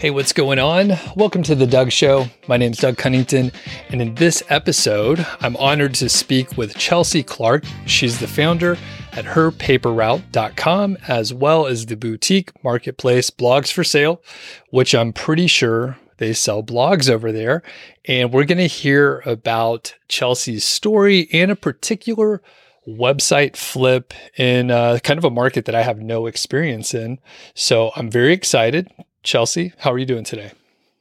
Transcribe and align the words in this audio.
Hey, 0.00 0.08
what's 0.08 0.32
going 0.32 0.58
on? 0.58 0.92
Welcome 1.14 1.42
to 1.42 1.54
The 1.54 1.66
Doug 1.66 1.92
Show. 1.92 2.24
My 2.48 2.56
name 2.56 2.72
is 2.72 2.78
Doug 2.78 2.96
Cunnington, 2.96 3.52
and 3.90 4.00
in 4.00 4.14
this 4.14 4.42
episode, 4.48 5.26
I'm 5.40 5.58
honored 5.58 5.92
to 5.96 6.08
speak 6.08 6.56
with 6.56 6.74
Chelsea 6.74 7.22
Clark. 7.22 7.64
She's 7.84 8.18
the 8.18 8.26
founder 8.26 8.78
at 9.12 9.26
herpaperroute.com, 9.26 10.96
as 11.06 11.34
well 11.34 11.66
as 11.66 11.84
the 11.84 11.96
boutique 11.96 12.64
marketplace 12.64 13.28
Blogs 13.28 13.70
for 13.70 13.84
Sale, 13.84 14.22
which 14.70 14.94
I'm 14.94 15.12
pretty 15.12 15.46
sure 15.46 15.98
they 16.16 16.32
sell 16.32 16.62
blogs 16.62 17.10
over 17.10 17.30
there. 17.30 17.62
And 18.06 18.32
we're 18.32 18.46
going 18.46 18.56
to 18.56 18.66
hear 18.66 19.22
about 19.26 19.94
Chelsea's 20.08 20.64
story 20.64 21.28
and 21.30 21.50
a 21.50 21.56
particular 21.56 22.40
website 22.88 23.54
flip 23.54 24.14
in 24.38 24.70
uh, 24.70 24.98
kind 25.04 25.18
of 25.18 25.24
a 25.26 25.30
market 25.30 25.66
that 25.66 25.74
I 25.74 25.82
have 25.82 25.98
no 25.98 26.24
experience 26.24 26.94
in. 26.94 27.18
So 27.54 27.90
I'm 27.96 28.10
very 28.10 28.32
excited. 28.32 28.90
Chelsea, 29.22 29.72
how 29.78 29.92
are 29.92 29.98
you 29.98 30.06
doing 30.06 30.24
today? 30.24 30.52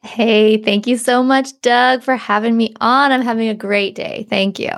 Hey, 0.01 0.57
thank 0.57 0.87
you 0.87 0.97
so 0.97 1.23
much, 1.23 1.59
Doug, 1.61 2.03
for 2.03 2.15
having 2.15 2.55
me 2.55 2.73
on. 2.79 3.11
I'm 3.11 3.21
having 3.21 3.49
a 3.49 3.53
great 3.53 3.95
day. 3.95 4.25
Thank 4.29 4.59
you. 4.59 4.71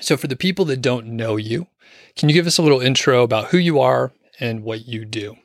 So, 0.00 0.16
for 0.16 0.26
the 0.26 0.36
people 0.36 0.64
that 0.66 0.82
don't 0.82 1.06
know 1.06 1.36
you, 1.36 1.66
can 2.16 2.28
you 2.28 2.34
give 2.34 2.46
us 2.46 2.58
a 2.58 2.62
little 2.62 2.80
intro 2.80 3.22
about 3.22 3.48
who 3.48 3.58
you 3.58 3.78
are 3.80 4.12
and 4.40 4.62
what 4.62 4.86
you 4.86 5.04
do? 5.04 5.36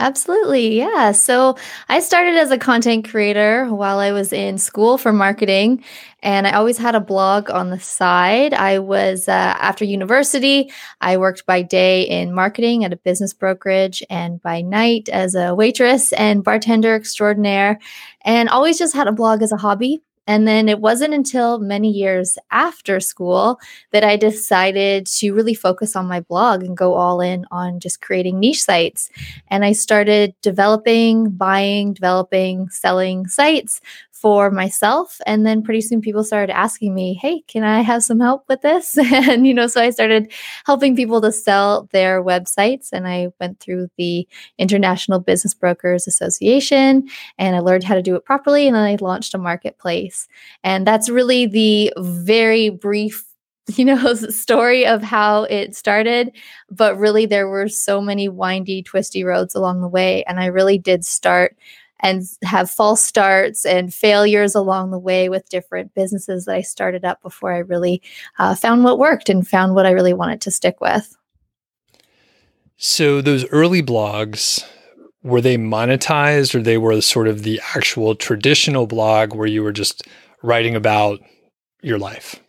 Absolutely. 0.00 0.78
Yeah. 0.78 1.12
So 1.12 1.56
I 1.88 2.00
started 2.00 2.34
as 2.34 2.50
a 2.50 2.58
content 2.58 3.08
creator 3.08 3.66
while 3.72 3.98
I 4.00 4.10
was 4.10 4.32
in 4.32 4.58
school 4.58 4.98
for 4.98 5.12
marketing, 5.12 5.84
and 6.22 6.46
I 6.46 6.52
always 6.52 6.76
had 6.78 6.96
a 6.96 7.00
blog 7.00 7.50
on 7.50 7.70
the 7.70 7.78
side. 7.78 8.52
I 8.52 8.80
was, 8.80 9.28
uh, 9.28 9.32
after 9.32 9.84
university, 9.84 10.72
I 11.00 11.18
worked 11.18 11.46
by 11.46 11.62
day 11.62 12.02
in 12.02 12.34
marketing 12.34 12.84
at 12.84 12.92
a 12.92 12.96
business 12.96 13.32
brokerage 13.32 14.02
and 14.10 14.42
by 14.42 14.60
night 14.62 15.08
as 15.08 15.34
a 15.36 15.54
waitress 15.54 16.12
and 16.14 16.42
bartender 16.42 16.96
extraordinaire, 16.96 17.78
and 18.24 18.48
always 18.48 18.78
just 18.78 18.94
had 18.94 19.06
a 19.06 19.12
blog 19.12 19.40
as 19.42 19.52
a 19.52 19.56
hobby. 19.56 20.02
And 20.26 20.46
then 20.46 20.68
it 20.68 20.78
wasn't 20.80 21.14
until 21.14 21.58
many 21.58 21.90
years 21.90 22.38
after 22.52 23.00
school 23.00 23.58
that 23.90 24.04
I 24.04 24.16
decided 24.16 25.06
to 25.18 25.32
really 25.32 25.54
focus 25.54 25.96
on 25.96 26.06
my 26.06 26.20
blog 26.20 26.62
and 26.62 26.76
go 26.76 26.94
all 26.94 27.20
in 27.20 27.44
on 27.50 27.80
just 27.80 28.00
creating 28.00 28.38
niche 28.38 28.62
sites. 28.62 29.10
And 29.48 29.64
I 29.64 29.72
started 29.72 30.34
developing, 30.40 31.30
buying, 31.30 31.92
developing, 31.92 32.68
selling 32.70 33.26
sites 33.26 33.80
for 34.22 34.52
myself. 34.52 35.20
And 35.26 35.44
then 35.44 35.64
pretty 35.64 35.80
soon 35.80 36.00
people 36.00 36.22
started 36.22 36.56
asking 36.56 36.94
me, 36.94 37.14
Hey, 37.14 37.42
can 37.48 37.64
I 37.64 37.80
have 37.80 38.04
some 38.04 38.20
help 38.20 38.44
with 38.48 38.62
this? 38.62 38.96
and, 39.12 39.44
you 39.48 39.52
know, 39.52 39.66
so 39.66 39.82
I 39.82 39.90
started 39.90 40.32
helping 40.64 40.94
people 40.94 41.20
to 41.22 41.32
sell 41.32 41.88
their 41.92 42.22
websites. 42.22 42.90
And 42.92 43.08
I 43.08 43.30
went 43.40 43.58
through 43.58 43.88
the 43.98 44.26
International 44.58 45.18
Business 45.18 45.54
Brokers 45.54 46.06
Association 46.06 47.08
and 47.36 47.56
I 47.56 47.58
learned 47.58 47.82
how 47.82 47.96
to 47.96 48.02
do 48.02 48.14
it 48.14 48.24
properly. 48.24 48.68
And 48.68 48.76
then 48.76 48.84
I 48.84 48.96
launched 49.00 49.34
a 49.34 49.38
marketplace. 49.38 50.28
And 50.62 50.86
that's 50.86 51.10
really 51.10 51.46
the 51.46 51.92
very 51.98 52.70
brief 52.70 53.24
you 53.76 53.84
know 53.84 54.14
story 54.14 54.84
of 54.84 55.04
how 55.04 55.44
it 55.44 55.76
started 55.76 56.36
but 56.68 56.98
really 56.98 57.26
there 57.26 57.48
were 57.48 57.68
so 57.68 58.00
many 58.00 58.28
windy 58.28 58.82
twisty 58.82 59.22
roads 59.22 59.54
along 59.54 59.80
the 59.80 59.88
way 59.88 60.24
and 60.24 60.40
i 60.40 60.46
really 60.46 60.78
did 60.78 61.04
start 61.04 61.56
and 62.02 62.24
have 62.42 62.70
false 62.70 63.02
starts 63.02 63.64
and 63.64 63.94
failures 63.94 64.54
along 64.54 64.90
the 64.90 64.98
way 64.98 65.28
with 65.28 65.48
different 65.48 65.94
businesses 65.94 66.44
that 66.44 66.56
I 66.56 66.60
started 66.62 67.04
up 67.04 67.22
before 67.22 67.52
I 67.52 67.58
really 67.58 68.02
uh, 68.38 68.54
found 68.54 68.84
what 68.84 68.98
worked 68.98 69.28
and 69.28 69.46
found 69.46 69.74
what 69.74 69.86
I 69.86 69.90
really 69.90 70.12
wanted 70.12 70.40
to 70.42 70.50
stick 70.50 70.80
with. 70.80 71.16
So 72.76 73.20
those 73.20 73.46
early 73.50 73.82
blogs, 73.82 74.66
were 75.22 75.40
they 75.40 75.56
monetized 75.56 76.54
or 76.54 76.62
they 76.62 76.78
were 76.78 77.00
sort 77.00 77.28
of 77.28 77.44
the 77.44 77.60
actual 77.76 78.16
traditional 78.16 78.88
blog 78.88 79.34
where 79.34 79.46
you 79.46 79.62
were 79.62 79.72
just 79.72 80.02
writing 80.42 80.74
about 80.74 81.20
your 81.80 81.98
life? 81.98 82.41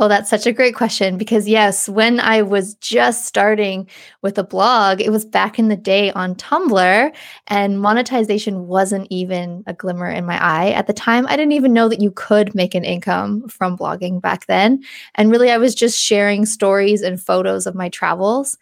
Oh, 0.00 0.06
that's 0.06 0.30
such 0.30 0.46
a 0.46 0.52
great 0.52 0.76
question 0.76 1.18
because, 1.18 1.48
yes, 1.48 1.88
when 1.88 2.20
I 2.20 2.42
was 2.42 2.74
just 2.76 3.26
starting 3.26 3.88
with 4.22 4.38
a 4.38 4.44
blog, 4.44 5.00
it 5.00 5.10
was 5.10 5.24
back 5.24 5.58
in 5.58 5.68
the 5.68 5.76
day 5.76 6.12
on 6.12 6.36
Tumblr, 6.36 7.12
and 7.48 7.80
monetization 7.80 8.68
wasn't 8.68 9.08
even 9.10 9.64
a 9.66 9.74
glimmer 9.74 10.08
in 10.08 10.24
my 10.24 10.38
eye. 10.40 10.70
At 10.70 10.86
the 10.86 10.92
time, 10.92 11.26
I 11.26 11.36
didn't 11.36 11.52
even 11.52 11.72
know 11.72 11.88
that 11.88 12.00
you 12.00 12.12
could 12.12 12.54
make 12.54 12.76
an 12.76 12.84
income 12.84 13.48
from 13.48 13.76
blogging 13.76 14.20
back 14.20 14.46
then. 14.46 14.82
And 15.16 15.32
really, 15.32 15.50
I 15.50 15.58
was 15.58 15.74
just 15.74 16.00
sharing 16.00 16.46
stories 16.46 17.02
and 17.02 17.20
photos 17.20 17.66
of 17.66 17.74
my 17.74 17.88
travels. 17.88 18.56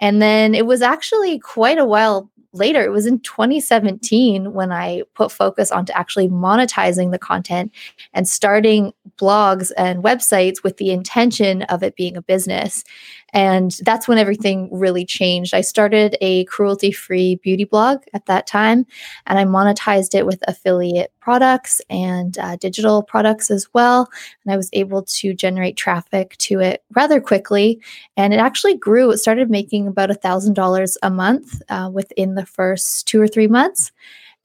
And 0.00 0.22
then 0.22 0.54
it 0.54 0.64
was 0.64 0.80
actually 0.80 1.38
quite 1.38 1.78
a 1.78 1.84
while 1.84 2.30
later. 2.52 2.82
It 2.82 2.90
was 2.90 3.06
in 3.06 3.20
2017 3.20 4.52
when 4.52 4.72
I 4.72 5.02
put 5.14 5.30
focus 5.30 5.70
onto 5.70 5.92
actually 5.92 6.28
monetizing 6.28 7.10
the 7.10 7.18
content 7.18 7.72
and 8.12 8.28
starting 8.28 8.92
blogs 9.18 9.70
and 9.76 10.02
websites 10.02 10.62
with 10.62 10.78
the 10.78 10.90
intention 10.90 11.62
of 11.62 11.82
it 11.82 11.96
being 11.96 12.16
a 12.16 12.22
business. 12.22 12.84
And 13.32 13.72
that's 13.82 14.08
when 14.08 14.18
everything 14.18 14.68
really 14.72 15.04
changed. 15.04 15.54
I 15.54 15.60
started 15.60 16.16
a 16.20 16.44
cruelty 16.44 16.92
free 16.92 17.36
beauty 17.36 17.64
blog 17.64 17.98
at 18.14 18.26
that 18.26 18.46
time, 18.46 18.86
and 19.26 19.38
I 19.38 19.44
monetized 19.44 20.14
it 20.14 20.24
with 20.26 20.42
affiliate 20.48 21.12
products 21.20 21.80
and 21.90 22.38
uh, 22.38 22.56
digital 22.56 23.02
products 23.02 23.50
as 23.50 23.68
well. 23.74 24.08
And 24.44 24.52
I 24.52 24.56
was 24.56 24.70
able 24.72 25.02
to 25.02 25.34
generate 25.34 25.76
traffic 25.76 26.36
to 26.38 26.60
it 26.60 26.82
rather 26.92 27.20
quickly. 27.20 27.80
And 28.16 28.32
it 28.32 28.38
actually 28.38 28.76
grew. 28.76 29.10
It 29.10 29.18
started 29.18 29.50
making 29.50 29.86
about 29.86 30.08
$1,000 30.08 30.96
a 31.02 31.10
month 31.10 31.60
uh, 31.68 31.90
within 31.92 32.34
the 32.34 32.46
first 32.46 33.06
two 33.06 33.20
or 33.20 33.28
three 33.28 33.46
months. 33.46 33.92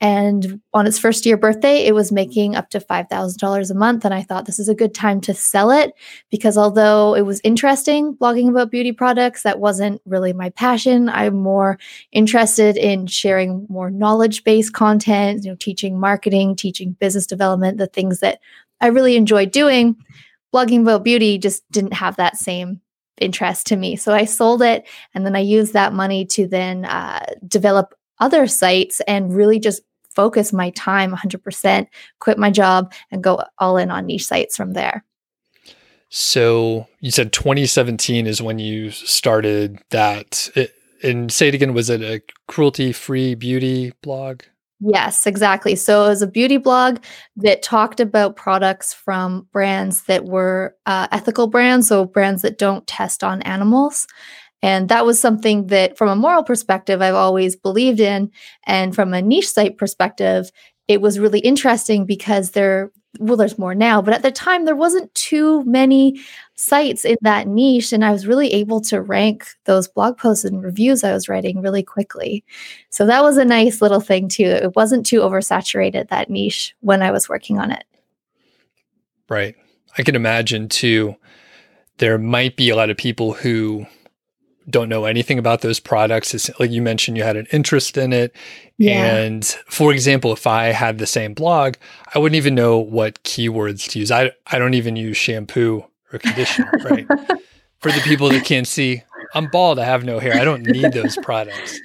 And 0.02 0.60
on 0.74 0.86
its 0.86 1.00
first 1.00 1.26
year 1.26 1.38
birthday, 1.38 1.86
it 1.86 1.96
was 1.96 2.12
making 2.12 2.56
up 2.56 2.70
to 2.72 2.80
$5,000 2.80 3.72
a 3.72 3.74
month. 3.74 4.04
And 4.04 4.14
I 4.14 4.22
thought 4.22 4.46
this 4.46 4.60
is 4.60 4.68
a 4.68 4.76
good 4.76 4.94
time 4.94 5.22
to 5.22 5.34
sell 5.34 5.72
it 5.72 5.94
because 6.30 6.58
although 6.58 7.16
it 7.16 7.22
was 7.22 7.40
interesting 7.44 8.14
blogging 8.16 8.50
about 8.50 8.70
beauty 8.70 8.92
products, 8.92 9.44
that 9.44 9.60
wasn't 9.60 10.02
really 10.06 10.34
my 10.34 10.50
passion. 10.50 11.08
I'm 11.08 11.36
more 11.36 11.80
interested 12.12 12.76
in 12.76 13.08
sharing 13.08 13.66
more 13.70 13.90
knowledge 13.90 14.44
based 14.44 14.74
content, 14.74 15.46
you 15.46 15.52
know, 15.52 15.58
teaching 15.58 15.98
marketing, 15.98 16.58
teaching 16.58 16.98
business 17.00 17.26
development, 17.26 17.78
the 17.78 17.88
things 17.88 18.20
that 18.20 18.40
I 18.82 18.88
really 18.88 19.16
enjoy 19.16 19.46
doing. 19.46 19.96
Blogging 20.54 20.82
about 20.82 21.06
beauty 21.06 21.38
just 21.38 21.64
didn't 21.72 21.94
have 21.94 22.18
that 22.18 22.36
same 22.36 22.82
interest 23.20 23.68
to 23.68 23.76
me. 23.76 23.96
So 23.96 24.14
I 24.14 24.26
sold 24.26 24.62
it 24.62 24.88
and 25.14 25.26
then 25.26 25.36
I 25.36 25.40
used 25.40 25.74
that 25.74 25.94
money 25.94 26.26
to 26.26 26.48
then 26.48 26.86
uh, 26.86 27.26
develop 27.48 27.96
other 28.20 28.48
sites 28.48 29.02
and 29.08 29.36
really 29.36 29.60
just 29.60 29.82
focus 30.16 30.54
my 30.54 30.70
time 30.72 31.12
100%, 31.12 31.88
quit 32.20 32.38
my 32.38 32.52
job, 32.52 32.94
and 33.12 33.24
go 33.24 33.44
all 33.58 33.78
in 33.78 33.92
on 33.92 34.06
niche 34.06 34.28
sites 34.28 34.56
from 34.56 34.74
there. 34.74 35.04
So 36.10 36.88
you 37.00 37.10
said 37.10 37.34
2017 37.34 38.28
is 38.28 38.42
when 38.42 38.60
you 38.60 38.92
started 38.92 39.80
that. 39.90 40.50
and 41.02 41.32
say 41.32 41.48
it 41.48 41.56
again, 41.56 41.74
was 41.74 41.90
it 41.90 42.02
a 42.02 42.22
cruelty 42.48 42.92
free 42.92 43.34
beauty 43.34 43.94
blog? 44.04 44.44
Yes, 44.86 45.26
exactly. 45.26 45.76
So 45.76 46.06
it 46.06 46.10
was 46.10 46.22
a 46.22 46.28
beauty 46.28 46.58
blog 46.58 47.00
that 47.38 47.64
talked 47.64 48.00
about 48.00 48.36
products 48.36 48.94
from 48.94 49.48
brands 49.54 50.04
that 50.04 50.26
were 50.26 50.76
uh, 50.86 51.08
ethical 51.12 51.48
brands, 51.48 51.88
so 51.88 52.06
brands 52.06 52.42
that 52.42 52.58
don't 52.58 52.86
test 52.86 53.24
on 53.24 53.42
animals. 53.44 54.08
And 54.64 54.90
that 54.90 55.06
was 55.06 55.20
something 55.20 55.68
that, 55.68 55.98
from 55.98 56.10
a 56.10 56.16
moral 56.16 56.42
perspective, 56.42 57.02
I've 57.02 57.14
always 57.14 57.56
believed 57.56 58.00
in. 58.00 58.32
And 58.66 58.96
from 58.96 59.14
a 59.14 59.22
niche 59.22 59.50
site 59.50 59.78
perspective, 59.78 60.50
it 60.88 61.02
was 61.02 61.20
really 61.20 61.40
interesting 61.40 62.06
because 62.06 62.52
there, 62.52 62.92
well, 63.20 63.38
there's 63.38 63.60
more 63.60 63.76
now, 63.76 64.02
but 64.02 64.14
at 64.14 64.24
the 64.24 64.32
time, 64.32 64.66
there 64.66 64.76
wasn't 64.76 65.14
too 65.14 65.64
many 65.66 66.20
sites 66.56 67.06
in 67.06 67.18
that 67.22 67.48
niche. 67.48 67.92
And 67.94 68.06
I 68.06 68.12
was 68.12 68.26
really 68.26 68.54
able 68.54 68.80
to 68.82 69.02
rank 69.02 69.46
those 69.66 69.88
blog 69.88 70.18
posts 70.18 70.46
and 70.46 70.64
reviews 70.64 71.04
I 71.04 71.12
was 71.12 71.28
writing 71.28 71.62
really 71.62 71.84
quickly. 71.84 72.44
So 72.90 73.06
that 73.06 73.22
was 73.22 73.38
a 73.38 73.46
nice 73.46 73.82
little 73.82 74.00
thing, 74.00 74.30
too. 74.30 74.46
It 74.46 74.76
wasn't 74.76 75.06
too 75.06 75.20
oversaturated, 75.20 76.08
that 76.08 76.30
niche, 76.30 76.74
when 76.80 77.02
I 77.02 77.12
was 77.12 77.28
working 77.28 77.60
on 77.60 77.70
it. 77.70 77.84
Right. 79.30 79.56
I 79.98 80.04
can 80.04 80.16
imagine, 80.16 80.70
too, 80.70 81.16
there 81.98 82.18
might 82.18 82.56
be 82.56 82.70
a 82.70 82.76
lot 82.76 82.90
of 82.90 82.98
people 82.98 83.34
who 83.34 83.86
don't 84.70 84.90
know 84.90 85.06
anything 85.06 85.38
about 85.38 85.62
those 85.62 85.80
products. 85.80 86.34
It's, 86.34 86.50
like 86.60 86.72
you 86.72 86.82
mentioned, 86.82 87.18
you 87.18 87.24
had 87.24 87.36
an 87.36 87.48
interest 87.52 87.98
in 87.98 88.14
it. 88.14 88.36
Yeah. 88.78 89.16
And 89.16 89.46
for 89.68 89.92
example, 89.92 90.34
if 90.34 90.48
I 90.48 90.66
had 90.66 90.98
the 90.98 91.06
same 91.06 91.34
blog, 91.34 91.76
I 92.14 92.20
wouldn't 92.20 92.38
even 92.38 92.56
know 92.56 92.78
what 92.78 93.22
keywords 93.24 93.90
to 93.90 94.00
use. 94.00 94.12
I, 94.12 94.32
I 94.48 94.60
don't 94.60 94.74
even 94.74 94.96
use 94.96 95.18
shampoo 95.18 95.86
or 96.12 96.20
conditioner, 96.20 96.72
right? 96.90 97.08
For 97.80 97.92
the 97.92 98.02
people 98.04 98.30
that 98.30 98.46
can't 98.46 98.68
see, 98.68 99.04
I'm 99.34 99.48
bald. 99.48 99.80
I 99.80 99.86
have 99.86 100.04
no 100.04 100.20
hair. 100.20 100.34
I 100.36 100.46
don't 100.46 100.66
need 100.66 100.94
those 100.94 101.18
products. 101.18 101.80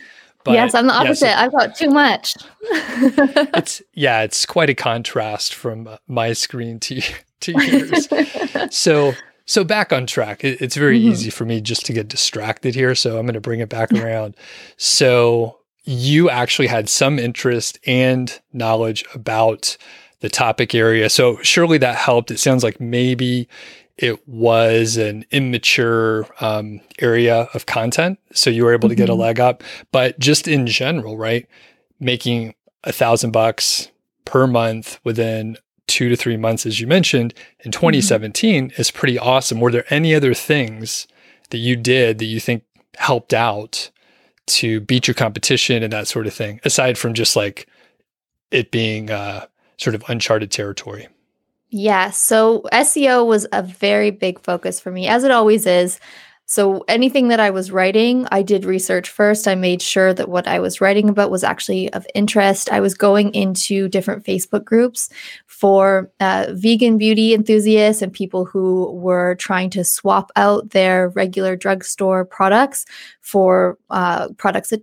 But 0.45 0.55
yes, 0.55 0.75
I'm 0.75 0.87
the 0.87 0.95
opposite. 0.95 1.27
Yes, 1.27 1.39
I've 1.39 1.53
got 1.53 1.75
too 1.75 1.91
much. 1.91 2.37
it's 2.63 3.83
yeah, 3.93 4.23
it's 4.23 4.47
quite 4.47 4.71
a 4.71 4.75
contrast 4.75 5.55
from 5.55 5.87
uh, 5.87 5.97
my 6.07 6.33
screen 6.33 6.79
to 6.81 7.03
to 7.41 7.53
yours. 7.53 8.09
so 8.75 9.15
so 9.49 9.65
back 9.65 9.95
on 9.95 10.07
track. 10.07 10.45
It, 10.45 10.61
it's 10.61 10.77
very 10.77 11.01
mm-hmm. 11.01 11.09
easy 11.09 11.31
for 11.31 11.47
me 11.47 11.63
just 11.63 11.87
to 11.87 11.95
get 11.95 12.07
distracted 12.07 12.75
here. 12.75 12.95
So 12.95 13.19
I'm 13.19 13.25
going 13.25 13.33
to 13.33 13.41
bring 13.41 13.61
it 13.61 13.71
back 13.71 13.91
around. 13.93 14.37
So 14.77 15.59
you 15.85 16.29
actually 16.29 16.69
had 16.69 16.91
some 16.91 17.19
interest 17.19 17.79
and 17.87 18.39
knowledge 18.53 19.07
about 19.15 19.79
the 20.21 20.29
topic 20.29 20.75
area. 20.75 21.09
So 21.09 21.39
surely 21.43 21.79
that 21.79 21.97
helped. 21.97 22.31
It 22.31 22.39
sounds 22.39 22.63
like 22.63 22.79
maybe 22.79 23.49
it 23.97 24.29
was 24.29 24.99
an 24.99 25.25
immature 25.31 26.27
um, 26.41 26.83
area 26.99 27.49
of 27.55 27.65
content. 27.65 28.19
So 28.35 28.51
you 28.51 28.67
were 28.67 28.75
able 28.75 28.91
to 28.91 28.95
get 28.95 29.09
a 29.09 29.13
mm-hmm. 29.13 29.23
leg 29.23 29.41
up. 29.41 29.65
But 29.93 30.19
just 30.19 30.47
in 30.47 30.67
general, 30.67 31.17
right? 31.17 31.49
Making 31.99 32.55
a 32.85 32.93
thousand 32.93 33.31
bucks 33.31 33.91
per 34.27 34.47
month 34.47 35.01
within 35.05 35.57
two 35.89 36.09
to 36.09 36.17
three 36.17 36.37
months, 36.37 36.67
as 36.67 36.81
you 36.81 36.87
mentioned, 36.87 37.35
in 37.61 37.73
2017 37.73 38.71
mm-hmm. 38.71 38.81
is 38.81 38.91
pretty 38.91 39.19
awesome. 39.19 39.61
Were 39.61 39.73
there 39.73 39.93
any 39.93 40.15
other 40.15 40.35
things 40.35 41.09
that 41.51 41.59
you 41.59 41.77
did 41.77 42.19
that 42.19 42.27
you 42.27 42.39
think 42.39 42.65
helped 42.97 43.35
out 43.35 43.91
to 44.47 44.81
beat 44.81 45.07
your 45.07 45.15
competition 45.15 45.83
and 45.83 45.93
that 45.93 46.09
sort 46.09 46.27
of 46.27 46.35
thing, 46.35 46.61
aside 46.65 46.97
from 46.97 47.15
just 47.15 47.37
like 47.37 47.67
it 48.51 48.71
being 48.71 49.11
uh, 49.11 49.47
sort 49.77 49.95
of 49.95 50.05
uncharted 50.09 50.51
territory? 50.51 51.09
Yeah. 51.71 52.11
So 52.11 52.63
SEO 52.73 53.27
was 53.27 53.47
a 53.53 53.63
very 53.63 54.11
big 54.11 54.41
focus 54.41 54.81
for 54.81 54.91
me, 54.91 55.07
as 55.07 55.25
it 55.25 55.31
always 55.31 55.67
is. 55.67 56.01
So 56.51 56.83
anything 56.89 57.29
that 57.29 57.41
I 57.41 57.51
was 57.51 57.71
writing, 57.71 58.27
I 58.33 58.41
did 58.41 58.65
research 58.65 59.11
first. 59.11 59.47
I 59.47 59.55
made 59.55 59.83
sure 59.83 60.15
that 60.15 60.31
what 60.31 60.49
I 60.49 60.61
was 60.61 60.81
writing 60.81 61.11
about 61.11 61.31
was 61.31 61.45
actually 61.45 61.93
of 61.93 62.07
interest. 62.15 62.73
I 62.73 62.81
was 62.81 62.95
going 62.95 63.35
into 63.35 63.87
different 63.87 64.25
Facebook 64.25 64.65
groups 64.65 65.11
for 65.47 66.11
uh, 66.21 66.47
vegan 66.53 66.97
beauty 66.97 67.35
enthusiasts 67.35 68.01
and 68.01 68.15
people 68.15 68.47
who 68.47 68.91
were 68.93 69.35
trying 69.35 69.69
to 69.71 69.85
swap 69.85 70.33
out 70.37 70.71
their 70.71 71.11
regular 71.11 71.55
drugstore 71.55 72.25
products 72.25 72.87
for 73.21 73.77
uh, 73.91 74.29
products 74.39 74.71
that 74.71 74.83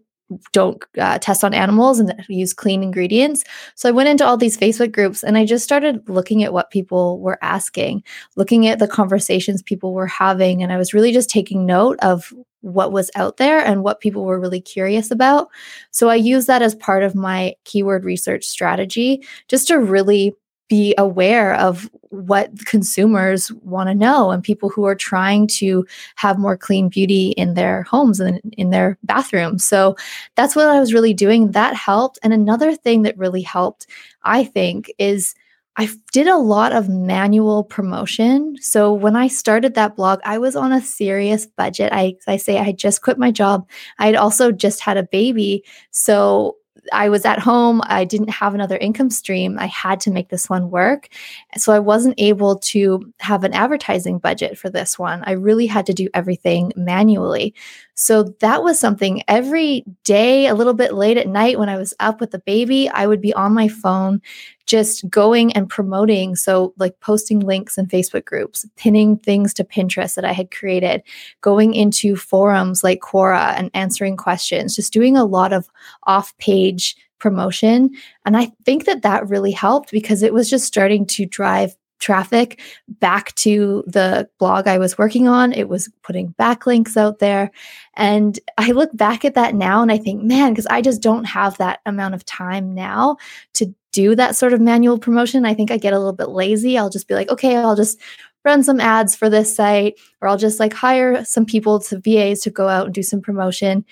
don't 0.51 0.83
uh, 0.97 1.19
test 1.19 1.43
on 1.43 1.53
animals 1.53 1.99
and 1.99 2.13
use 2.27 2.53
clean 2.53 2.81
ingredients. 2.81 3.43
So 3.75 3.87
I 3.87 3.91
went 3.91 4.09
into 4.09 4.25
all 4.25 4.37
these 4.37 4.57
Facebook 4.57 4.91
groups 4.91 5.23
and 5.23 5.37
I 5.37 5.45
just 5.45 5.63
started 5.63 6.07
looking 6.09 6.43
at 6.43 6.53
what 6.53 6.71
people 6.71 7.19
were 7.19 7.37
asking, 7.41 8.03
looking 8.35 8.67
at 8.67 8.79
the 8.79 8.87
conversations 8.87 9.61
people 9.61 9.93
were 9.93 10.07
having. 10.07 10.63
And 10.63 10.73
I 10.73 10.77
was 10.77 10.93
really 10.93 11.11
just 11.11 11.29
taking 11.29 11.65
note 11.65 11.99
of 12.01 12.33
what 12.61 12.91
was 12.91 13.11
out 13.15 13.37
there 13.37 13.59
and 13.63 13.83
what 13.83 13.99
people 13.99 14.25
were 14.25 14.39
really 14.39 14.61
curious 14.61 15.11
about. 15.11 15.49
So 15.91 16.09
I 16.09 16.15
use 16.15 16.47
that 16.47 16.63
as 16.63 16.73
part 16.73 17.03
of 17.03 17.13
my 17.13 17.53
keyword 17.63 18.03
research 18.03 18.45
strategy 18.45 19.23
just 19.47 19.67
to 19.67 19.79
really 19.79 20.33
be 20.67 20.95
aware 20.97 21.55
of 21.55 21.89
what 22.09 22.65
consumers 22.65 23.51
want 23.51 23.89
to 23.89 23.95
know 23.95 24.31
and 24.31 24.43
people 24.43 24.69
who 24.69 24.85
are 24.85 24.95
trying 24.95 25.47
to 25.47 25.85
have 26.15 26.39
more 26.39 26.57
clean 26.57 26.89
beauty 26.89 27.29
in 27.31 27.53
their 27.53 27.83
homes 27.83 28.19
and 28.19 28.41
in 28.57 28.69
their 28.69 28.97
bathrooms. 29.03 29.63
So 29.63 29.95
that's 30.35 30.55
what 30.55 30.67
I 30.67 30.79
was 30.79 30.93
really 30.93 31.13
doing. 31.13 31.51
That 31.51 31.75
helped. 31.75 32.19
And 32.23 32.33
another 32.33 32.75
thing 32.75 33.03
that 33.03 33.17
really 33.17 33.41
helped, 33.41 33.87
I 34.23 34.43
think, 34.43 34.91
is 34.97 35.35
I 35.77 35.89
did 36.13 36.27
a 36.27 36.37
lot 36.37 36.71
of 36.71 36.87
manual 36.87 37.65
promotion. 37.65 38.55
So 38.61 38.93
when 38.93 39.15
I 39.17 39.27
started 39.27 39.73
that 39.73 39.97
blog, 39.97 40.19
I 40.23 40.37
was 40.37 40.55
on 40.55 40.71
a 40.71 40.81
serious 40.81 41.45
budget. 41.45 41.91
I, 41.91 42.15
I 42.27 42.37
say 42.37 42.57
I 42.57 42.63
had 42.63 42.77
just 42.77 43.01
quit 43.01 43.17
my 43.17 43.29
job. 43.29 43.67
I 43.99 44.05
had 44.05 44.15
also 44.15 44.53
just 44.53 44.79
had 44.79 44.95
a 44.95 45.03
baby. 45.03 45.65
So 45.91 46.55
I 46.93 47.09
was 47.09 47.25
at 47.25 47.39
home. 47.39 47.81
I 47.85 48.05
didn't 48.05 48.29
have 48.29 48.53
another 48.53 48.77
income 48.77 49.09
stream. 49.09 49.57
I 49.59 49.67
had 49.67 49.99
to 50.01 50.11
make 50.11 50.29
this 50.29 50.49
one 50.49 50.69
work. 50.69 51.09
So 51.57 51.73
I 51.73 51.79
wasn't 51.79 52.15
able 52.17 52.59
to 52.59 53.13
have 53.19 53.43
an 53.43 53.53
advertising 53.53 54.19
budget 54.19 54.57
for 54.57 54.69
this 54.69 54.97
one. 54.99 55.23
I 55.25 55.31
really 55.31 55.67
had 55.67 55.85
to 55.87 55.93
do 55.93 56.09
everything 56.13 56.71
manually. 56.75 57.53
So 57.95 58.23
that 58.39 58.61
was 58.61 58.79
something 58.79 59.23
every 59.27 59.85
day, 60.03 60.47
a 60.47 60.55
little 60.55 60.73
bit 60.73 60.93
late 60.93 61.17
at 61.17 61.27
night 61.27 61.57
when 61.57 61.69
I 61.69 61.77
was 61.77 61.93
up 61.99 62.19
with 62.19 62.31
the 62.31 62.39
baby, 62.39 62.89
I 62.89 63.07
would 63.07 63.21
be 63.21 63.33
on 63.33 63.53
my 63.53 63.67
phone 63.69 64.21
just 64.65 65.09
going 65.09 65.53
and 65.53 65.69
promoting. 65.69 66.35
So, 66.35 66.73
like 66.77 66.99
posting 66.99 67.39
links 67.39 67.77
in 67.77 67.87
Facebook 67.87 68.25
groups, 68.25 68.65
pinning 68.75 69.17
things 69.17 69.53
to 69.55 69.63
Pinterest 69.63 70.15
that 70.15 70.25
I 70.25 70.31
had 70.31 70.51
created, 70.51 71.03
going 71.41 71.73
into 71.73 72.15
forums 72.15 72.83
like 72.83 73.01
Quora 73.01 73.53
and 73.57 73.69
answering 73.73 74.17
questions, 74.17 74.75
just 74.75 74.93
doing 74.93 75.15
a 75.15 75.25
lot 75.25 75.53
of 75.53 75.69
off 76.03 76.35
page 76.37 76.95
promotion. 77.19 77.91
And 78.25 78.37
I 78.37 78.51
think 78.65 78.85
that 78.85 79.01
that 79.03 79.27
really 79.29 79.51
helped 79.51 79.91
because 79.91 80.21
it 80.21 80.33
was 80.33 80.49
just 80.49 80.65
starting 80.65 81.05
to 81.07 81.25
drive 81.25 81.75
traffic 81.99 82.61
back 82.99 83.33
to 83.35 83.83
the 83.87 84.29
blog 84.37 84.67
I 84.67 84.77
was 84.77 84.97
working 84.97 85.27
on. 85.27 85.53
It 85.53 85.69
was 85.69 85.89
putting 86.03 86.33
backlinks 86.33 86.97
out 86.97 87.19
there. 87.19 87.51
And 87.95 88.39
I 88.57 88.71
look 88.71 88.95
back 88.95 89.25
at 89.25 89.33
that 89.35 89.55
now 89.55 89.81
and 89.81 89.91
I 89.91 89.97
think, 89.97 90.21
man, 90.21 90.51
because 90.51 90.67
I 90.67 90.81
just 90.81 91.01
don't 91.01 91.23
have 91.23 91.57
that 91.57 91.79
amount 91.85 92.13
of 92.13 92.25
time 92.25 92.75
now 92.75 93.17
to 93.53 93.73
do 93.95 94.13
that 94.15 94.35
sort 94.35 94.51
of 94.51 94.59
manual 94.59 94.99
promotion. 94.99 95.45
I 95.45 95.53
think 95.53 95.71
I 95.71 95.77
get 95.77 95.93
a 95.93 95.97
little 95.97 96.13
bit 96.13 96.29
lazy. 96.29 96.77
I'll 96.77 96.89
just 96.89 97.07
be 97.07 97.15
like, 97.15 97.29
okay, 97.29 97.55
I'll 97.55 97.77
just 97.77 97.99
run 98.43 98.61
some 98.61 98.81
ads 98.81 99.15
for 99.15 99.29
this 99.29 99.55
site, 99.55 99.95
or 100.21 100.27
I'll 100.27 100.37
just 100.37 100.59
like 100.59 100.73
hire 100.73 101.23
some 101.23 101.45
people 101.45 101.79
to 101.79 101.99
VAs 101.99 102.41
to 102.41 102.49
go 102.49 102.67
out 102.67 102.87
and 102.87 102.93
do 102.93 103.01
some 103.01 103.21
promotion. 103.21 103.85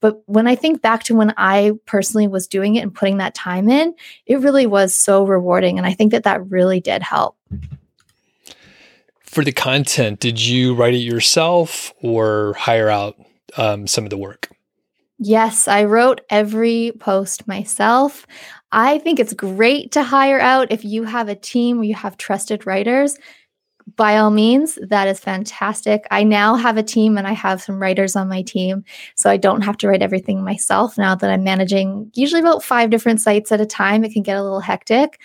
But 0.00 0.22
when 0.26 0.46
I 0.46 0.54
think 0.54 0.80
back 0.80 1.04
to 1.04 1.14
when 1.14 1.34
I 1.36 1.72
personally 1.84 2.26
was 2.26 2.46
doing 2.46 2.76
it 2.76 2.80
and 2.80 2.94
putting 2.94 3.18
that 3.18 3.34
time 3.34 3.68
in, 3.68 3.94
it 4.24 4.40
really 4.40 4.66
was 4.66 4.94
so 4.94 5.26
rewarding. 5.26 5.76
And 5.76 5.86
I 5.86 5.92
think 5.92 6.12
that 6.12 6.24
that 6.24 6.50
really 6.50 6.80
did 6.80 7.02
help. 7.02 7.36
For 9.20 9.44
the 9.44 9.52
content, 9.52 10.20
did 10.20 10.40
you 10.40 10.74
write 10.74 10.94
it 10.94 10.98
yourself 10.98 11.92
or 12.00 12.54
hire 12.54 12.88
out 12.88 13.16
um, 13.58 13.86
some 13.86 14.04
of 14.04 14.10
the 14.10 14.16
work? 14.16 14.48
Yes, 15.22 15.68
I 15.68 15.84
wrote 15.84 16.22
every 16.30 16.92
post 16.98 17.46
myself. 17.46 18.26
I 18.72 18.98
think 18.98 19.18
it's 19.18 19.32
great 19.32 19.92
to 19.92 20.02
hire 20.02 20.40
out 20.40 20.70
if 20.70 20.84
you 20.84 21.04
have 21.04 21.28
a 21.28 21.34
team 21.34 21.82
you 21.82 21.94
have 21.94 22.16
trusted 22.16 22.66
writers 22.66 23.18
by 23.96 24.18
all 24.18 24.30
means, 24.30 24.78
that 24.88 25.08
is 25.08 25.20
fantastic. 25.20 26.06
I 26.10 26.22
now 26.22 26.54
have 26.54 26.76
a 26.76 26.82
team 26.82 27.18
and 27.18 27.26
I 27.26 27.32
have 27.32 27.62
some 27.62 27.80
writers 27.80 28.16
on 28.16 28.28
my 28.28 28.42
team. 28.42 28.84
So 29.14 29.30
I 29.30 29.36
don't 29.36 29.62
have 29.62 29.76
to 29.78 29.88
write 29.88 30.02
everything 30.02 30.44
myself 30.44 30.96
now 30.98 31.14
that 31.14 31.30
I'm 31.30 31.44
managing 31.44 32.10
usually 32.14 32.40
about 32.40 32.62
five 32.62 32.90
different 32.90 33.20
sites 33.20 33.52
at 33.52 33.60
a 33.60 33.66
time. 33.66 34.04
It 34.04 34.12
can 34.12 34.22
get 34.22 34.36
a 34.36 34.42
little 34.42 34.60
hectic. 34.60 35.20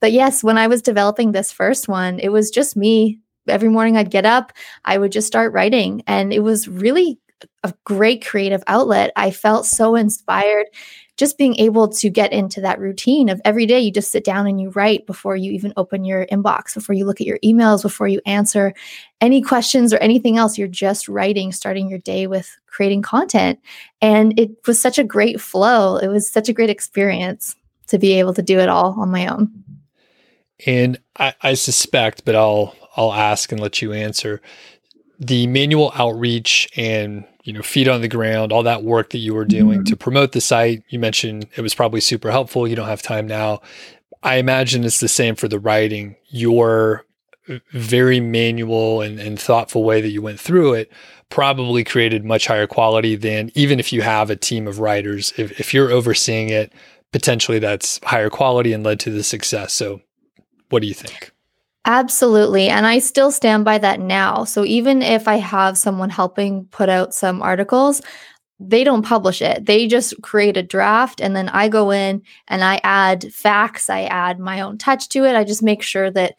But 0.00 0.12
yes, 0.12 0.44
when 0.44 0.58
I 0.58 0.66
was 0.66 0.82
developing 0.82 1.32
this 1.32 1.52
first 1.52 1.88
one, 1.88 2.18
it 2.18 2.30
was 2.30 2.50
just 2.50 2.76
me. 2.76 3.20
Every 3.48 3.68
morning 3.68 3.96
I'd 3.96 4.10
get 4.10 4.26
up, 4.26 4.52
I 4.84 4.98
would 4.98 5.12
just 5.12 5.26
start 5.26 5.52
writing. 5.52 6.02
And 6.06 6.32
it 6.32 6.40
was 6.40 6.68
really 6.68 7.18
a 7.62 7.74
great 7.84 8.24
creative 8.24 8.62
outlet. 8.66 9.12
I 9.16 9.30
felt 9.30 9.66
so 9.66 9.94
inspired 9.94 10.66
just 11.16 11.38
being 11.38 11.56
able 11.56 11.88
to 11.88 12.10
get 12.10 12.32
into 12.32 12.60
that 12.60 12.78
routine 12.78 13.28
of 13.28 13.40
every 13.44 13.64
day 13.66 13.80
you 13.80 13.90
just 13.90 14.10
sit 14.10 14.24
down 14.24 14.46
and 14.46 14.60
you 14.60 14.70
write 14.70 15.06
before 15.06 15.34
you 15.36 15.50
even 15.52 15.72
open 15.76 16.04
your 16.04 16.26
inbox, 16.26 16.74
before 16.74 16.94
you 16.94 17.06
look 17.06 17.20
at 17.20 17.26
your 17.26 17.38
emails, 17.38 17.82
before 17.82 18.08
you 18.08 18.20
answer 18.26 18.74
any 19.20 19.40
questions 19.40 19.92
or 19.92 19.98
anything 19.98 20.36
else. 20.36 20.58
You're 20.58 20.68
just 20.68 21.08
writing, 21.08 21.52
starting 21.52 21.88
your 21.88 21.98
day 21.98 22.26
with 22.26 22.54
creating 22.66 23.02
content. 23.02 23.58
And 24.02 24.38
it 24.38 24.50
was 24.66 24.80
such 24.80 24.98
a 24.98 25.04
great 25.04 25.40
flow. 25.40 25.96
It 25.96 26.08
was 26.08 26.28
such 26.28 26.48
a 26.48 26.52
great 26.52 26.70
experience 26.70 27.56
to 27.88 27.98
be 27.98 28.14
able 28.14 28.34
to 28.34 28.42
do 28.42 28.58
it 28.58 28.68
all 28.68 28.94
on 28.98 29.10
my 29.10 29.26
own. 29.26 29.50
And 30.66 30.98
I, 31.18 31.34
I 31.42 31.54
suspect, 31.54 32.24
but 32.24 32.34
I'll 32.34 32.74
I'll 32.96 33.12
ask 33.12 33.52
and 33.52 33.60
let 33.60 33.82
you 33.82 33.92
answer 33.92 34.40
the 35.18 35.46
manual 35.46 35.92
outreach 35.94 36.68
and 36.76 37.24
you 37.46 37.52
know 37.52 37.62
feet 37.62 37.88
on 37.88 38.00
the 38.00 38.08
ground 38.08 38.52
all 38.52 38.64
that 38.64 38.82
work 38.82 39.10
that 39.10 39.18
you 39.18 39.32
were 39.32 39.44
doing 39.44 39.78
mm-hmm. 39.78 39.84
to 39.84 39.96
promote 39.96 40.32
the 40.32 40.40
site. 40.40 40.82
You 40.88 40.98
mentioned 40.98 41.46
it 41.56 41.62
was 41.62 41.74
probably 41.74 42.00
super 42.00 42.30
helpful. 42.30 42.66
You 42.66 42.76
don't 42.76 42.88
have 42.88 43.02
time 43.02 43.26
now. 43.26 43.60
I 44.22 44.36
imagine 44.36 44.84
it's 44.84 45.00
the 45.00 45.08
same 45.08 45.36
for 45.36 45.46
the 45.46 45.60
writing. 45.60 46.16
Your 46.28 47.06
very 47.70 48.18
manual 48.18 49.00
and, 49.00 49.20
and 49.20 49.38
thoughtful 49.38 49.84
way 49.84 50.00
that 50.00 50.08
you 50.08 50.20
went 50.20 50.40
through 50.40 50.74
it 50.74 50.90
probably 51.28 51.84
created 51.84 52.24
much 52.24 52.48
higher 52.48 52.66
quality 52.66 53.14
than 53.14 53.52
even 53.54 53.78
if 53.78 53.92
you 53.92 54.02
have 54.02 54.30
a 54.30 54.36
team 54.36 54.66
of 54.66 54.80
writers. 54.80 55.32
If, 55.36 55.60
if 55.60 55.72
you're 55.72 55.92
overseeing 55.92 56.48
it 56.48 56.72
potentially 57.12 57.60
that's 57.60 58.00
higher 58.02 58.30
quality 58.30 58.72
and 58.72 58.84
led 58.84 58.98
to 59.00 59.10
the 59.10 59.22
success. 59.22 59.72
So 59.72 60.00
what 60.70 60.82
do 60.82 60.88
you 60.88 60.94
think 60.94 61.30
Absolutely. 61.86 62.68
And 62.68 62.84
I 62.86 62.98
still 62.98 63.30
stand 63.30 63.64
by 63.64 63.78
that 63.78 64.00
now. 64.00 64.44
So 64.44 64.64
even 64.64 65.02
if 65.02 65.28
I 65.28 65.36
have 65.36 65.78
someone 65.78 66.10
helping 66.10 66.64
put 66.66 66.88
out 66.88 67.14
some 67.14 67.40
articles, 67.42 68.02
they 68.60 68.84
don't 68.84 69.02
publish 69.04 69.42
it. 69.42 69.66
They 69.66 69.86
just 69.86 70.14
create 70.22 70.56
a 70.56 70.62
draft 70.62 71.20
and 71.20 71.36
then 71.36 71.48
I 71.50 71.68
go 71.68 71.90
in 71.92 72.22
and 72.48 72.64
I 72.64 72.80
add 72.84 73.32
facts, 73.34 73.90
I 73.90 74.02
add 74.04 74.40
my 74.40 74.60
own 74.62 74.78
touch 74.78 75.08
to 75.10 75.24
it. 75.24 75.36
I 75.36 75.44
just 75.44 75.62
make 75.62 75.82
sure 75.82 76.10
that 76.12 76.34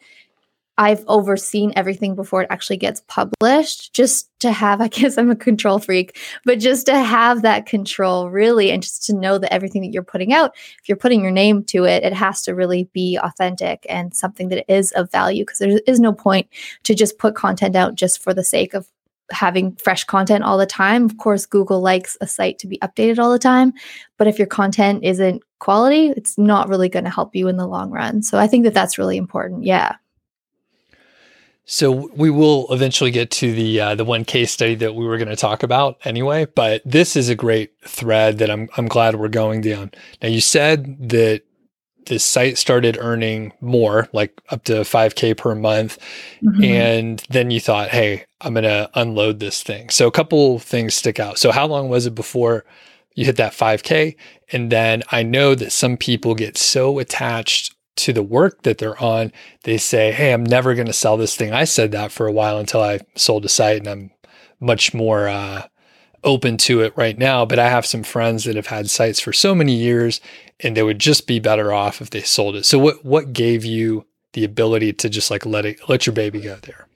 I've 0.78 1.04
overseen 1.08 1.72
everything 1.74 2.14
before 2.14 2.42
it 2.42 2.46
actually 2.50 2.76
gets 2.76 3.02
published, 3.08 3.92
just 3.92 4.30
to 4.40 4.52
have, 4.52 4.80
I 4.80 4.88
guess 4.88 5.18
I'm 5.18 5.30
a 5.30 5.36
control 5.36 5.80
freak, 5.80 6.18
but 6.44 6.60
just 6.60 6.86
to 6.86 6.98
have 6.98 7.42
that 7.42 7.66
control 7.66 8.30
really, 8.30 8.70
and 8.70 8.82
just 8.82 9.04
to 9.06 9.12
know 9.14 9.38
that 9.38 9.52
everything 9.52 9.82
that 9.82 9.92
you're 9.92 10.02
putting 10.02 10.32
out, 10.32 10.54
if 10.80 10.88
you're 10.88 10.96
putting 10.96 11.20
your 11.20 11.32
name 11.32 11.64
to 11.64 11.84
it, 11.84 12.04
it 12.04 12.14
has 12.14 12.42
to 12.42 12.54
really 12.54 12.84
be 12.92 13.18
authentic 13.20 13.84
and 13.88 14.14
something 14.14 14.48
that 14.48 14.64
is 14.72 14.92
of 14.92 15.10
value 15.10 15.44
because 15.44 15.58
there 15.58 15.80
is 15.86 16.00
no 16.00 16.12
point 16.12 16.48
to 16.84 16.94
just 16.94 17.18
put 17.18 17.34
content 17.34 17.76
out 17.76 17.94
just 17.94 18.22
for 18.22 18.32
the 18.32 18.44
sake 18.44 18.72
of 18.72 18.88
having 19.30 19.74
fresh 19.76 20.04
content 20.04 20.44
all 20.44 20.56
the 20.56 20.66
time. 20.66 21.04
Of 21.04 21.18
course, 21.18 21.44
Google 21.44 21.80
likes 21.80 22.16
a 22.20 22.26
site 22.26 22.58
to 22.60 22.66
be 22.66 22.78
updated 22.78 23.18
all 23.18 23.30
the 23.30 23.38
time, 23.38 23.74
but 24.16 24.26
if 24.26 24.38
your 24.38 24.46
content 24.46 25.04
isn't 25.04 25.42
quality, 25.58 26.08
it's 26.16 26.38
not 26.38 26.68
really 26.68 26.88
going 26.88 27.04
to 27.04 27.10
help 27.10 27.34
you 27.34 27.48
in 27.48 27.56
the 27.56 27.66
long 27.66 27.90
run. 27.90 28.22
So 28.22 28.38
I 28.38 28.46
think 28.46 28.64
that 28.64 28.74
that's 28.74 28.96
really 28.96 29.16
important. 29.16 29.64
Yeah. 29.64 29.96
So 31.70 32.10
we 32.14 32.30
will 32.30 32.66
eventually 32.70 33.10
get 33.10 33.30
to 33.32 33.52
the 33.52 33.78
uh, 33.78 33.94
the 33.94 34.04
one 34.04 34.24
case 34.24 34.50
study 34.50 34.74
that 34.76 34.94
we 34.94 35.06
were 35.06 35.18
going 35.18 35.28
to 35.28 35.36
talk 35.36 35.62
about 35.62 35.98
anyway, 36.02 36.46
but 36.46 36.80
this 36.82 37.14
is 37.14 37.28
a 37.28 37.34
great 37.34 37.72
thread 37.86 38.38
that 38.38 38.50
I'm 38.50 38.70
I'm 38.78 38.88
glad 38.88 39.16
we're 39.16 39.28
going 39.28 39.60
down. 39.60 39.90
Now 40.22 40.30
you 40.30 40.40
said 40.40 41.10
that 41.10 41.42
the 42.06 42.18
site 42.18 42.56
started 42.56 42.96
earning 42.98 43.52
more, 43.60 44.08
like 44.14 44.40
up 44.48 44.64
to 44.64 44.80
5k 44.80 45.36
per 45.36 45.54
month, 45.54 45.98
mm-hmm. 46.42 46.64
and 46.64 47.18
then 47.28 47.50
you 47.50 47.60
thought, 47.60 47.90
"Hey, 47.90 48.24
I'm 48.40 48.54
going 48.54 48.64
to 48.64 48.88
unload 48.94 49.38
this 49.38 49.62
thing." 49.62 49.90
So 49.90 50.06
a 50.06 50.12
couple 50.12 50.58
things 50.58 50.94
stick 50.94 51.20
out. 51.20 51.36
So 51.36 51.52
how 51.52 51.66
long 51.66 51.90
was 51.90 52.06
it 52.06 52.14
before 52.14 52.64
you 53.14 53.26
hit 53.26 53.36
that 53.36 53.52
5k? 53.52 54.16
And 54.52 54.72
then 54.72 55.02
I 55.12 55.22
know 55.22 55.54
that 55.54 55.72
some 55.72 55.98
people 55.98 56.34
get 56.34 56.56
so 56.56 56.98
attached 56.98 57.74
to 57.98 58.12
the 58.12 58.22
work 58.22 58.62
that 58.62 58.78
they're 58.78 59.00
on, 59.02 59.32
they 59.64 59.76
say, 59.76 60.12
Hey, 60.12 60.32
I'm 60.32 60.44
never 60.44 60.74
going 60.74 60.86
to 60.86 60.92
sell 60.92 61.16
this 61.16 61.36
thing. 61.36 61.52
I 61.52 61.64
said 61.64 61.92
that 61.92 62.12
for 62.12 62.26
a 62.26 62.32
while 62.32 62.58
until 62.58 62.82
I 62.82 63.00
sold 63.14 63.44
a 63.44 63.48
site 63.48 63.78
and 63.78 63.88
I'm 63.88 64.10
much 64.60 64.94
more 64.94 65.28
uh, 65.28 65.66
open 66.24 66.56
to 66.58 66.80
it 66.80 66.96
right 66.96 67.18
now. 67.18 67.44
But 67.44 67.58
I 67.58 67.68
have 67.68 67.86
some 67.86 68.02
friends 68.02 68.44
that 68.44 68.56
have 68.56 68.66
had 68.66 68.90
sites 68.90 69.20
for 69.20 69.32
so 69.32 69.54
many 69.54 69.74
years 69.74 70.20
and 70.60 70.76
they 70.76 70.82
would 70.82 70.98
just 70.98 71.26
be 71.26 71.38
better 71.38 71.72
off 71.72 72.00
if 72.00 72.10
they 72.10 72.22
sold 72.22 72.56
it. 72.56 72.64
So 72.64 72.78
what, 72.78 73.04
what 73.04 73.32
gave 73.32 73.64
you 73.64 74.06
the 74.32 74.44
ability 74.44 74.92
to 74.94 75.08
just 75.08 75.30
like 75.30 75.46
let 75.46 75.66
it, 75.66 75.88
let 75.88 76.06
your 76.06 76.14
baby 76.14 76.40
go 76.40 76.56
there? 76.62 76.86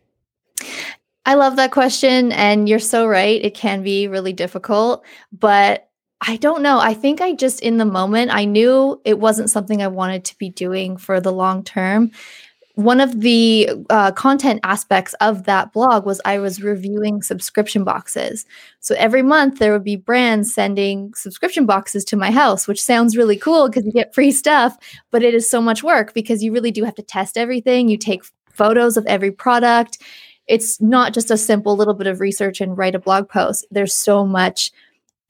I 1.25 1.35
love 1.35 1.57
that 1.57 1.71
question. 1.71 2.33
And 2.33 2.69
you're 2.69 2.79
so 2.79 3.07
right. 3.07 3.43
It 3.45 3.55
can 3.55 3.83
be 3.83 4.09
really 4.09 4.33
difficult, 4.33 5.05
but 5.33 5.89
I 6.25 6.37
don't 6.37 6.63
know. 6.63 6.79
I 6.79 6.95
think 6.95 7.21
I 7.21 7.33
just, 7.33 7.61
in 7.61 7.79
the 7.79 7.85
moment, 7.85 8.31
I 8.33 8.45
knew 8.45 9.01
it 9.05 9.19
wasn't 9.19 9.51
something 9.51 9.83
I 9.83 9.89
wanted 9.89 10.25
to 10.27 10.39
be 10.39 10.51
doing 10.51 10.97
for 10.97 11.21
the 11.21 11.33
long 11.33 11.65
term. 11.65 12.13
One 12.77 13.01
of 13.01 13.21
the 13.21 13.69
uh, 13.91 14.13
content 14.13 14.61
aspects 14.63 15.15
of 15.15 15.45
that 15.45 15.73
blog 15.73 16.07
was 16.07 16.21
I 16.25 16.39
was 16.39 16.63
reviewing 16.63 17.23
subscription 17.23 17.83
boxes. 17.85 18.47
So 18.81 18.95
every 18.97 19.23
month 19.23 19.59
there 19.59 19.73
would 19.73 19.85
be 19.85 19.97
brands 19.97 20.55
sending 20.55 21.13
subscription 21.15 21.67
boxes 21.67 22.05
to 22.07 22.17
my 22.17 22.31
house, 22.31 22.69
which 22.69 22.83
sounds 22.83 23.17
really 23.17 23.37
cool 23.37 23.69
because 23.69 23.85
you 23.85 23.93
get 23.93 24.15
free 24.15 24.31
stuff, 24.31 24.79
but 25.11 25.23
it 25.23 25.35
is 25.35 25.51
so 25.51 25.61
much 25.61 25.83
work 25.83 26.15
because 26.15 26.43
you 26.43 26.53
really 26.53 26.71
do 26.71 26.85
have 26.85 26.95
to 26.95 27.03
test 27.03 27.37
everything. 27.37 27.89
You 27.89 27.99
take 27.99 28.23
photos 28.53 28.97
of 28.97 29.05
every 29.07 29.33
product. 29.33 29.99
It's 30.47 30.81
not 30.81 31.13
just 31.13 31.31
a 31.31 31.37
simple 31.37 31.77
little 31.77 31.95
bit 31.95 32.07
of 32.07 32.21
research 32.21 32.61
and 32.61 32.79
write 32.79 32.95
a 32.95 33.01
blog 33.01 33.29
post. 33.29 33.67
There's 33.71 33.95
so 33.95 34.25
much 34.25 34.71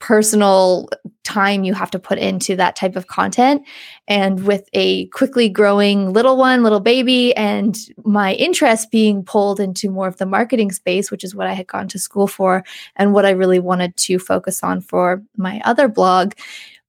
personal 0.03 0.89
time 1.23 1.63
you 1.63 1.73
have 1.75 1.91
to 1.93 1.99
put 1.99 2.19
into 2.19 2.57
that 2.57 2.75
type 2.75 2.97
of 2.97 3.07
content. 3.07 3.63
And 4.09 4.45
with 4.45 4.69
a 4.73 5.07
quickly 5.07 5.49
growing 5.49 6.13
little 6.13 6.37
one, 6.37 6.65
little 6.65 6.81
baby, 6.81 7.35
and 7.37 7.79
my 8.05 8.35
interest 8.35 8.91
being 8.91 9.23
pulled 9.25 9.61
into 9.61 9.91
more 9.91 10.09
of 10.09 10.17
the 10.17 10.27
marketing 10.27 10.73
space, 10.73 11.13
which 11.13 11.23
is 11.23 11.37
what 11.37 11.47
I 11.47 11.53
had 11.53 11.69
gone 11.69 11.87
to 11.87 12.01
school 12.01 12.27
for 12.27 12.65
and 12.97 13.13
what 13.13 13.25
I 13.25 13.31
really 13.31 13.61
wanted 13.61 13.97
to 13.99 14.19
focus 14.19 14.65
on 14.65 14.81
for 14.81 15.23
my 15.37 15.63
other 15.65 15.87
blog, 15.87 16.33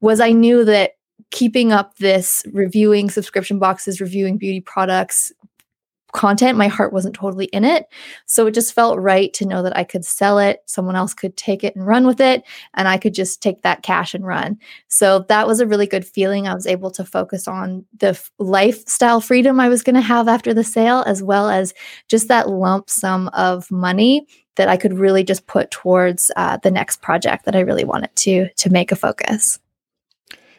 was 0.01 0.20
I 0.20 0.32
knew 0.32 0.65
that 0.65 0.93
keeping 1.29 1.72
up 1.72 1.96
this 1.98 2.43
reviewing 2.51 3.12
subscription 3.12 3.60
boxes, 3.60 4.01
reviewing 4.01 4.39
beauty 4.39 4.60
products, 4.60 5.32
content, 6.13 6.58
my 6.58 6.67
heart 6.67 6.93
wasn't 6.93 7.15
totally 7.15 7.46
in 7.46 7.65
it. 7.65 7.88
So 8.25 8.48
it 8.48 8.53
just 8.53 8.74
felt 8.74 9.00
right 9.00 9.34
to 9.34 9.46
know 9.46 9.62
that 9.63 9.75
I 9.75 9.84
could 9.84 10.05
sell 10.05 10.39
it, 10.39 10.62
someone 10.65 10.96
else 10.96 11.13
could 11.13 11.36
take 11.36 11.63
it 11.63 11.75
and 11.75 11.86
run 11.86 12.08
with 12.08 12.22
it, 12.22 12.43
and 12.75 12.88
I 12.88 12.98
could 12.98 13.13
just 13.13 13.41
take 13.41 13.63
that 13.63 13.84
cash 13.84 14.13
and 14.13 14.25
run. 14.25 14.58
So 14.88 15.25
that 15.27 15.48
was 15.48 15.60
a 15.60 15.67
really 15.67 15.88
good 15.88 16.05
feeling. 16.05 16.48
I 16.48 16.53
was 16.53 16.67
able 16.67 16.91
to 16.91 17.03
focus 17.03 17.48
on 17.48 17.86
the 17.98 18.10
f- 18.10 18.32
lifestyle 18.39 19.22
freedom 19.22 19.60
I 19.60 19.70
was 19.70 19.84
going 19.84 19.96
to 19.96 20.01
have 20.01 20.27
after 20.27 20.53
the 20.53 20.63
sale, 20.63 21.03
as 21.05 21.22
well 21.22 21.50
as 21.50 21.74
just 22.08 22.27
that 22.27 22.50
lump 22.50 22.89
sum 22.89 23.29
of 23.34 23.70
money 23.72 24.25
that 24.55 24.70
I 24.70 24.77
could 24.77 24.93
really 24.93 25.24
just 25.24 25.48
put 25.48 25.72
towards 25.72 26.29
uh, 26.36 26.58
the 26.58 26.72
next 26.72 27.01
project 27.01 27.46
that 27.46 27.55
I 27.55 27.62
really 27.62 27.86
wanted 27.86 28.15
to 28.17 28.50
to 28.58 28.70
make 28.70 28.91
a 28.91 28.96
focus. 28.96 29.60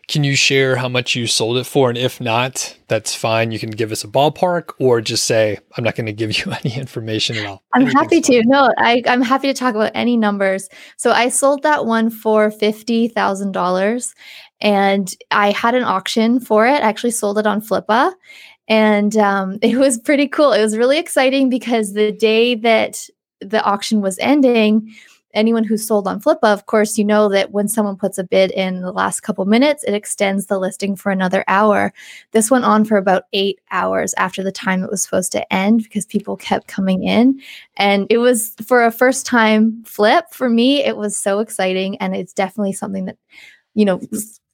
Can 0.06 0.24
you 0.24 0.36
share 0.36 0.76
how 0.76 0.88
much 0.88 1.14
you 1.14 1.26
sold 1.26 1.56
it 1.56 1.64
for? 1.64 1.88
And 1.88 1.96
if 1.96 2.20
not, 2.20 2.76
that's 2.88 3.14
fine. 3.14 3.50
You 3.50 3.58
can 3.58 3.70
give 3.70 3.90
us 3.90 4.04
a 4.04 4.08
ballpark 4.08 4.72
or 4.78 5.00
just 5.00 5.24
say, 5.24 5.58
I'm 5.76 5.84
not 5.84 5.96
going 5.96 6.06
to 6.06 6.12
give 6.12 6.36
you 6.38 6.52
any 6.64 6.76
information 6.76 7.36
at 7.36 7.46
all. 7.46 7.62
I'm 7.74 7.86
happy 7.86 8.20
to. 8.20 8.42
Fine. 8.42 8.48
No, 8.48 8.72
I, 8.78 9.02
I'm 9.06 9.22
happy 9.22 9.48
to 9.48 9.54
talk 9.54 9.74
about 9.74 9.92
any 9.94 10.16
numbers. 10.16 10.68
So 10.96 11.12
I 11.12 11.28
sold 11.28 11.62
that 11.62 11.86
one 11.86 12.10
for 12.10 12.50
$50,000 12.50 14.14
and 14.60 15.14
I 15.30 15.50
had 15.50 15.74
an 15.74 15.84
auction 15.84 16.40
for 16.40 16.66
it. 16.66 16.82
I 16.82 16.88
actually 16.88 17.10
sold 17.10 17.38
it 17.38 17.46
on 17.46 17.60
Flippa. 17.60 18.12
And 18.68 19.16
um, 19.16 19.58
it 19.62 19.76
was 19.76 19.98
pretty 19.98 20.28
cool. 20.28 20.52
It 20.52 20.62
was 20.62 20.76
really 20.76 20.98
exciting 20.98 21.48
because 21.48 21.92
the 21.92 22.12
day 22.12 22.54
that 22.56 23.08
the 23.40 23.62
auction 23.62 24.00
was 24.00 24.18
ending, 24.18 24.94
anyone 25.34 25.64
who's 25.64 25.86
sold 25.86 26.08
on 26.08 26.20
Flippa, 26.20 26.52
of 26.52 26.66
course, 26.66 26.96
you 26.96 27.04
know 27.04 27.28
that 27.28 27.50
when 27.50 27.68
someone 27.68 27.96
puts 27.96 28.18
a 28.18 28.24
bid 28.24 28.50
in 28.52 28.80
the 28.80 28.92
last 28.92 29.20
couple 29.20 29.44
minutes, 29.44 29.84
it 29.84 29.94
extends 29.94 30.46
the 30.46 30.58
listing 30.58 30.96
for 30.96 31.10
another 31.10 31.44
hour. 31.48 31.92
This 32.32 32.50
went 32.50 32.64
on 32.64 32.84
for 32.84 32.96
about 32.96 33.24
eight 33.32 33.60
hours 33.70 34.14
after 34.16 34.42
the 34.42 34.52
time 34.52 34.82
it 34.82 34.90
was 34.90 35.02
supposed 35.02 35.32
to 35.32 35.52
end 35.52 35.82
because 35.82 36.06
people 36.06 36.36
kept 36.36 36.68
coming 36.68 37.04
in. 37.04 37.40
And 37.76 38.06
it 38.10 38.18
was 38.18 38.54
for 38.66 38.84
a 38.84 38.92
first 38.92 39.26
time 39.26 39.82
flip 39.84 40.26
for 40.30 40.48
me, 40.48 40.84
it 40.84 40.96
was 40.96 41.16
so 41.16 41.40
exciting. 41.40 41.96
And 41.98 42.14
it's 42.14 42.32
definitely 42.32 42.72
something 42.72 43.06
that, 43.06 43.18
you 43.74 43.84
know, 43.84 44.00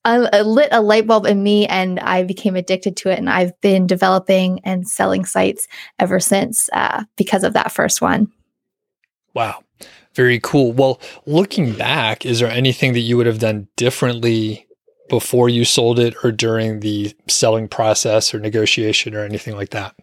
I 0.04 0.40
lit 0.40 0.70
a 0.72 0.80
light 0.80 1.06
bulb 1.06 1.26
in 1.26 1.42
me 1.42 1.66
and 1.66 2.00
I 2.00 2.22
became 2.22 2.56
addicted 2.56 2.96
to 2.98 3.10
it. 3.10 3.18
And 3.18 3.28
I've 3.28 3.58
been 3.60 3.86
developing 3.86 4.60
and 4.64 4.88
selling 4.88 5.26
sites 5.26 5.68
ever 5.98 6.20
since 6.20 6.70
uh, 6.72 7.04
because 7.16 7.44
of 7.44 7.52
that 7.52 7.70
first 7.70 8.00
one. 8.00 8.32
Wow. 9.34 9.62
Very 10.14 10.40
cool. 10.40 10.72
Well, 10.72 11.00
looking 11.26 11.72
back, 11.72 12.26
is 12.26 12.40
there 12.40 12.50
anything 12.50 12.92
that 12.94 13.00
you 13.00 13.16
would 13.16 13.26
have 13.26 13.38
done 13.38 13.68
differently 13.76 14.66
before 15.08 15.48
you 15.48 15.64
sold 15.64 15.98
it 15.98 16.14
or 16.24 16.32
during 16.32 16.80
the 16.80 17.14
selling 17.28 17.68
process 17.68 18.34
or 18.34 18.40
negotiation 18.40 19.14
or 19.14 19.24
anything 19.24 19.54
like 19.56 19.70
that? 19.70 19.94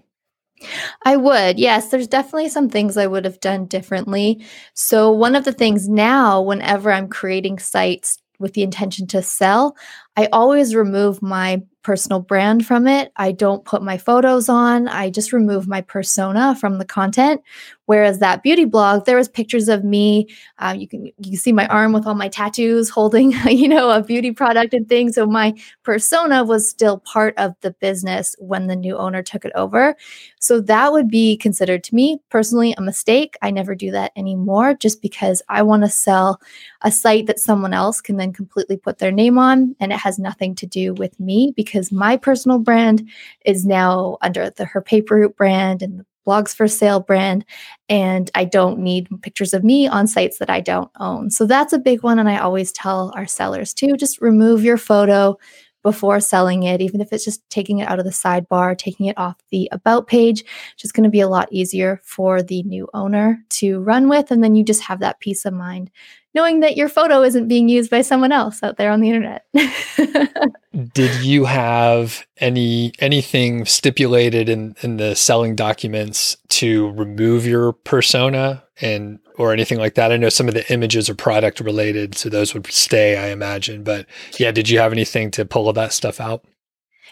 I 1.05 1.17
would. 1.17 1.59
Yes, 1.59 1.89
there's 1.89 2.07
definitely 2.07 2.49
some 2.49 2.69
things 2.69 2.97
I 2.97 3.07
would 3.07 3.25
have 3.25 3.39
done 3.39 3.65
differently. 3.65 4.43
So, 4.73 5.11
one 5.11 5.35
of 5.35 5.45
the 5.45 5.53
things 5.53 5.87
now, 5.87 6.41
whenever 6.41 6.91
I'm 6.91 7.07
creating 7.07 7.59
sites 7.59 8.17
with 8.39 8.53
the 8.53 8.63
intention 8.63 9.07
to 9.07 9.21
sell, 9.21 9.75
I 10.15 10.27
always 10.31 10.75
remove 10.75 11.21
my 11.21 11.61
personal 11.83 12.19
brand 12.19 12.65
from 12.65 12.87
it. 12.87 13.11
I 13.15 13.31
don't 13.31 13.65
put 13.65 13.81
my 13.81 13.97
photos 13.97 14.49
on. 14.49 14.87
I 14.87 15.09
just 15.09 15.33
remove 15.33 15.67
my 15.67 15.81
persona 15.81 16.55
from 16.55 16.79
the 16.79 16.85
content. 16.85 17.41
Whereas 17.87 18.19
that 18.19 18.43
beauty 18.43 18.65
blog, 18.65 19.05
there 19.05 19.15
was 19.15 19.29
pictures 19.29 19.69
of 19.69 19.85
me. 19.85 20.27
Uh, 20.59 20.75
you 20.77 20.89
can 20.89 21.05
you 21.05 21.13
can 21.23 21.37
see 21.37 21.53
my 21.53 21.65
arm 21.67 21.93
with 21.93 22.05
all 22.05 22.15
my 22.15 22.27
tattoos, 22.27 22.89
holding 22.89 23.31
you 23.47 23.67
know 23.67 23.89
a 23.89 24.03
beauty 24.03 24.31
product 24.31 24.73
and 24.73 24.87
things. 24.87 25.15
So 25.15 25.25
my 25.25 25.53
persona 25.83 26.43
was 26.43 26.69
still 26.69 26.99
part 26.99 27.33
of 27.37 27.53
the 27.61 27.71
business 27.71 28.35
when 28.39 28.67
the 28.67 28.75
new 28.75 28.97
owner 28.97 29.23
took 29.23 29.45
it 29.45 29.53
over. 29.55 29.95
So 30.39 30.59
that 30.61 30.91
would 30.91 31.07
be 31.07 31.37
considered 31.37 31.81
to 31.85 31.95
me 31.95 32.19
personally 32.29 32.75
a 32.77 32.81
mistake. 32.81 33.37
I 33.41 33.51
never 33.51 33.73
do 33.73 33.89
that 33.91 34.11
anymore, 34.17 34.73
just 34.73 35.01
because 35.01 35.41
I 35.47 35.63
want 35.63 35.83
to 35.83 35.89
sell 35.89 36.41
a 36.81 36.91
site 36.91 37.27
that 37.27 37.39
someone 37.39 37.73
else 37.73 38.01
can 38.01 38.17
then 38.17 38.33
completely 38.33 38.75
put 38.75 38.97
their 38.97 39.13
name 39.13 39.39
on, 39.39 39.77
and 39.79 39.93
it 39.93 39.99
has 39.99 40.19
nothing 40.19 40.55
to 40.55 40.67
do 40.67 40.93
with 40.95 41.17
me 41.21 41.53
because 41.55 41.89
my 41.89 42.17
personal 42.17 42.59
brand 42.59 43.07
is 43.45 43.65
now 43.65 44.17
under 44.21 44.49
the 44.49 44.65
Her 44.65 44.81
Paper 44.81 45.29
brand 45.29 45.81
and 45.81 46.03
Blogs 46.27 46.55
for 46.55 46.67
Sale 46.67 47.01
brand. 47.01 47.45
And 47.87 48.29
I 48.35 48.45
don't 48.45 48.79
need 48.79 49.07
pictures 49.21 49.53
of 49.53 49.63
me 49.63 49.87
on 49.87 50.07
sites 50.07 50.39
that 50.39 50.49
I 50.49 50.59
don't 50.59 50.91
own. 50.99 51.29
So 51.31 51.45
that's 51.45 51.73
a 51.73 51.79
big 51.79 52.03
one. 52.03 52.19
And 52.19 52.29
I 52.29 52.37
always 52.37 52.71
tell 52.71 53.13
our 53.15 53.25
sellers 53.25 53.73
to 53.75 53.95
just 53.95 54.21
remove 54.21 54.63
your 54.63 54.77
photo 54.77 55.37
before 55.83 56.19
selling 56.19 56.63
it, 56.63 56.81
even 56.81 56.99
if 56.99 57.13
it's 57.13 57.23
just 57.23 57.49
taking 57.49 57.79
it 57.79 57.87
out 57.87 57.97
of 57.97 58.03
the 58.03 58.11
sidebar, 58.11 58.77
taking 58.77 59.05
it 59.05 59.17
off 59.17 59.37
the 59.51 59.69
about 59.71 60.05
page, 60.05 60.41
it's 60.41 60.81
just 60.81 60.93
going 60.93 61.05
to 61.05 61.09
be 61.09 61.21
a 61.21 61.29
lot 61.29 61.47
easier 61.49 62.01
for 62.03 62.43
the 62.43 62.61
new 62.63 62.89
owner 62.93 63.41
to 63.49 63.79
run 63.79 64.09
with. 64.09 64.29
And 64.29 64.43
then 64.43 64.53
you 64.53 64.65
just 64.65 64.81
have 64.81 64.99
that 64.99 65.21
peace 65.21 65.45
of 65.45 65.53
mind 65.53 65.89
knowing 66.37 66.59
that 66.59 66.77
your 66.77 66.87
photo 66.87 67.23
isn't 67.23 67.47
being 67.47 67.67
used 67.67 67.89
by 67.89 68.01
someone 68.01 68.31
else 68.31 68.61
out 68.61 68.77
there 68.77 68.91
on 68.91 69.01
the 69.01 69.09
internet. 69.09 69.47
Did 70.93 71.23
you 71.23 71.45
have 71.45 72.27
any 72.37 72.93
anything 72.99 73.65
stipulated 73.65 74.47
in 74.47 74.75
in 74.83 74.97
the 74.97 75.15
selling 75.15 75.55
documents 75.55 76.37
to 76.49 76.91
remove 76.91 77.47
your 77.47 77.73
persona 77.73 78.63
and 78.79 79.17
or 79.39 79.51
anything 79.51 79.79
like 79.79 79.95
that? 79.95 80.11
I 80.11 80.17
know 80.17 80.29
some 80.29 80.47
of 80.47 80.53
the 80.53 80.71
images 80.71 81.09
are 81.09 81.15
product 81.15 81.59
related, 81.59 82.15
so 82.15 82.29
those 82.29 82.53
would 82.53 82.67
stay, 82.67 83.17
I 83.17 83.29
imagine. 83.29 83.83
But 83.83 84.05
yeah, 84.37 84.51
did 84.51 84.69
you 84.69 84.77
have 84.77 84.91
anything 84.91 85.31
to 85.31 85.43
pull 85.43 85.73
that 85.73 85.91
stuff 85.91 86.21
out? 86.21 86.45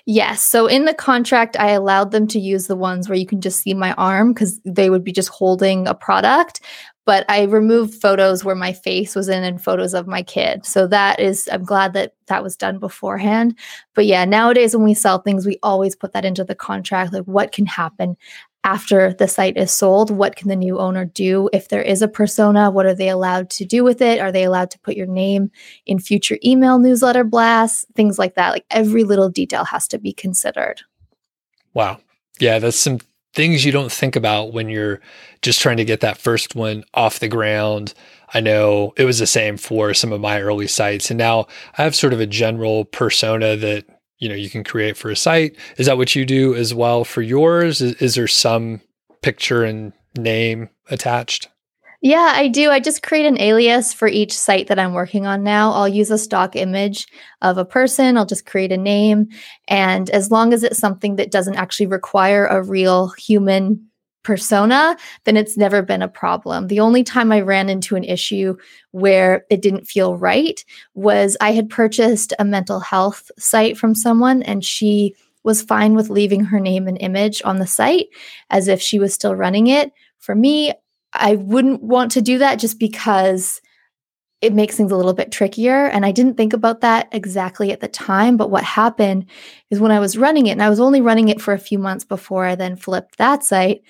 Yes. 0.06 0.44
So 0.44 0.68
in 0.68 0.86
the 0.86 0.94
contract, 0.94 1.58
I 1.60 1.72
allowed 1.72 2.12
them 2.12 2.28
to 2.28 2.40
use 2.40 2.68
the 2.68 2.76
ones 2.76 3.10
where 3.10 3.18
you 3.18 3.26
can 3.26 3.42
just 3.42 3.62
see 3.62 3.74
my 3.74 3.94
arm 3.94 4.34
because 4.34 4.60
they 4.64 4.92
would 4.92 5.04
be 5.04 5.12
just 5.12 5.30
holding 5.30 5.88
a 5.88 5.96
product. 5.96 6.62
But 7.06 7.26
I 7.30 7.44
removed 7.44 8.02
photos 8.02 8.44
where 8.44 8.56
my 8.56 8.74
face 8.74 9.16
was 9.16 9.30
in 9.30 9.44
and 9.44 9.64
photos 9.64 9.94
of 9.94 10.08
my 10.08 10.24
kid. 10.24 10.66
So 10.66 10.88
that 10.88 11.20
is, 11.20 11.48
I'm 11.52 11.64
glad 11.64 11.94
that 11.94 12.16
that 12.28 12.44
was 12.44 12.58
done 12.58 12.80
beforehand. 12.80 13.58
But 13.94 14.08
yeah, 14.08 14.26
nowadays 14.26 14.76
when 14.76 14.86
we 14.86 14.96
sell 14.96 15.20
things, 15.20 15.46
we 15.46 15.60
always 15.62 15.96
put 15.96 16.14
that 16.14 16.26
into 16.26 16.44
the 16.44 16.56
contract 16.56 17.14
like 17.14 17.24
what 17.26 17.52
can 17.52 17.68
happen 17.68 18.18
after 18.66 19.14
the 19.14 19.28
site 19.28 19.56
is 19.56 19.72
sold? 19.72 20.10
What 20.10 20.36
can 20.36 20.50
the 20.50 20.56
new 20.56 20.80
owner 20.80 21.06
do? 21.06 21.48
If 21.54 21.70
there 21.70 21.84
is 21.84 22.02
a 22.02 22.08
persona 22.08 22.72
what 22.72 22.88
are 22.88 22.96
they 22.96 23.10
allowed 23.10 23.52
to 23.52 23.66
do 23.66 23.84
with 23.84 24.02
it? 24.02 24.20
Are 24.20 24.32
they 24.32 24.44
allowed 24.44 24.72
to 24.72 24.80
put 24.80 24.98
your 24.98 25.06
name 25.06 25.52
in 25.86 26.00
future 26.00 26.40
email 26.44 26.80
newsletter 26.80 27.24
blasts? 27.24 27.86
Things 27.96 28.18
like 28.18 28.34
that. 28.36 28.50
Like 28.50 28.66
every 28.72 29.04
little 29.04 29.30
detail 29.30 29.64
has 29.66 29.88
to 29.90 30.00
be 30.00 30.12
considered. 30.12 30.82
Wow. 31.76 32.00
Yeah 32.40 32.58
that's 32.58 32.78
some 32.78 33.00
things 33.36 33.66
you 33.66 33.72
don't 33.72 33.92
think 33.92 34.16
about 34.16 34.54
when 34.54 34.70
you're 34.70 35.02
just 35.42 35.62
trying 35.62 35.78
to 35.78 35.86
get 35.86 36.00
that 36.00 36.18
first 36.18 36.56
one 36.56 36.84
off 36.94 37.20
the 37.20 37.28
ground. 37.28 37.94
I 38.34 38.40
know 38.40 38.94
it 38.98 39.06
was 39.06 39.20
the 39.20 39.28
same 39.28 39.58
for 39.58 39.94
some 39.94 40.12
of 40.12 40.22
my 40.22 40.42
early 40.42 40.68
sites 40.68 41.12
and 41.12 41.18
now 41.18 41.48
i 41.78 41.84
have 41.84 41.96
sort 41.96 42.14
of 42.14 42.20
a 42.20 42.26
general 42.26 42.86
persona 42.86 43.56
that 43.56 43.86
you 44.18 44.30
know 44.30 44.36
you 44.36 44.50
can 44.50 44.64
create 44.64 44.98
for 44.98 45.10
a 45.10 45.16
site. 45.16 45.56
Is 45.78 45.86
that 45.86 45.98
what 45.98 46.16
you 46.16 46.26
do 46.26 46.56
as 46.56 46.74
well 46.74 47.04
for 47.04 47.22
yours? 47.22 47.82
Is, 47.82 47.94
is 47.96 48.16
there 48.16 48.28
some 48.28 48.82
picture 49.22 49.64
and 49.64 49.94
name 50.18 50.70
attached 50.90 51.50
yeah, 52.06 52.34
I 52.36 52.50
do. 52.50 52.70
I 52.70 52.80
just 52.80 53.02
create 53.02 53.26
an 53.26 53.42
alias 53.42 53.92
for 53.92 54.08
each 54.08 54.32
site 54.32 54.68
that 54.68 54.78
I'm 54.78 54.94
working 54.94 55.26
on 55.26 55.42
now. 55.42 55.72
I'll 55.72 55.88
use 55.88 56.12
a 56.12 56.20
stock 56.20 56.56
image 56.56 57.08
of 57.42 57.58
a 57.58 57.66
person, 57.66 58.16
I'll 58.16 58.28
just 58.28 58.46
create 58.46 58.72
a 58.72 58.78
name. 58.78 59.28
And 59.68 60.12
as 60.12 60.30
long 60.30 60.54
as 60.54 60.64
it's 60.64 60.78
something 60.78 61.16
that 61.16 61.32
doesn't 61.32 61.56
actually 61.56 61.88
require 61.88 62.46
a 62.46 62.62
real 62.62 63.08
human 63.18 63.90
persona, 64.22 64.96
then 65.24 65.36
it's 65.36 65.58
never 65.58 65.82
been 65.82 66.04
a 66.04 66.08
problem. 66.08 66.68
The 66.68 66.80
only 66.80 67.04
time 67.04 67.32
I 67.32 67.42
ran 67.42 67.70
into 67.70 67.96
an 67.96 68.04
issue 68.04 68.56
where 68.92 69.44
it 69.50 69.64
didn't 69.64 69.88
feel 69.88 70.16
right 70.16 70.64
was 70.94 71.36
I 71.42 71.54
had 71.54 71.72
purchased 71.72 72.34
a 72.38 72.46
mental 72.46 72.82
health 72.82 73.32
site 73.40 73.80
from 73.80 73.96
someone 73.96 74.44
and 74.44 74.64
she 74.64 75.16
was 75.44 75.64
fine 75.64 75.96
with 75.96 76.12
leaving 76.12 76.46
her 76.46 76.60
name 76.60 76.88
and 76.88 77.02
image 77.02 77.42
on 77.46 77.58
the 77.58 77.66
site 77.66 78.10
as 78.52 78.68
if 78.68 78.80
she 78.80 79.00
was 79.00 79.12
still 79.12 79.36
running 79.36 79.66
it. 79.66 79.92
For 80.20 80.36
me, 80.36 80.72
I 81.16 81.36
wouldn't 81.36 81.82
want 81.82 82.12
to 82.14 82.22
do 82.22 82.38
that 82.40 82.60
just 82.60 82.80
because 82.80 83.62
it 84.42 84.54
makes 84.54 84.76
things 84.76 84.92
a 84.92 84.98
little 84.98 85.14
bit 85.14 85.32
trickier. 85.32 85.86
And 85.86 86.06
I 86.06 86.12
didn't 86.12 86.36
think 86.36 86.54
about 86.54 86.82
that 86.82 87.08
exactly 87.12 87.72
at 87.72 87.80
the 87.80 87.88
time. 87.88 88.38
But 88.38 88.52
what 88.52 88.64
happened 88.64 89.26
is 89.72 89.80
when 89.80 89.92
I 89.92 90.00
was 90.00 90.18
running 90.18 90.48
it, 90.48 90.52
and 90.52 90.64
I 90.64 90.70
was 90.70 90.80
only 90.80 91.02
running 91.02 91.30
it 91.30 91.42
for 91.42 91.54
a 91.54 91.60
few 91.60 91.80
months 91.80 92.04
before 92.04 92.46
I 92.46 92.56
then 92.56 92.76
flipped 92.76 93.18
that 93.18 93.44
site, 93.44 93.82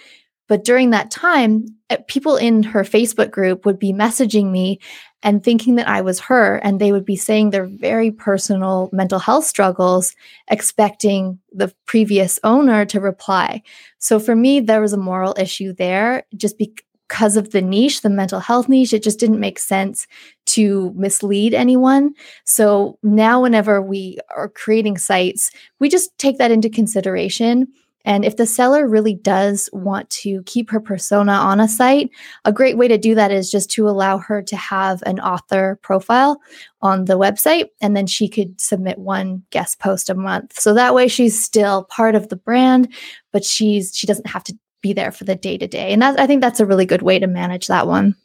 but 0.48 0.64
during 0.64 0.92
that 0.92 1.12
time, 1.12 1.66
eh, 1.90 1.98
people 2.08 2.38
in 2.38 2.64
her 2.64 2.84
Facebook 2.84 3.32
group 3.32 3.66
would 3.66 3.80
be 3.80 3.92
messaging 3.92 4.52
me 4.52 4.80
and 5.24 5.44
thinking 5.44 5.76
that 5.76 5.88
I 5.88 6.02
was 6.02 6.20
her. 6.22 6.58
And 6.58 6.80
they 6.80 6.92
would 6.92 7.06
be 7.06 7.16
saying 7.16 7.50
their 7.50 7.66
very 7.66 8.12
personal 8.12 8.90
mental 8.94 9.18
health 9.18 9.46
struggles, 9.46 10.16
expecting 10.50 11.40
the 11.52 11.74
previous 11.88 12.40
owner 12.44 12.86
to 12.86 13.00
reply. 13.00 13.64
So 13.98 14.20
for 14.20 14.36
me, 14.36 14.60
there 14.60 14.82
was 14.82 14.94
a 14.94 14.98
moral 14.98 15.36
issue 15.40 15.74
there 15.74 16.24
just 16.38 16.60
because 17.08 17.38
of 17.38 17.52
the 17.52 17.62
niche, 17.62 18.02
the 18.02 18.10
mental 18.10 18.40
health 18.40 18.68
niche. 18.68 18.94
It 18.94 19.04
just 19.04 19.20
didn't 19.20 19.40
make 19.40 19.60
sense 19.60 20.08
to 20.48 20.94
mislead 20.96 21.54
anyone. 21.54 22.14
So 22.46 22.98
now, 23.04 23.42
whenever 23.42 23.82
we 23.82 24.18
are 24.36 24.50
creating 24.50 24.98
sites, 24.98 25.52
we 25.80 25.90
just 25.90 26.18
take 26.18 26.38
that 26.38 26.52
into 26.52 26.70
consideration 26.70 27.68
and 28.06 28.24
if 28.24 28.38
the 28.38 28.46
seller 28.46 28.88
really 28.88 29.16
does 29.16 29.68
want 29.74 30.10
to 30.12 30.44
keep 30.44 30.70
her 30.70 30.80
persona 30.80 31.32
on 31.32 31.60
a 31.60 31.68
site, 31.68 32.12
a 32.46 32.54
great 32.54 32.78
way 32.78 32.88
to 32.88 33.00
do 33.00 33.16
that 33.16 33.32
is 33.32 33.50
just 33.50 33.70
to 33.72 33.90
allow 33.90 34.20
her 34.20 34.44
to 34.44 34.56
have 34.56 35.02
an 35.06 35.20
author 35.20 35.80
profile 35.82 36.40
on 36.82 37.06
the 37.06 37.18
website. 37.18 37.66
And 37.82 37.98
then 37.98 38.06
she 38.06 38.30
could 38.30 38.62
submit 38.62 39.00
one 39.00 39.44
guest 39.50 39.80
post 39.80 40.10
a 40.10 40.16
month. 40.16 40.60
So 40.60 40.74
that 40.76 40.94
way 40.94 41.08
she's 41.08 41.44
still 41.44 41.86
part 41.86 42.14
of 42.14 42.30
the 42.30 42.36
brand, 42.36 42.94
but 43.34 43.44
she's 43.44 43.92
she 43.96 44.06
doesn't 44.06 44.28
have 44.28 44.44
to 44.46 44.58
be 44.86 44.94
there 44.94 45.12
for 45.12 45.24
the 45.24 45.36
day 45.36 45.58
to 45.58 45.68
day. 45.68 45.92
And 45.92 46.02
that 46.04 46.20
I 46.20 46.28
think 46.28 46.42
that's 46.42 46.60
a 46.60 46.66
really 46.66 46.86
good 46.86 47.02
way 47.02 47.18
to 47.18 47.26
manage 47.26 47.68
that 47.68 47.88
one. 47.88 48.16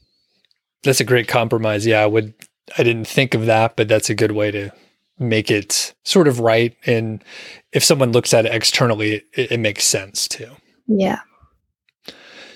That's 0.83 1.01
a 1.01 1.05
great 1.05 1.27
compromise. 1.27 1.87
Yeah, 1.87 2.03
I 2.03 2.07
would 2.07 2.35
I 2.77 2.83
didn't 2.83 3.07
think 3.07 3.35
of 3.35 3.47
that, 3.47 3.77
but 3.77 3.89
that's 3.89 4.11
a 4.11 4.15
good 4.15 4.33
way 4.33 4.51
to 4.51 4.71
make 5.19 5.51
it 5.51 5.95
sort 6.05 6.29
of 6.29 6.39
right. 6.41 6.77
And 6.85 7.25
if 7.73 7.83
someone 7.83 8.13
looks 8.13 8.35
at 8.35 8.45
it 8.45 8.55
externally, 8.55 9.23
it, 9.33 9.53
it 9.53 9.61
makes 9.61 9.85
sense 9.85 10.29
too. 10.29 10.51
Yeah. 10.87 11.21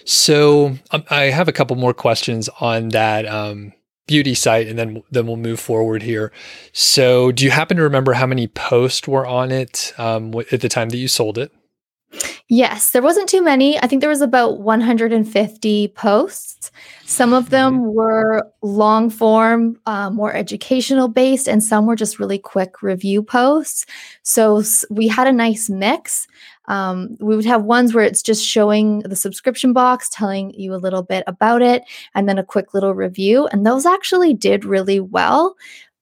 So 0.05 0.77
um, 0.90 1.05
I 1.09 1.25
have 1.25 1.49
a 1.49 1.53
couple 1.53 1.77
more 1.77 1.95
questions 1.95 2.51
on 2.61 2.90
that 2.90 3.25
um, 3.27 3.73
beauty 4.07 4.35
site, 4.35 4.67
and 4.67 4.79
then 4.79 5.03
then 5.11 5.27
we'll 5.27 5.37
move 5.37 5.61
forward 5.61 6.03
here. 6.03 6.31
So, 6.73 7.33
do 7.33 7.43
you 7.43 7.51
happen 7.51 7.79
to 7.79 7.83
remember 7.83 8.12
how 8.12 8.27
many 8.27 8.49
posts 8.49 9.09
were 9.09 9.27
on 9.27 9.51
it 9.51 9.95
um, 9.97 10.35
at 10.53 10.61
the 10.61 10.69
time 10.69 10.90
that 10.90 10.99
you 10.99 11.09
sold 11.09 11.38
it? 11.38 11.53
Yes, 12.51 12.91
there 12.91 13.01
wasn't 13.01 13.29
too 13.29 13.43
many. 13.43 13.79
I 13.79 13.87
think 13.87 14.01
there 14.01 14.11
was 14.11 14.21
about 14.21 14.61
150 14.61 15.89
posts. 15.89 16.71
Some 17.07 17.33
of 17.33 17.49
them 17.49 17.79
mm-hmm. 17.79 17.95
were 17.95 18.47
long 18.61 19.09
form, 19.09 19.81
uh, 19.87 20.11
more 20.11 20.35
educational 20.35 21.09
based, 21.09 21.49
and 21.49 21.65
some 21.65 21.87
were 21.87 21.97
just 21.97 22.19
really 22.19 22.39
quick 22.39 22.83
review 22.83 23.23
posts. 23.23 23.87
So 24.25 24.63
we 24.91 25.09
had 25.09 25.27
a 25.27 25.33
nice 25.33 25.71
mix. 25.71 26.27
Um, 26.67 27.17
we 27.19 27.35
would 27.35 27.47
have 27.47 27.65
ones 27.65 27.95
where 27.95 28.05
it's 28.05 28.23
just 28.23 28.45
showing 28.47 29.01
the 29.01 29.17
subscription 29.17 29.73
box, 29.73 30.11
telling 30.11 30.53
you 30.53 30.75
a 30.75 30.77
little 30.77 31.03
bit 31.03 31.25
about 31.27 31.63
it, 31.63 31.83
and 32.15 32.29
then 32.29 32.39
a 32.39 32.45
quick 32.45 32.75
little 32.75 32.95
review. 32.95 33.47
And 33.47 33.67
those 33.67 33.87
actually 33.87 34.35
did 34.35 34.67
really 34.67 35.01
well. 35.01 35.57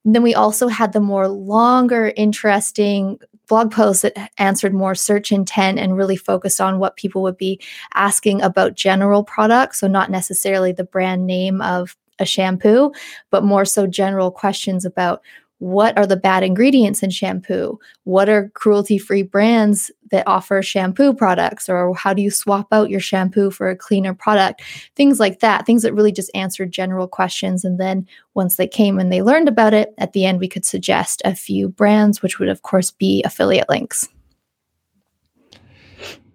And 0.05 0.13
then 0.13 0.25
we 0.25 0.35
also 0.35 0.67
had 0.67 0.93
the 0.93 1.01
more 1.01 1.29
longer, 1.29 2.13
interesting 2.17 3.21
blog 3.53 3.71
posts 3.71 4.01
that 4.01 4.31
answered 4.39 4.73
more 4.73 4.95
search 4.95 5.31
intent 5.31 5.79
and 5.79 5.95
really 5.95 6.17
focused 6.17 6.59
on 6.59 6.79
what 6.79 6.97
people 6.97 7.21
would 7.21 7.37
be 7.37 7.61
asking 7.93 8.41
about 8.41 8.77
general 8.77 9.23
products. 9.23 9.79
So, 9.81 9.87
not 9.87 10.11
necessarily 10.11 10.73
the 10.73 10.85
brand 10.85 11.27
name 11.27 11.61
of 11.61 11.95
a 12.19 12.25
shampoo, 12.25 12.93
but 13.31 13.45
more 13.45 13.67
so 13.67 13.87
general 13.87 14.31
questions 14.31 14.87
about 14.87 15.21
what 15.63 15.97
are 15.97 16.09
the 16.09 16.17
bad 16.17 16.43
ingredients 16.43 17.05
in 17.05 17.11
shampoo? 17.11 17.79
What 18.03 18.29
are 18.29 18.49
cruelty 18.49 18.99
free 18.99 19.23
brands 19.23 19.93
that 20.11 20.27
offer 20.27 20.61
shampoo 20.61 21.15
products? 21.15 21.69
Or 21.69 21.95
how 21.95 22.13
do 22.13 22.21
you 22.21 22.33
swap 22.33 22.67
out 22.73 22.91
your 22.91 22.99
shampoo 22.99 23.53
for 23.53 23.71
a 23.71 23.77
cleaner 23.77 24.13
product? 24.13 24.63
Things 24.97 25.21
like 25.21 25.39
that, 25.39 25.65
things 25.65 25.85
that 25.85 25.95
really 25.95 26.11
just 26.11 26.33
answered 26.35 26.73
general 26.73 27.07
questions. 27.07 27.65
And 27.65 27.79
then 27.79 28.09
once 28.35 28.57
they 28.57 28.67
came 28.67 28.99
and 28.99 29.13
they 29.13 29.23
learned 29.23 29.47
about 29.47 29.73
it, 29.73 29.95
at 29.99 30.15
the 30.15 30.27
end, 30.27 30.41
we 30.41 30.49
could 30.49 30.65
suggest 30.65 31.23
a 31.25 31.33
few 31.33 31.69
brands, 31.69 32.23
which 32.23 32.41
would, 32.41 32.49
of 32.49 32.63
course, 32.63 32.91
be 32.91 33.23
affiliate 33.23 33.69
links. 33.69 34.09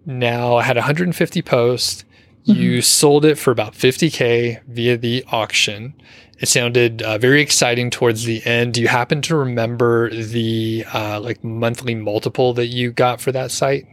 Now, 0.06 0.56
I 0.56 0.62
had 0.62 0.76
150 0.76 1.42
posts. 1.42 2.06
You 2.48 2.78
mm-hmm. 2.78 2.80
sold 2.80 3.26
it 3.26 3.36
for 3.36 3.50
about 3.50 3.74
50K 3.74 4.62
via 4.66 4.96
the 4.96 5.22
auction. 5.30 5.92
It 6.40 6.48
sounded 6.48 7.02
uh, 7.02 7.18
very 7.18 7.42
exciting 7.42 7.90
towards 7.90 8.24
the 8.24 8.44
end. 8.46 8.72
Do 8.72 8.80
you 8.80 8.88
happen 8.88 9.20
to 9.22 9.36
remember 9.36 10.08
the 10.08 10.86
uh, 10.94 11.20
like 11.20 11.44
monthly 11.44 11.94
multiple 11.94 12.54
that 12.54 12.68
you 12.68 12.90
got 12.90 13.20
for 13.20 13.32
that 13.32 13.50
site? 13.50 13.84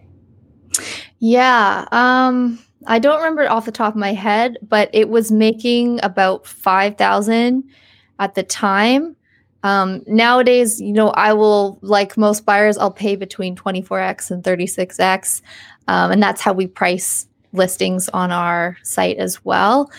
Yeah, 1.20 1.86
um, 1.92 2.58
I 2.88 2.98
don't 2.98 3.18
remember 3.18 3.42
it 3.42 3.52
off 3.52 3.66
the 3.66 3.74
top 3.74 3.94
of 3.94 4.00
my 4.00 4.14
head, 4.14 4.58
but 4.62 4.90
it 4.94 5.10
was 5.10 5.34
making 5.34 6.00
about 6.02 6.48
five 6.48 6.98
thousand 6.98 7.66
at 8.20 8.36
the 8.36 8.44
time. 8.44 9.18
Um, 9.64 10.02
nowadays, 10.08 10.80
you 10.80 10.94
know, 10.94 11.10
I 11.10 11.34
will 11.34 11.78
like 11.82 12.16
most 12.16 12.46
buyers, 12.46 12.78
I'll 12.78 12.90
pay 12.90 13.18
between 13.18 13.58
twenty 13.58 13.82
four 13.82 14.00
x 14.00 14.32
and 14.32 14.46
thirty 14.46 14.68
six 14.68 14.98
x, 14.98 15.42
um, 15.90 16.12
and 16.12 16.24
that's 16.24 16.40
how 16.40 16.54
we 16.54 16.68
price 16.68 17.28
listings 17.58 18.10
on 18.10 18.32
our 18.32 18.78
site 18.84 19.18
as 19.18 19.44
well. 19.44 19.92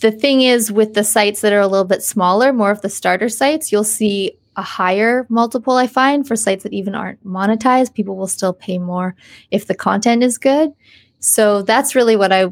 The 0.00 0.10
thing 0.10 0.42
is, 0.42 0.70
with 0.72 0.94
the 0.94 1.04
sites 1.04 1.40
that 1.40 1.52
are 1.52 1.60
a 1.60 1.66
little 1.66 1.84
bit 1.84 2.02
smaller, 2.02 2.52
more 2.52 2.70
of 2.70 2.80
the 2.80 2.90
starter 2.90 3.28
sites, 3.28 3.70
you'll 3.72 3.84
see 3.84 4.38
a 4.56 4.62
higher 4.62 5.26
multiple, 5.28 5.76
I 5.76 5.86
find, 5.86 6.26
for 6.26 6.36
sites 6.36 6.62
that 6.62 6.72
even 6.72 6.94
aren't 6.94 7.24
monetized. 7.26 7.94
People 7.94 8.16
will 8.16 8.28
still 8.28 8.52
pay 8.52 8.78
more 8.78 9.16
if 9.50 9.66
the 9.66 9.74
content 9.74 10.22
is 10.22 10.38
good. 10.38 10.72
So 11.18 11.62
that's 11.62 11.94
really 11.94 12.16
what 12.16 12.32
I 12.32 12.46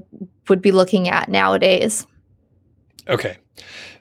would 0.48 0.62
be 0.62 0.72
looking 0.72 1.08
at 1.08 1.28
nowadays. 1.28 2.06
Okay. 3.08 3.36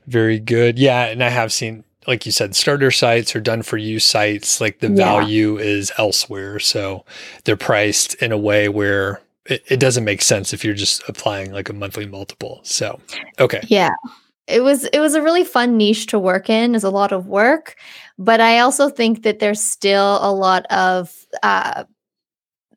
Very 0.08 0.40
good. 0.40 0.80
Yeah. 0.80 1.06
And 1.06 1.24
I 1.24 1.30
have 1.30 1.54
seen, 1.54 1.84
like 2.08 2.26
you 2.26 2.32
said, 2.32 2.56
starter 2.56 2.90
sites 2.90 3.36
or 3.36 3.40
done 3.40 3.62
for 3.62 3.78
you 3.78 4.00
sites, 4.00 4.60
like 4.60 4.80
the 4.80 4.90
yeah. 4.90 4.96
value 4.96 5.58
is 5.58 5.92
elsewhere. 5.98 6.60
So 6.60 7.06
they're 7.44 7.56
priced 7.56 8.16
in 8.16 8.32
a 8.32 8.38
way 8.38 8.68
where 8.68 9.22
it, 9.46 9.64
it 9.68 9.80
doesn't 9.80 10.04
make 10.04 10.22
sense 10.22 10.54
if 10.54 10.64
you're 10.64 10.74
just 10.74 11.08
applying 11.08 11.52
like 11.52 11.70
a 11.70 11.74
monthly 11.74 12.06
multiple. 12.06 12.62
So, 12.64 13.00
okay. 13.40 13.62
Yeah. 13.68 13.92
It 14.48 14.64
was 14.64 14.86
it 14.86 15.00
was 15.00 15.14
a 15.14 15.22
really 15.22 15.44
fun 15.44 15.78
niche 15.78 16.08
to 16.08 16.20
work 16.20 16.50
in. 16.50 16.76
It's 16.76 16.84
a 16.84 16.90
lot 16.90 17.12
of 17.12 17.28
work, 17.28 17.76
but 18.18 18.42
I 18.42 18.60
also 18.60 18.90
think 18.90 19.24
that 19.24 19.40
there's 19.40 19.62
still 19.62 20.20
a 20.22 20.34
lot 20.34 20.66
of 20.66 21.26
uh, 21.42 21.86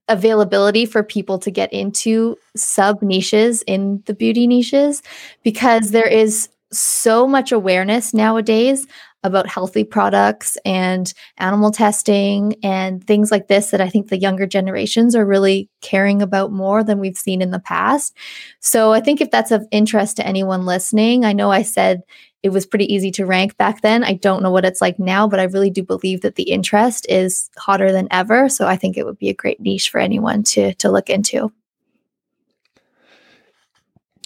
availability 0.08 0.86
for 0.86 1.02
people 1.02 1.38
to 1.38 1.50
get 1.50 1.72
into 1.72 2.36
sub 2.54 3.02
niches 3.02 3.62
in 3.62 4.02
the 4.06 4.14
beauty 4.14 4.46
niches 4.46 5.02
because 5.42 5.90
there 5.90 6.06
is 6.06 6.48
so 6.70 7.26
much 7.26 7.50
awareness 7.50 8.12
nowadays 8.12 8.86
about 9.24 9.48
healthy 9.48 9.82
products 9.82 10.56
and 10.64 11.12
animal 11.38 11.70
testing 11.70 12.54
and 12.62 13.04
things 13.04 13.30
like 13.30 13.48
this 13.48 13.70
that 13.70 13.80
I 13.80 13.88
think 13.88 14.08
the 14.08 14.18
younger 14.18 14.46
generations 14.46 15.16
are 15.16 15.24
really 15.24 15.68
caring 15.80 16.22
about 16.22 16.52
more 16.52 16.84
than 16.84 17.00
we've 17.00 17.16
seen 17.16 17.42
in 17.42 17.50
the 17.50 17.58
past. 17.58 18.16
So 18.60 18.92
I 18.92 19.00
think 19.00 19.20
if 19.20 19.30
that's 19.30 19.50
of 19.50 19.66
interest 19.70 20.18
to 20.18 20.26
anyone 20.26 20.66
listening, 20.66 21.24
I 21.24 21.32
know 21.32 21.50
I 21.50 21.62
said 21.62 22.02
it 22.42 22.50
was 22.50 22.66
pretty 22.66 22.92
easy 22.92 23.10
to 23.12 23.24
rank 23.24 23.56
back 23.56 23.80
then. 23.80 24.04
I 24.04 24.12
don't 24.12 24.42
know 24.42 24.50
what 24.50 24.66
it's 24.66 24.82
like 24.82 24.98
now, 24.98 25.26
but 25.26 25.40
I 25.40 25.44
really 25.44 25.70
do 25.70 25.82
believe 25.82 26.20
that 26.20 26.34
the 26.34 26.50
interest 26.50 27.06
is 27.08 27.50
hotter 27.56 27.90
than 27.90 28.06
ever. 28.10 28.50
So 28.50 28.66
I 28.66 28.76
think 28.76 28.98
it 28.98 29.06
would 29.06 29.18
be 29.18 29.30
a 29.30 29.34
great 29.34 29.60
niche 29.60 29.88
for 29.88 29.98
anyone 29.98 30.42
to 30.44 30.74
to 30.74 30.90
look 30.90 31.08
into. 31.08 31.50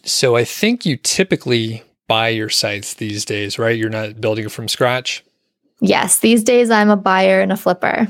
So 0.05 0.35
I 0.35 0.45
think 0.45 0.85
you 0.85 0.97
typically 0.97 1.85
buy 2.09 2.29
your 2.29 2.49
sites 2.49 2.95
these 2.95 3.25
days, 3.25 3.59
right? 3.59 3.79
You're 3.79 3.91
not 3.91 4.21
building 4.21 4.47
it 4.47 4.53
from 4.53 4.67
scratch. 4.67 5.25
Yes, 5.81 6.19
these 6.19 6.43
days 6.43 6.71
I'm 6.71 6.91
a 6.91 6.97
buyer 6.97 7.41
and 7.41 7.53
a 7.53 7.57
flipper. 7.57 8.09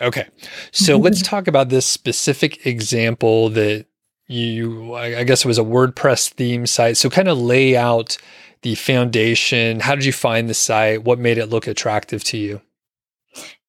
Okay. 0.00 0.26
So 0.72 0.96
let's 0.98 1.22
talk 1.22 1.46
about 1.46 1.68
this 1.68 1.86
specific 1.86 2.66
example 2.66 3.50
that 3.50 3.86
you 4.28 4.94
I 4.94 5.22
guess 5.22 5.44
it 5.44 5.48
was 5.48 5.58
a 5.58 5.62
WordPress 5.62 6.30
theme 6.30 6.66
site. 6.66 6.96
So 6.96 7.08
kind 7.08 7.28
of 7.28 7.38
lay 7.38 7.76
out 7.76 8.18
the 8.62 8.74
foundation? 8.74 9.78
How 9.78 9.94
did 9.94 10.04
you 10.04 10.12
find 10.12 10.48
the 10.48 10.54
site? 10.54 11.04
What 11.04 11.20
made 11.20 11.38
it 11.38 11.46
look 11.46 11.68
attractive 11.68 12.24
to 12.24 12.36
you? 12.36 12.60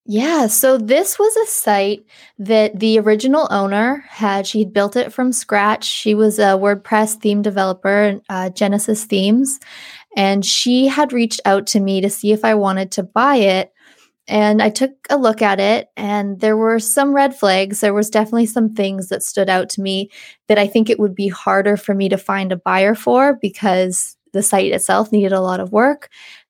Yeah, 0.09 0.47
so 0.47 0.77
this 0.77 1.19
was 1.19 1.35
a 1.35 1.45
site 1.47 2.05
that 2.39 2.79
the 2.79 2.97
original 2.99 3.45
owner 3.51 4.05
had. 4.07 4.47
She 4.47 4.59
had 4.59 4.71
built 4.71 4.95
it 4.95 5.11
from 5.11 5.33
scratch. 5.33 5.83
She 5.83 6.15
was 6.15 6.39
a 6.39 6.55
WordPress 6.57 7.15
theme 7.15 7.41
developer, 7.41 8.21
uh, 8.29 8.49
Genesis 8.51 9.03
Themes, 9.03 9.59
and 10.15 10.45
she 10.45 10.87
had 10.87 11.11
reached 11.11 11.41
out 11.45 11.67
to 11.67 11.81
me 11.81 11.99
to 12.01 12.09
see 12.09 12.31
if 12.31 12.45
I 12.45 12.53
wanted 12.55 12.91
to 12.93 13.03
buy 13.03 13.35
it. 13.37 13.73
And 14.27 14.61
I 14.61 14.69
took 14.69 14.91
a 15.09 15.17
look 15.17 15.41
at 15.41 15.59
it, 15.59 15.89
and 15.97 16.39
there 16.39 16.57
were 16.57 16.79
some 16.79 17.13
red 17.13 17.35
flags. 17.35 17.81
There 17.81 17.93
was 17.93 18.09
definitely 18.09 18.47
some 18.47 18.75
things 18.75 19.09
that 19.09 19.23
stood 19.23 19.49
out 19.49 19.69
to 19.71 19.81
me 19.81 20.11
that 20.47 20.59
I 20.59 20.67
think 20.67 20.89
it 20.89 20.99
would 20.99 21.15
be 21.15 21.29
harder 21.29 21.77
for 21.77 21.95
me 21.95 22.09
to 22.09 22.17
find 22.17 22.51
a 22.53 22.57
buyer 22.57 22.95
for 22.95 23.37
because 23.41 24.17
the 24.33 24.43
site 24.43 24.71
itself 24.71 25.11
needed 25.11 25.33
a 25.33 25.41
lot 25.41 25.59
of 25.59 25.73
work. 25.73 26.09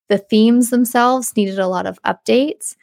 The 0.10 0.18
themes 0.18 0.70
themselves 0.70 1.36
needed 1.36 1.60
a 1.60 1.68
lot 1.68 1.86
of 1.86 2.00
updates. 2.04 2.76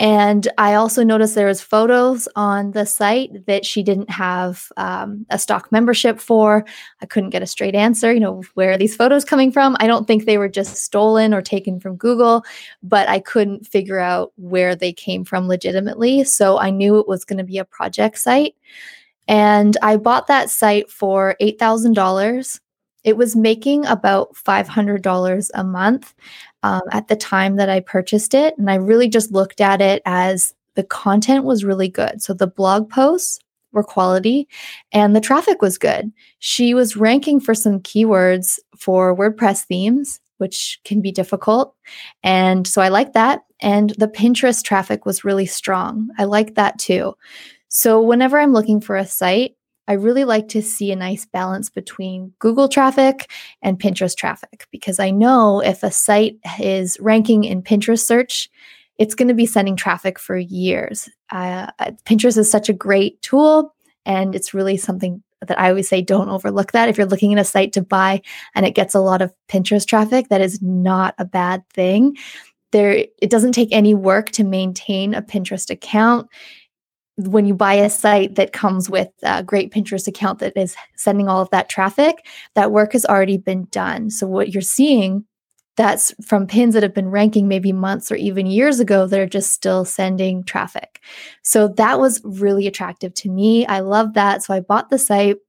And 0.00 0.48
I 0.56 0.74
also 0.74 1.04
noticed 1.04 1.34
there 1.34 1.46
was 1.46 1.60
photos 1.60 2.26
on 2.34 2.70
the 2.70 2.86
site 2.86 3.44
that 3.44 3.66
she 3.66 3.82
didn't 3.82 4.08
have 4.08 4.72
um, 4.78 5.26
a 5.28 5.38
stock 5.38 5.70
membership 5.70 6.18
for. 6.18 6.64
I 7.02 7.06
couldn't 7.06 7.28
get 7.28 7.42
a 7.42 7.46
straight 7.46 7.74
answer. 7.74 8.10
You 8.10 8.20
know, 8.20 8.42
where 8.54 8.70
are 8.70 8.78
these 8.78 8.96
photos 8.96 9.26
coming 9.26 9.52
from? 9.52 9.76
I 9.78 9.86
don't 9.86 10.06
think 10.06 10.24
they 10.24 10.38
were 10.38 10.48
just 10.48 10.76
stolen 10.76 11.34
or 11.34 11.42
taken 11.42 11.78
from 11.78 11.96
Google, 11.96 12.42
but 12.82 13.10
I 13.10 13.20
couldn't 13.20 13.66
figure 13.66 13.98
out 13.98 14.32
where 14.36 14.74
they 14.74 14.90
came 14.90 15.22
from 15.22 15.48
legitimately. 15.48 16.24
So 16.24 16.58
I 16.58 16.70
knew 16.70 16.98
it 16.98 17.06
was 17.06 17.26
going 17.26 17.36
to 17.36 17.44
be 17.44 17.58
a 17.58 17.64
project 17.66 18.18
site. 18.18 18.54
And 19.28 19.76
I 19.82 19.98
bought 19.98 20.28
that 20.28 20.48
site 20.48 20.90
for 20.90 21.36
$8,000 21.42 22.58
it 23.04 23.16
was 23.16 23.36
making 23.36 23.86
about 23.86 24.34
$500 24.34 25.50
a 25.54 25.64
month 25.64 26.14
um, 26.62 26.82
at 26.92 27.08
the 27.08 27.16
time 27.16 27.56
that 27.56 27.68
I 27.68 27.80
purchased 27.80 28.34
it. 28.34 28.56
And 28.58 28.70
I 28.70 28.74
really 28.74 29.08
just 29.08 29.32
looked 29.32 29.60
at 29.60 29.80
it 29.80 30.02
as 30.04 30.54
the 30.74 30.84
content 30.84 31.44
was 31.44 31.64
really 31.64 31.88
good. 31.88 32.22
So 32.22 32.34
the 32.34 32.46
blog 32.46 32.90
posts 32.90 33.38
were 33.72 33.84
quality 33.84 34.48
and 34.92 35.14
the 35.14 35.20
traffic 35.20 35.62
was 35.62 35.78
good. 35.78 36.12
She 36.38 36.74
was 36.74 36.96
ranking 36.96 37.40
for 37.40 37.54
some 37.54 37.80
keywords 37.80 38.58
for 38.76 39.16
WordPress 39.16 39.64
themes, 39.64 40.20
which 40.38 40.80
can 40.84 41.00
be 41.00 41.12
difficult. 41.12 41.74
And 42.22 42.66
so 42.66 42.82
I 42.82 42.88
like 42.88 43.12
that. 43.12 43.42
And 43.60 43.90
the 43.90 44.08
Pinterest 44.08 44.62
traffic 44.64 45.06
was 45.06 45.24
really 45.24 45.46
strong. 45.46 46.08
I 46.18 46.24
like 46.24 46.54
that 46.54 46.78
too. 46.78 47.14
So 47.68 48.00
whenever 48.00 48.38
I'm 48.38 48.52
looking 48.52 48.80
for 48.80 48.96
a 48.96 49.06
site, 49.06 49.56
I 49.90 49.94
really 49.94 50.24
like 50.24 50.46
to 50.50 50.62
see 50.62 50.92
a 50.92 50.96
nice 50.96 51.26
balance 51.26 51.68
between 51.68 52.32
Google 52.38 52.68
traffic 52.68 53.28
and 53.60 53.76
Pinterest 53.76 54.14
traffic 54.14 54.68
because 54.70 55.00
I 55.00 55.10
know 55.10 55.58
if 55.58 55.82
a 55.82 55.90
site 55.90 56.36
is 56.60 56.96
ranking 57.00 57.42
in 57.42 57.60
Pinterest 57.60 58.04
search, 58.04 58.48
it's 58.98 59.16
going 59.16 59.26
to 59.26 59.34
be 59.34 59.46
sending 59.46 59.74
traffic 59.74 60.20
for 60.20 60.36
years. 60.36 61.08
Uh, 61.30 61.72
Pinterest 62.04 62.38
is 62.38 62.48
such 62.48 62.68
a 62.68 62.72
great 62.72 63.20
tool, 63.20 63.74
and 64.06 64.36
it's 64.36 64.54
really 64.54 64.76
something 64.76 65.24
that 65.44 65.58
I 65.58 65.70
always 65.70 65.88
say 65.88 66.02
don't 66.02 66.28
overlook 66.28 66.70
that. 66.70 66.88
If 66.88 66.96
you're 66.96 67.04
looking 67.08 67.32
at 67.32 67.40
a 67.40 67.44
site 67.44 67.72
to 67.72 67.82
buy 67.82 68.22
and 68.54 68.64
it 68.64 68.76
gets 68.76 68.94
a 68.94 69.00
lot 69.00 69.22
of 69.22 69.34
Pinterest 69.48 69.88
traffic, 69.88 70.28
that 70.28 70.40
is 70.40 70.62
not 70.62 71.16
a 71.18 71.24
bad 71.24 71.68
thing. 71.70 72.16
There, 72.70 73.06
it 73.20 73.28
doesn't 73.28 73.54
take 73.54 73.72
any 73.72 73.94
work 73.94 74.30
to 74.32 74.44
maintain 74.44 75.14
a 75.14 75.22
Pinterest 75.22 75.68
account 75.68 76.28
when 77.26 77.46
you 77.46 77.54
buy 77.54 77.74
a 77.74 77.90
site 77.90 78.34
that 78.36 78.52
comes 78.52 78.88
with 78.90 79.08
a 79.22 79.42
great 79.42 79.72
Pinterest 79.72 80.06
account 80.06 80.38
that 80.40 80.56
is 80.56 80.76
sending 80.96 81.28
all 81.28 81.40
of 81.40 81.50
that 81.50 81.68
traffic, 81.68 82.26
that 82.54 82.72
work 82.72 82.92
has 82.92 83.04
already 83.04 83.36
been 83.36 83.66
done. 83.70 84.10
So 84.10 84.26
what 84.26 84.52
you're 84.52 84.62
seeing 84.62 85.24
that's 85.76 86.12
from 86.22 86.46
pins 86.46 86.74
that 86.74 86.82
have 86.82 86.92
been 86.92 87.10
ranking 87.10 87.48
maybe 87.48 87.72
months 87.72 88.12
or 88.12 88.16
even 88.16 88.46
years 88.46 88.80
ago 88.80 89.06
that 89.06 89.18
are 89.18 89.26
just 89.26 89.52
still 89.52 89.84
sending 89.84 90.44
traffic. 90.44 91.00
So 91.42 91.68
that 91.68 91.98
was 91.98 92.20
really 92.22 92.66
attractive 92.66 93.14
to 93.14 93.30
me. 93.30 93.64
I 93.64 93.80
love 93.80 94.12
that. 94.12 94.42
So 94.42 94.52
I 94.52 94.60
bought 94.60 94.90
the 94.90 94.98
site. 94.98 95.36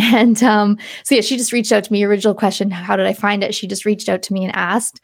And 0.00 0.40
um, 0.44 0.78
so 1.02 1.16
yeah, 1.16 1.22
she 1.22 1.36
just 1.36 1.52
reached 1.52 1.72
out 1.72 1.82
to 1.82 1.92
me. 1.92 2.04
Original 2.04 2.32
question, 2.32 2.70
how 2.70 2.94
did 2.94 3.06
I 3.06 3.12
find 3.12 3.42
it? 3.42 3.52
She 3.52 3.66
just 3.66 3.84
reached 3.84 4.08
out 4.08 4.22
to 4.22 4.32
me 4.32 4.44
and 4.44 4.54
asked. 4.54 5.00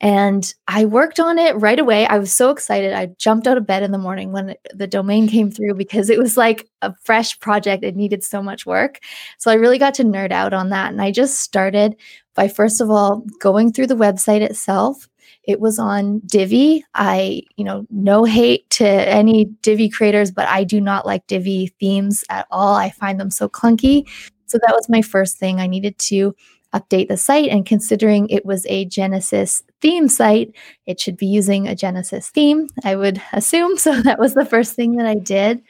And 0.00 0.52
I 0.68 0.84
worked 0.84 1.20
on 1.20 1.38
it 1.38 1.56
right 1.56 1.78
away. 1.78 2.06
I 2.06 2.18
was 2.18 2.32
so 2.32 2.50
excited. 2.50 2.92
I 2.92 3.06
jumped 3.18 3.46
out 3.46 3.56
of 3.56 3.66
bed 3.66 3.82
in 3.82 3.92
the 3.92 3.98
morning 3.98 4.32
when 4.32 4.54
the 4.74 4.86
domain 4.86 5.28
came 5.28 5.50
through 5.50 5.74
because 5.74 6.10
it 6.10 6.18
was 6.18 6.36
like 6.36 6.68
a 6.82 6.94
fresh 7.04 7.38
project. 7.40 7.84
It 7.84 7.96
needed 7.96 8.22
so 8.22 8.42
much 8.42 8.66
work. 8.66 8.98
So 9.38 9.50
I 9.50 9.54
really 9.54 9.78
got 9.78 9.94
to 9.94 10.04
nerd 10.04 10.32
out 10.32 10.52
on 10.52 10.70
that. 10.70 10.92
And 10.92 11.00
I 11.00 11.10
just 11.10 11.40
started 11.40 11.96
by, 12.34 12.48
first 12.48 12.80
of 12.80 12.90
all, 12.90 13.24
going 13.40 13.72
through 13.72 13.86
the 13.86 13.94
website 13.94 14.40
itself. 14.40 15.08
It 15.44 15.60
was 15.60 15.78
on 15.78 16.20
Divi. 16.20 16.84
I, 16.94 17.42
you 17.56 17.64
know, 17.64 17.86
no 17.90 18.24
hate 18.24 18.68
to 18.70 18.86
any 18.86 19.44
Divi 19.62 19.88
creators, 19.88 20.30
but 20.30 20.48
I 20.48 20.64
do 20.64 20.80
not 20.80 21.06
like 21.06 21.26
Divi 21.26 21.68
themes 21.78 22.24
at 22.30 22.46
all. 22.50 22.74
I 22.74 22.90
find 22.90 23.20
them 23.20 23.30
so 23.30 23.48
clunky. 23.48 24.08
So 24.46 24.58
that 24.58 24.74
was 24.74 24.88
my 24.88 25.02
first 25.02 25.38
thing. 25.38 25.60
I 25.60 25.66
needed 25.66 25.98
to 25.98 26.34
update 26.74 27.08
the 27.08 27.16
site. 27.16 27.48
And 27.48 27.64
considering 27.64 28.28
it 28.28 28.44
was 28.44 28.66
a 28.66 28.84
Genesis 28.86 29.62
theme 29.80 30.08
site, 30.08 30.54
it 30.86 31.00
should 31.00 31.16
be 31.16 31.26
using 31.26 31.66
a 31.68 31.74
Genesis 31.74 32.28
theme, 32.28 32.68
I 32.84 32.96
would 32.96 33.22
assume. 33.32 33.78
So 33.78 34.02
that 34.02 34.18
was 34.18 34.34
the 34.34 34.44
first 34.44 34.74
thing 34.74 34.96
that 34.96 35.06
I 35.06 35.14
did. 35.14 35.62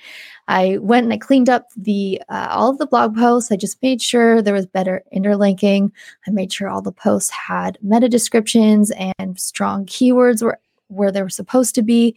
I 0.47 0.79
went 0.79 1.05
and 1.05 1.13
I 1.13 1.19
cleaned 1.19 1.49
up 1.49 1.69
the 1.77 2.21
uh, 2.29 2.49
all 2.51 2.71
of 2.71 2.79
the 2.79 2.87
blog 2.87 3.17
posts. 3.17 3.51
I 3.51 3.57
just 3.57 3.83
made 3.83 4.03
sure 4.03 4.43
there 4.43 4.55
was 4.55 4.67
better 4.67 5.03
interlinking. 5.11 5.91
I 6.27 6.31
made 6.31 6.53
sure 6.53 6.69
all 6.69 6.83
the 6.83 6.93
posts 6.93 7.31
had 7.31 7.79
meta 7.83 8.09
descriptions 8.09 8.93
and 9.19 9.41
strong 9.41 9.87
keywords 9.87 10.43
were 10.43 10.59
where 10.89 11.11
they 11.11 11.23
were 11.23 11.31
supposed 11.31 11.75
to 11.77 11.83
be. 11.83 12.15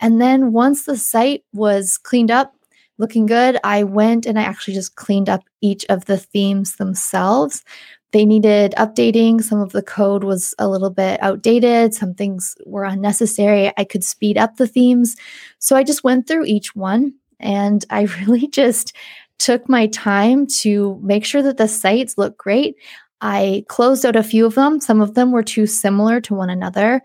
And 0.00 0.20
then 0.20 0.52
once 0.52 0.84
the 0.84 0.98
site 0.98 1.44
was 1.54 1.96
cleaned 1.96 2.30
up, 2.30 2.54
looking 2.98 3.24
good, 3.24 3.58
I 3.64 3.84
went 3.84 4.26
and 4.26 4.38
I 4.38 4.42
actually 4.42 4.74
just 4.74 4.96
cleaned 4.96 5.30
up 5.30 5.42
each 5.62 5.86
of 5.88 6.04
the 6.04 6.18
themes 6.18 6.76
themselves 6.76 7.64
they 8.12 8.26
needed 8.26 8.74
updating. 8.76 9.42
Some 9.42 9.60
of 9.60 9.72
the 9.72 9.82
code 9.82 10.22
was 10.22 10.54
a 10.58 10.68
little 10.68 10.90
bit 10.90 11.22
outdated. 11.22 11.94
Some 11.94 12.14
things 12.14 12.54
were 12.66 12.84
unnecessary. 12.84 13.72
I 13.76 13.84
could 13.84 14.04
speed 14.04 14.38
up 14.38 14.56
the 14.56 14.66
themes. 14.66 15.16
So 15.58 15.76
I 15.76 15.82
just 15.82 16.04
went 16.04 16.28
through 16.28 16.44
each 16.44 16.76
one 16.76 17.14
and 17.40 17.84
I 17.90 18.02
really 18.26 18.46
just 18.48 18.94
took 19.38 19.68
my 19.68 19.86
time 19.88 20.46
to 20.46 21.00
make 21.02 21.24
sure 21.24 21.42
that 21.42 21.56
the 21.56 21.68
sites 21.68 22.16
look 22.16 22.36
great. 22.36 22.76
I 23.20 23.64
closed 23.68 24.04
out 24.04 24.16
a 24.16 24.22
few 24.22 24.46
of 24.46 24.54
them. 24.54 24.80
Some 24.80 25.00
of 25.00 25.14
them 25.14 25.32
were 25.32 25.42
too 25.42 25.66
similar 25.66 26.20
to 26.22 26.34
one 26.34 26.50
another. 26.50 27.02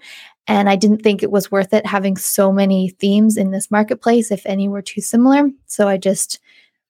And 0.47 0.69
I 0.69 0.75
didn't 0.75 0.99
think 0.99 1.21
it 1.21 1.31
was 1.31 1.51
worth 1.51 1.73
it 1.73 1.85
having 1.85 2.15
so 2.17 2.51
many 2.51 2.89
themes 2.89 3.37
in 3.37 3.51
this 3.51 3.69
marketplace 3.69 4.31
if 4.31 4.45
any 4.45 4.67
were 4.67 4.81
too 4.81 5.01
similar. 5.01 5.49
So 5.67 5.87
I 5.87 5.97
just 5.97 6.39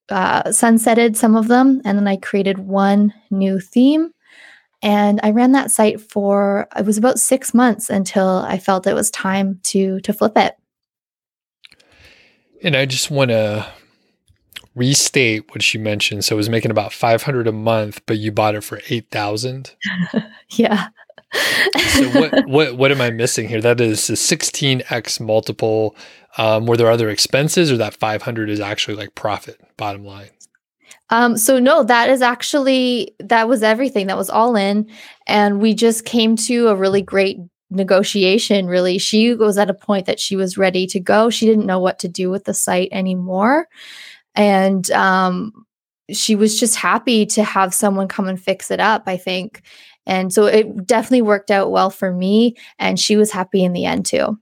uh, 0.09 0.43
sunsetted 0.43 1.15
some 1.15 1.35
of 1.35 1.47
them, 1.47 1.81
and 1.85 1.97
then 1.97 2.07
I 2.07 2.17
created 2.17 2.59
one 2.59 3.13
new 3.29 3.59
theme. 3.59 4.11
And 4.83 5.19
I 5.23 5.31
ran 5.31 5.53
that 5.53 5.71
site 5.71 5.99
for 5.99 6.67
it 6.77 6.85
was 6.85 6.97
about 6.97 7.19
six 7.19 7.53
months 7.53 7.89
until 7.89 8.45
I 8.47 8.59
felt 8.59 8.85
it 8.85 8.93
was 8.93 9.09
time 9.09 9.59
to 9.63 9.99
to 10.01 10.13
flip 10.13 10.37
it. 10.37 10.55
And 12.63 12.75
I 12.75 12.85
just 12.85 13.09
want 13.09 13.31
to 13.31 13.67
restate 14.75 15.49
what 15.49 15.63
she 15.63 15.77
mentioned. 15.77 16.23
So 16.23 16.35
it 16.35 16.37
was 16.37 16.49
making 16.49 16.71
about 16.71 16.93
500 16.93 17.47
a 17.47 17.51
month, 17.51 18.01
but 18.05 18.17
you 18.17 18.31
bought 18.31 18.55
it 18.55 18.63
for 18.63 18.79
8,000. 18.89 19.75
yeah. 20.51 20.87
So 21.89 22.09
what 22.09 22.47
what 22.47 22.77
what 22.77 22.91
am 22.91 23.01
I 23.01 23.09
missing 23.09 23.47
here? 23.47 23.61
That 23.61 23.81
is 23.81 24.09
a 24.09 24.13
16x 24.13 25.19
multiple. 25.19 25.95
Um, 26.37 26.67
were 26.67 26.77
there 26.77 26.91
other 26.91 27.09
expenses, 27.09 27.71
or 27.71 27.77
that 27.77 27.95
500 27.95 28.49
is 28.49 28.59
actually 28.59 28.95
like 28.95 29.15
profit 29.15 29.59
bottom 29.75 30.05
line? 30.05 30.29
Um, 31.09 31.37
so 31.37 31.59
no, 31.59 31.83
that 31.83 32.09
is 32.09 32.21
actually 32.21 33.15
that 33.19 33.47
was 33.47 33.63
everything. 33.63 34.07
That 34.07 34.17
was 34.17 34.29
all 34.29 34.55
in, 34.55 34.89
and 35.25 35.61
we 35.61 35.73
just 35.73 36.05
came 36.05 36.35
to 36.37 36.67
a 36.67 36.75
really 36.75 37.01
great 37.01 37.37
negotiation. 37.69 38.67
Really, 38.67 38.97
she 38.97 39.33
was 39.33 39.57
at 39.57 39.69
a 39.69 39.73
point 39.73 40.05
that 40.05 40.19
she 40.19 40.35
was 40.35 40.57
ready 40.57 40.85
to 40.87 40.99
go. 40.99 41.29
She 41.29 41.45
didn't 41.45 41.65
know 41.65 41.79
what 41.79 41.99
to 41.99 42.07
do 42.07 42.29
with 42.29 42.43
the 42.43 42.53
site 42.53 42.89
anymore, 42.91 43.67
and 44.35 44.89
um, 44.91 45.65
she 46.11 46.35
was 46.35 46.59
just 46.59 46.75
happy 46.75 47.25
to 47.27 47.43
have 47.43 47.73
someone 47.73 48.07
come 48.09 48.27
and 48.27 48.41
fix 48.41 48.69
it 48.69 48.81
up. 48.81 49.03
I 49.07 49.15
think, 49.15 49.61
and 50.07 50.33
so 50.33 50.45
it 50.45 50.87
definitely 50.87 51.21
worked 51.21 51.51
out 51.51 51.69
well 51.69 51.91
for 51.91 52.11
me, 52.11 52.55
and 52.79 52.99
she 52.99 53.15
was 53.15 53.31
happy 53.31 53.63
in 53.63 53.73
the 53.73 53.85
end 53.85 54.07
too. 54.07 54.39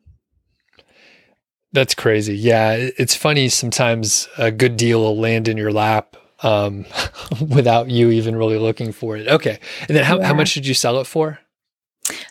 That's 1.73 1.93
crazy. 1.93 2.37
Yeah, 2.37 2.73
it's 2.97 3.15
funny 3.15 3.49
sometimes 3.49 4.29
a 4.37 4.49
good 4.49 4.77
deal 4.77 5.01
will 5.01 5.17
land 5.17 5.49
in 5.49 5.57
your 5.57 5.73
lap 5.73 6.15
um, 6.41 6.85
without 7.49 7.89
you 7.89 8.11
even 8.11 8.37
really 8.37 8.57
looking 8.57 8.93
for 8.93 9.17
it. 9.17 9.27
Okay. 9.27 9.59
And 9.89 9.97
then 9.97 10.05
how, 10.05 10.19
yeah. 10.19 10.27
how 10.27 10.33
much 10.33 10.53
did 10.53 10.65
you 10.65 10.73
sell 10.73 11.01
it 11.01 11.05
for? 11.05 11.39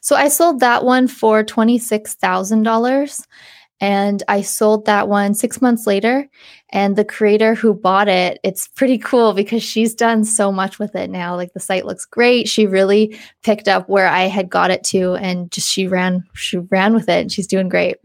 So 0.01 0.17
I 0.17 0.29
sold 0.29 0.61
that 0.61 0.85
one 0.85 1.09
for 1.09 1.45
$26,000 1.45 3.27
and 3.81 4.23
I 4.29 4.43
sold 4.43 4.87
that 4.87 5.09
one 5.09 5.35
six 5.35 5.61
months 5.61 5.87
later. 5.87 6.29
And 6.71 6.97
the 6.97 7.05
creator 7.05 7.55
who 7.55 7.75
bought 7.75 8.09
it, 8.09 8.41
it's 8.43 8.69
pretty 8.69 8.99
cool 8.99 9.33
because 9.33 9.63
she's 9.63 9.95
done 9.95 10.25
so 10.25 10.51
much 10.51 10.79
with 10.79 10.97
it 10.97 11.11
now. 11.11 11.37
Like 11.37 11.53
the 11.53 11.61
site 11.61 11.87
looks 11.87 12.05
great. 12.05 12.49
She 12.49 12.67
really 12.67 13.19
picked 13.43 13.69
up 13.69 13.89
where 13.89 14.09
I 14.09 14.23
had 14.23 14.49
got 14.49 14.71
it 14.71 14.83
to 14.85 15.15
and 15.15 15.51
just 15.51 15.71
she 15.71 15.87
ran, 15.87 16.25
she 16.35 16.59
ran 16.59 16.95
with 16.95 17.09
it 17.09 17.21
and 17.21 17.33
she's 17.33 17.47
doing 17.47 17.69
great. 17.69 17.97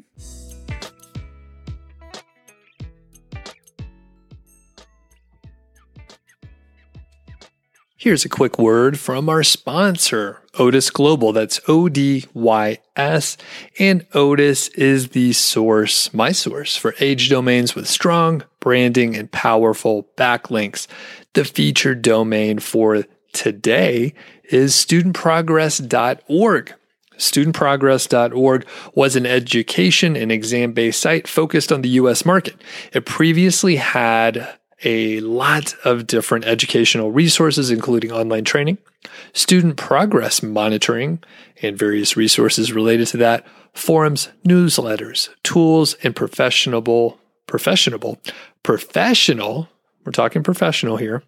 Here's 7.97 8.23
a 8.23 8.29
quick 8.29 8.57
word 8.57 8.97
from 8.97 9.27
our 9.27 9.43
sponsor, 9.43 10.41
Odys 10.59 10.91
Global. 10.91 11.31
That's 11.31 11.59
O 11.67 11.89
D 11.89 12.25
Y 12.33 12.77
S. 12.95 13.37
And 13.79 14.07
Odys 14.11 14.69
is 14.75 15.09
the 15.09 15.33
source, 15.33 16.13
my 16.13 16.31
source, 16.31 16.75
for 16.75 16.93
age 16.99 17.29
domains 17.29 17.73
with 17.73 17.87
strong 17.87 18.43
branding 18.59 19.15
and 19.15 19.31
powerful 19.31 20.07
backlinks. 20.17 20.85
The 21.33 21.45
featured 21.45 22.01
domain 22.01 22.59
for 22.59 23.05
today 23.33 24.13
is 24.43 24.73
studentprogress.org. 24.75 26.73
StudentProgress.org 27.17 28.67
was 28.95 29.15
an 29.15 29.25
education 29.25 30.15
and 30.15 30.31
exam 30.31 30.71
based 30.73 31.01
site 31.01 31.27
focused 31.27 31.71
on 31.71 31.81
the 31.81 31.89
US 31.89 32.25
market. 32.25 32.55
It 32.93 33.05
previously 33.05 33.75
had 33.75 34.58
a 34.83 35.19
lot 35.21 35.75
of 35.83 36.07
different 36.07 36.45
educational 36.45 37.11
resources, 37.11 37.69
including 37.71 38.11
online 38.11 38.45
training, 38.45 38.77
student 39.33 39.77
progress 39.77 40.41
monitoring, 40.41 41.21
and 41.61 41.77
various 41.77 42.15
resources 42.15 42.71
related 42.71 43.07
to 43.07 43.17
that, 43.17 43.45
forums, 43.73 44.29
newsletters, 44.45 45.29
tools, 45.43 45.95
and 46.03 46.15
professional, 46.15 47.19
professional, 47.47 48.19
professional, 48.63 49.67
we're 50.05 50.11
talking 50.11 50.43
professional 50.43 50.97
here, 50.97 51.23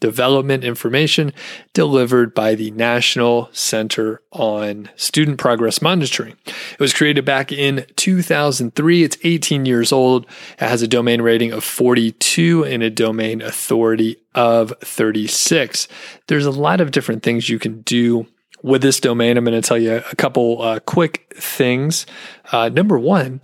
development 0.00 0.64
information 0.64 1.32
delivered 1.72 2.34
by 2.34 2.54
the 2.54 2.70
National 2.72 3.48
Center 3.52 4.20
on 4.32 4.90
Student 4.96 5.38
Progress 5.38 5.80
Monitoring. 5.80 6.36
It 6.46 6.80
was 6.80 6.92
created 6.92 7.24
back 7.24 7.52
in 7.52 7.86
2003. 7.96 9.02
It's 9.02 9.18
18 9.22 9.66
years 9.66 9.92
old. 9.92 10.26
It 10.58 10.66
has 10.66 10.82
a 10.82 10.88
domain 10.88 11.22
rating 11.22 11.52
of 11.52 11.64
42 11.64 12.64
and 12.64 12.82
a 12.82 12.90
domain 12.90 13.42
authority 13.42 14.16
of 14.34 14.72
36. 14.80 15.88
There's 16.26 16.46
a 16.46 16.50
lot 16.50 16.80
of 16.80 16.90
different 16.90 17.22
things 17.22 17.48
you 17.48 17.58
can 17.58 17.82
do 17.82 18.26
with 18.62 18.82
this 18.82 18.98
domain. 18.98 19.36
I'm 19.36 19.44
going 19.44 19.60
to 19.60 19.66
tell 19.66 19.78
you 19.78 20.02
a 20.10 20.16
couple 20.16 20.62
uh, 20.62 20.80
quick 20.80 21.34
things. 21.36 22.06
Uh, 22.50 22.70
number 22.70 22.98
one, 22.98 23.42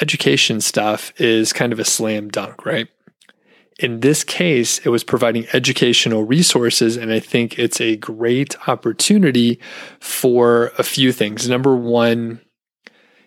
education 0.00 0.60
stuff 0.60 1.12
is 1.20 1.52
kind 1.52 1.72
of 1.72 1.78
a 1.78 1.84
slam 1.84 2.28
dunk, 2.28 2.66
right? 2.66 2.88
In 3.78 4.00
this 4.00 4.24
case, 4.24 4.78
it 4.86 4.88
was 4.88 5.04
providing 5.04 5.46
educational 5.52 6.24
resources, 6.24 6.96
and 6.96 7.12
I 7.12 7.20
think 7.20 7.58
it's 7.58 7.80
a 7.80 7.96
great 7.96 8.56
opportunity 8.68 9.60
for 10.00 10.72
a 10.78 10.82
few 10.82 11.12
things. 11.12 11.46
Number 11.48 11.76
one, 11.76 12.40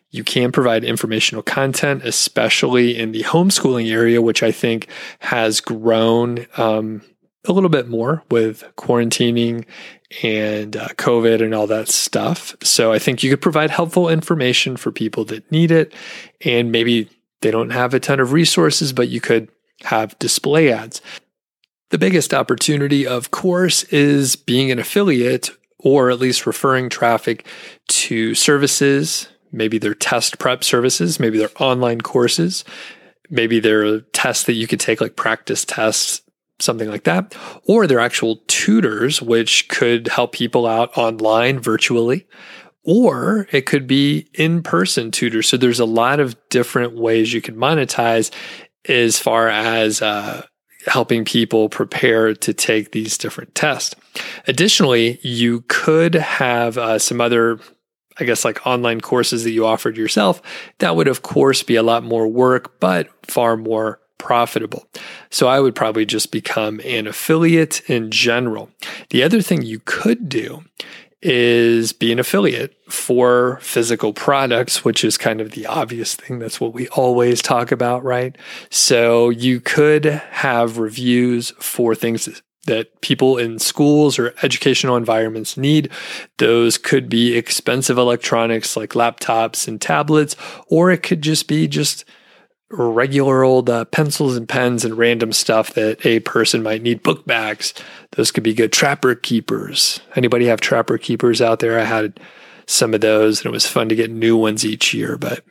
you 0.09 0.23
can 0.23 0.51
provide 0.51 0.83
informational 0.83 1.43
content, 1.43 2.03
especially 2.03 2.97
in 2.97 3.11
the 3.11 3.23
homeschooling 3.23 3.91
area, 3.91 4.23
which 4.23 4.41
I 4.41 4.51
think 4.51 4.87
has 5.19 5.61
grown 5.61 6.47
um, 6.57 7.03
a 7.45 7.53
little 7.53 7.69
bit 7.69 7.87
more 7.87 8.23
with 8.31 8.63
quarantining 8.75 9.65
and 10.23 10.75
uh, 10.75 10.87
COVID 10.89 11.43
and 11.43 11.53
all 11.53 11.67
that 11.67 11.87
stuff. 11.87 12.55
So 12.63 12.91
I 12.91 12.97
think 12.97 13.21
you 13.21 13.29
could 13.29 13.41
provide 13.41 13.69
helpful 13.69 14.09
information 14.09 14.77
for 14.77 14.91
people 14.91 15.25
that 15.25 15.51
need 15.51 15.69
it. 15.69 15.93
And 16.43 16.71
maybe 16.71 17.07
they 17.41 17.51
don't 17.51 17.69
have 17.69 17.93
a 17.93 17.99
ton 17.99 18.19
of 18.19 18.33
resources, 18.33 18.91
but 18.93 19.09
you 19.09 19.21
could 19.21 19.47
have 19.83 20.17
display 20.19 20.71
ads. 20.71 21.01
The 21.89 21.97
biggest 21.97 22.33
opportunity, 22.33 23.07
of 23.07 23.31
course, 23.31 23.83
is 23.85 24.35
being 24.35 24.71
an 24.71 24.79
affiliate 24.79 25.49
or 25.79 26.11
at 26.11 26.19
least 26.19 26.45
referring 26.45 26.89
traffic 26.89 27.45
to 27.87 28.35
services. 28.35 29.29
Maybe 29.51 29.77
they're 29.77 29.95
test 29.95 30.37
prep 30.37 30.63
services, 30.63 31.19
maybe 31.19 31.39
they're 31.39 31.49
online 31.59 32.01
courses, 32.01 32.63
maybe 33.29 33.59
they're 33.59 34.01
tests 34.01 34.43
that 34.43 34.53
you 34.53 34.67
could 34.67 34.79
take, 34.79 35.01
like 35.01 35.15
practice 35.15 35.65
tests, 35.65 36.21
something 36.59 36.89
like 36.89 37.05
that. 37.05 37.35
Or 37.65 37.87
they're 37.87 37.99
actual 37.99 38.41
tutors, 38.47 39.21
which 39.21 39.67
could 39.69 40.09
help 40.09 40.33
people 40.33 40.67
out 40.67 40.95
online 40.97 41.59
virtually. 41.59 42.27
Or 42.83 43.47
it 43.51 43.65
could 43.65 43.87
be 43.87 44.27
in 44.33 44.63
person 44.63 45.11
tutors. 45.11 45.47
So 45.47 45.57
there's 45.57 45.79
a 45.79 45.85
lot 45.85 46.19
of 46.19 46.37
different 46.49 46.95
ways 46.95 47.33
you 47.33 47.41
could 47.41 47.55
monetize 47.55 48.31
as 48.87 49.19
far 49.19 49.49
as 49.49 50.01
uh, 50.01 50.45
helping 50.85 51.25
people 51.25 51.69
prepare 51.69 52.33
to 52.33 52.53
take 52.53 52.91
these 52.91 53.17
different 53.17 53.53
tests. 53.55 53.95
Additionally, 54.47 55.19
you 55.21 55.61
could 55.67 56.15
have 56.15 56.77
uh, 56.77 56.99
some 56.99 57.21
other 57.21 57.59
I 58.19 58.25
guess 58.25 58.43
like 58.43 58.67
online 58.67 58.99
courses 58.99 59.45
that 59.45 59.51
you 59.51 59.65
offered 59.65 59.95
yourself, 59.95 60.41
that 60.79 60.95
would 60.95 61.07
of 61.07 61.21
course 61.21 61.63
be 61.63 61.75
a 61.75 61.83
lot 61.83 62.03
more 62.03 62.27
work, 62.27 62.79
but 62.79 63.07
far 63.25 63.55
more 63.55 64.01
profitable. 64.17 64.85
So 65.31 65.47
I 65.47 65.59
would 65.61 65.73
probably 65.73 66.05
just 66.05 66.31
become 66.31 66.81
an 66.83 67.07
affiliate 67.07 67.89
in 67.89 68.11
general. 68.11 68.69
The 69.09 69.23
other 69.23 69.41
thing 69.41 69.61
you 69.61 69.79
could 69.79 70.27
do 70.27 70.65
is 71.21 71.91
be 71.91 72.11
an 72.11 72.19
affiliate 72.19 72.75
for 72.89 73.59
physical 73.61 74.13
products, 74.13 74.85
which 74.85 75.03
is 75.03 75.17
kind 75.17 75.41
of 75.41 75.51
the 75.51 75.65
obvious 75.65 76.15
thing. 76.15 76.39
That's 76.39 76.61
what 76.61 76.73
we 76.73 76.87
always 76.89 77.41
talk 77.41 77.71
about, 77.71 78.03
right? 78.03 78.37
So 78.69 79.29
you 79.29 79.59
could 79.59 80.05
have 80.05 80.77
reviews 80.77 81.51
for 81.59 81.93
things 81.93 82.41
that 82.65 83.01
people 83.01 83.37
in 83.37 83.57
schools 83.57 84.19
or 84.19 84.33
educational 84.43 84.95
environments 84.95 85.57
need. 85.57 85.89
Those 86.37 86.77
could 86.77 87.09
be 87.09 87.35
expensive 87.35 87.97
electronics 87.97 88.77
like 88.77 88.91
laptops 88.91 89.67
and 89.67 89.81
tablets, 89.81 90.35
or 90.67 90.91
it 90.91 91.03
could 91.03 91.21
just 91.21 91.47
be 91.47 91.67
just 91.67 92.05
regular 92.71 93.43
old 93.43 93.69
uh, 93.69 93.85
pencils 93.85 94.37
and 94.37 94.47
pens 94.47 94.85
and 94.85 94.97
random 94.97 95.33
stuff 95.33 95.73
that 95.73 96.05
a 96.05 96.19
person 96.21 96.61
might 96.61 96.81
need. 96.81 97.03
Book 97.03 97.25
bags, 97.25 97.73
those 98.11 98.31
could 98.31 98.43
be 98.43 98.53
good. 98.53 98.71
Trapper 98.71 99.15
keepers. 99.15 99.99
Anybody 100.15 100.45
have 100.45 100.61
trapper 100.61 100.97
keepers 100.97 101.41
out 101.41 101.59
there? 101.59 101.79
I 101.79 101.83
had 101.83 102.19
some 102.67 102.93
of 102.93 103.01
those, 103.01 103.39
and 103.39 103.47
it 103.47 103.51
was 103.51 103.65
fun 103.65 103.89
to 103.89 103.95
get 103.95 104.11
new 104.11 104.37
ones 104.37 104.65
each 104.65 104.93
year. 104.93 105.17
But 105.17 105.43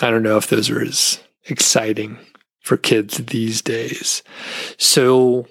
I 0.00 0.10
don't 0.10 0.22
know 0.22 0.36
if 0.36 0.48
those 0.48 0.68
are 0.70 0.82
as 0.82 1.20
exciting 1.46 2.18
for 2.60 2.76
kids 2.76 3.18
these 3.18 3.62
days. 3.62 4.22
So 4.78 5.46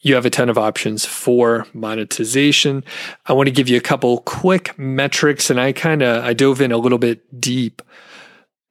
you 0.00 0.14
have 0.14 0.26
a 0.26 0.30
ton 0.30 0.50
of 0.50 0.58
options 0.58 1.04
for 1.04 1.66
monetization. 1.72 2.84
I 3.26 3.32
want 3.32 3.46
to 3.46 3.54
give 3.54 3.68
you 3.68 3.76
a 3.76 3.82
couple 3.82 4.18
quick 4.18 4.78
metrics, 4.78 5.48
and 5.48 5.60
I 5.60 5.72
kind 5.72 6.02
of 6.02 6.24
I 6.24 6.32
dove 6.32 6.60
in 6.60 6.72
a 6.72 6.78
little 6.78 6.98
bit 6.98 7.40
deep 7.40 7.80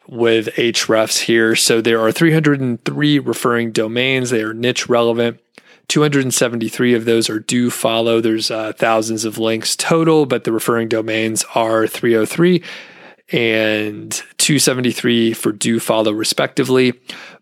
with 0.08 0.48
Ahrefs 0.56 1.22
here. 1.22 1.56
So 1.56 1.82
there 1.82 2.00
are 2.00 2.12
303 2.12 3.20
referring 3.20 3.72
domains. 3.72 4.30
They 4.30 4.42
are 4.42 4.54
niche 4.54 4.89
relevant. 4.89 5.39
273 5.89 6.94
of 6.94 7.06
those 7.06 7.30
are 7.30 7.39
do 7.39 7.70
follow. 7.70 8.22
There's 8.22 8.50
uh, 8.50 8.74
thousands 8.74 9.26
of 9.26 9.38
links 9.38 9.76
total, 9.76 10.26
but 10.26 10.44
the 10.44 10.52
referring 10.52 10.88
domains 10.88 11.44
are 11.56 11.88
303. 11.88 12.63
and 13.32 14.12
273 14.38 15.34
for 15.34 15.52
do 15.52 15.80
follow 15.80 16.12
respectively. 16.12 16.94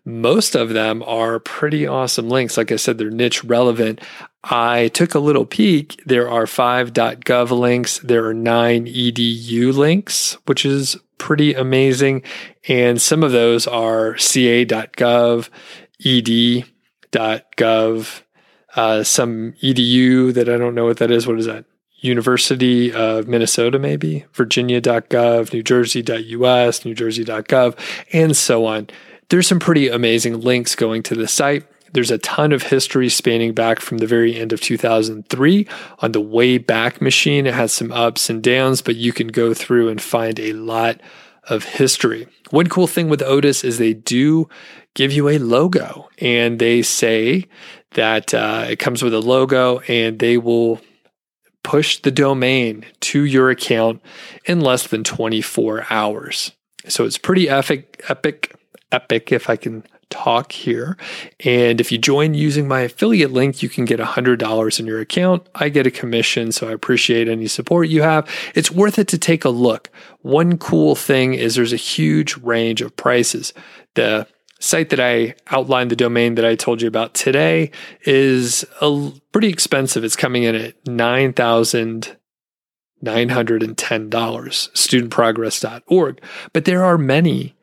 Most 0.04 0.54
of 0.54 0.70
them 0.70 1.02
are 1.04 1.38
pretty 1.40 1.86
awesome 1.86 2.28
links. 2.28 2.56
Like 2.56 2.72
I 2.72 2.76
said, 2.76 2.98
they're 2.98 3.10
niche 3.10 3.44
relevant. 3.44 4.00
I 4.44 4.88
took 4.88 5.14
a 5.14 5.20
little 5.20 5.44
peek. 5.46 6.00
There 6.06 6.28
are 6.28 6.46
five 6.46 6.92
.gov 6.92 7.50
links. 7.50 7.98
There 7.98 8.24
are 8.26 8.34
nine 8.34 8.86
edu 8.86 9.74
links, 9.74 10.36
which 10.46 10.64
is 10.64 10.96
pretty 11.22 11.54
amazing. 11.54 12.24
And 12.66 13.00
some 13.00 13.22
of 13.22 13.30
those 13.30 13.68
are 13.68 14.18
ca.gov, 14.18 15.48
ed.gov, 16.04 17.12
uh, 18.74 19.04
some 19.04 19.52
edu 19.62 20.34
that 20.34 20.48
I 20.48 20.56
don't 20.58 20.74
know 20.74 20.84
what 20.84 20.96
that 20.96 21.12
is. 21.12 21.28
What 21.28 21.38
is 21.38 21.46
that? 21.46 21.64
University 22.00 22.92
of 22.92 23.28
Minnesota, 23.28 23.78
maybe, 23.78 24.24
Virginia.gov, 24.32 25.52
New 25.52 25.62
Jersey.us, 25.62 26.84
New 26.84 26.94
Jersey.gov, 26.94 27.78
and 28.12 28.36
so 28.36 28.66
on. 28.66 28.88
There's 29.28 29.46
some 29.46 29.60
pretty 29.60 29.88
amazing 29.88 30.40
links 30.40 30.74
going 30.74 31.04
to 31.04 31.14
the 31.14 31.28
site. 31.28 31.64
There's 31.92 32.10
a 32.10 32.18
ton 32.18 32.52
of 32.52 32.64
history 32.64 33.08
spanning 33.08 33.52
back 33.52 33.80
from 33.80 33.98
the 33.98 34.06
very 34.06 34.34
end 34.34 34.52
of 34.52 34.60
2003 34.60 35.68
on 35.98 36.12
the 36.12 36.22
Wayback 36.22 37.00
Machine. 37.00 37.46
It 37.46 37.54
has 37.54 37.72
some 37.72 37.92
ups 37.92 38.30
and 38.30 38.42
downs, 38.42 38.80
but 38.80 38.96
you 38.96 39.12
can 39.12 39.28
go 39.28 39.52
through 39.52 39.88
and 39.88 40.00
find 40.00 40.40
a 40.40 40.54
lot 40.54 41.00
of 41.48 41.64
history. 41.64 42.26
One 42.50 42.68
cool 42.68 42.86
thing 42.86 43.08
with 43.08 43.20
Odys 43.20 43.64
is 43.64 43.78
they 43.78 43.94
do 43.94 44.48
give 44.94 45.12
you 45.12 45.28
a 45.28 45.38
logo 45.38 46.08
and 46.18 46.58
they 46.58 46.82
say 46.82 47.48
that 47.92 48.32
uh, 48.32 48.66
it 48.68 48.78
comes 48.78 49.02
with 49.02 49.14
a 49.14 49.20
logo 49.20 49.80
and 49.80 50.18
they 50.18 50.38
will 50.38 50.80
push 51.62 51.98
the 51.98 52.10
domain 52.10 52.84
to 53.00 53.24
your 53.24 53.50
account 53.50 54.02
in 54.46 54.60
less 54.60 54.86
than 54.86 55.04
24 55.04 55.86
hours. 55.90 56.52
So 56.88 57.04
it's 57.04 57.18
pretty 57.18 57.48
epic, 57.48 58.02
epic, 58.08 58.54
epic 58.90 59.32
if 59.32 59.48
I 59.48 59.56
can 59.56 59.84
talk 60.12 60.52
here. 60.52 60.96
And 61.44 61.80
if 61.80 61.90
you 61.90 61.98
join 61.98 62.34
using 62.34 62.68
my 62.68 62.82
affiliate 62.82 63.32
link, 63.32 63.62
you 63.62 63.68
can 63.68 63.86
get 63.86 63.98
$100 63.98 64.80
in 64.80 64.86
your 64.86 65.00
account. 65.00 65.48
I 65.54 65.70
get 65.70 65.86
a 65.86 65.90
commission, 65.90 66.52
so 66.52 66.68
I 66.68 66.72
appreciate 66.72 67.28
any 67.28 67.48
support 67.48 67.88
you 67.88 68.02
have. 68.02 68.28
It's 68.54 68.70
worth 68.70 68.98
it 68.98 69.08
to 69.08 69.18
take 69.18 69.44
a 69.44 69.48
look. 69.48 69.90
One 70.20 70.58
cool 70.58 70.94
thing 70.94 71.34
is 71.34 71.54
there's 71.54 71.72
a 71.72 71.76
huge 71.76 72.36
range 72.36 72.82
of 72.82 72.94
prices. 72.94 73.54
The 73.94 74.26
site 74.60 74.90
that 74.90 75.00
I 75.00 75.34
outlined 75.50 75.90
the 75.90 75.96
domain 75.96 76.34
that 76.36 76.44
I 76.44 76.54
told 76.54 76.82
you 76.82 76.88
about 76.88 77.14
today 77.14 77.70
is 78.02 78.64
a, 78.80 79.12
pretty 79.32 79.48
expensive. 79.48 80.04
It's 80.04 80.14
coming 80.14 80.42
in 80.44 80.54
at 80.54 80.86
nine 80.86 81.32
thousand 81.32 82.16
nine 83.00 83.30
hundred 83.30 83.62
and 83.62 83.76
ten 83.76 84.08
dollars. 84.10 84.70
Studentprogress.org. 84.74 86.20
But 86.52 86.66
there 86.66 86.84
are 86.84 86.98
many 86.98 87.56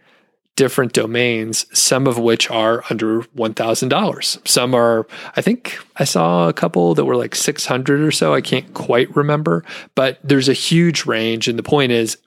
different 0.60 0.92
domains, 0.92 1.66
some 1.72 2.06
of 2.06 2.20
which 2.20 2.52
are 2.52 2.84
under 2.90 3.22
$1,000. 3.22 4.46
Some 4.46 4.76
are, 4.76 5.08
I 5.38 5.42
think 5.42 5.80
I 5.96 6.04
saw 6.04 6.50
a 6.50 6.54
couple 6.54 6.94
that 6.96 7.06
were 7.06 7.16
like 7.16 7.34
600 7.34 8.02
or 8.02 8.12
so. 8.12 8.34
I 8.34 8.42
can't 8.42 8.74
quite 8.74 9.16
remember, 9.16 9.64
but 9.96 10.20
there's 10.22 10.50
a 10.50 10.54
huge 10.54 11.06
range. 11.06 11.48
And 11.48 11.58
the 11.58 11.64
point 11.64 11.94
is, 11.94 12.18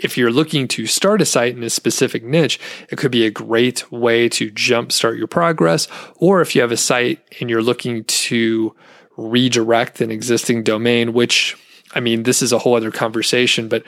if 0.00 0.18
you're 0.18 0.32
looking 0.32 0.66
to 0.68 0.88
start 0.88 1.22
a 1.22 1.24
site 1.24 1.56
in 1.56 1.62
a 1.62 1.70
specific 1.70 2.24
niche, 2.24 2.58
it 2.90 2.98
could 2.98 3.12
be 3.12 3.26
a 3.26 3.30
great 3.30 3.92
way 3.92 4.28
to 4.30 4.50
jumpstart 4.50 5.16
your 5.16 5.28
progress. 5.28 5.86
Or 6.16 6.40
if 6.40 6.56
you 6.56 6.62
have 6.62 6.72
a 6.72 6.76
site 6.76 7.20
and 7.40 7.48
you're 7.48 7.62
looking 7.62 8.02
to 8.02 8.74
redirect 9.16 10.00
an 10.00 10.10
existing 10.10 10.64
domain, 10.64 11.12
which 11.12 11.56
I 11.94 12.00
mean, 12.00 12.24
this 12.24 12.42
is 12.42 12.50
a 12.50 12.58
whole 12.58 12.74
other 12.74 12.90
conversation, 12.90 13.68
but 13.68 13.84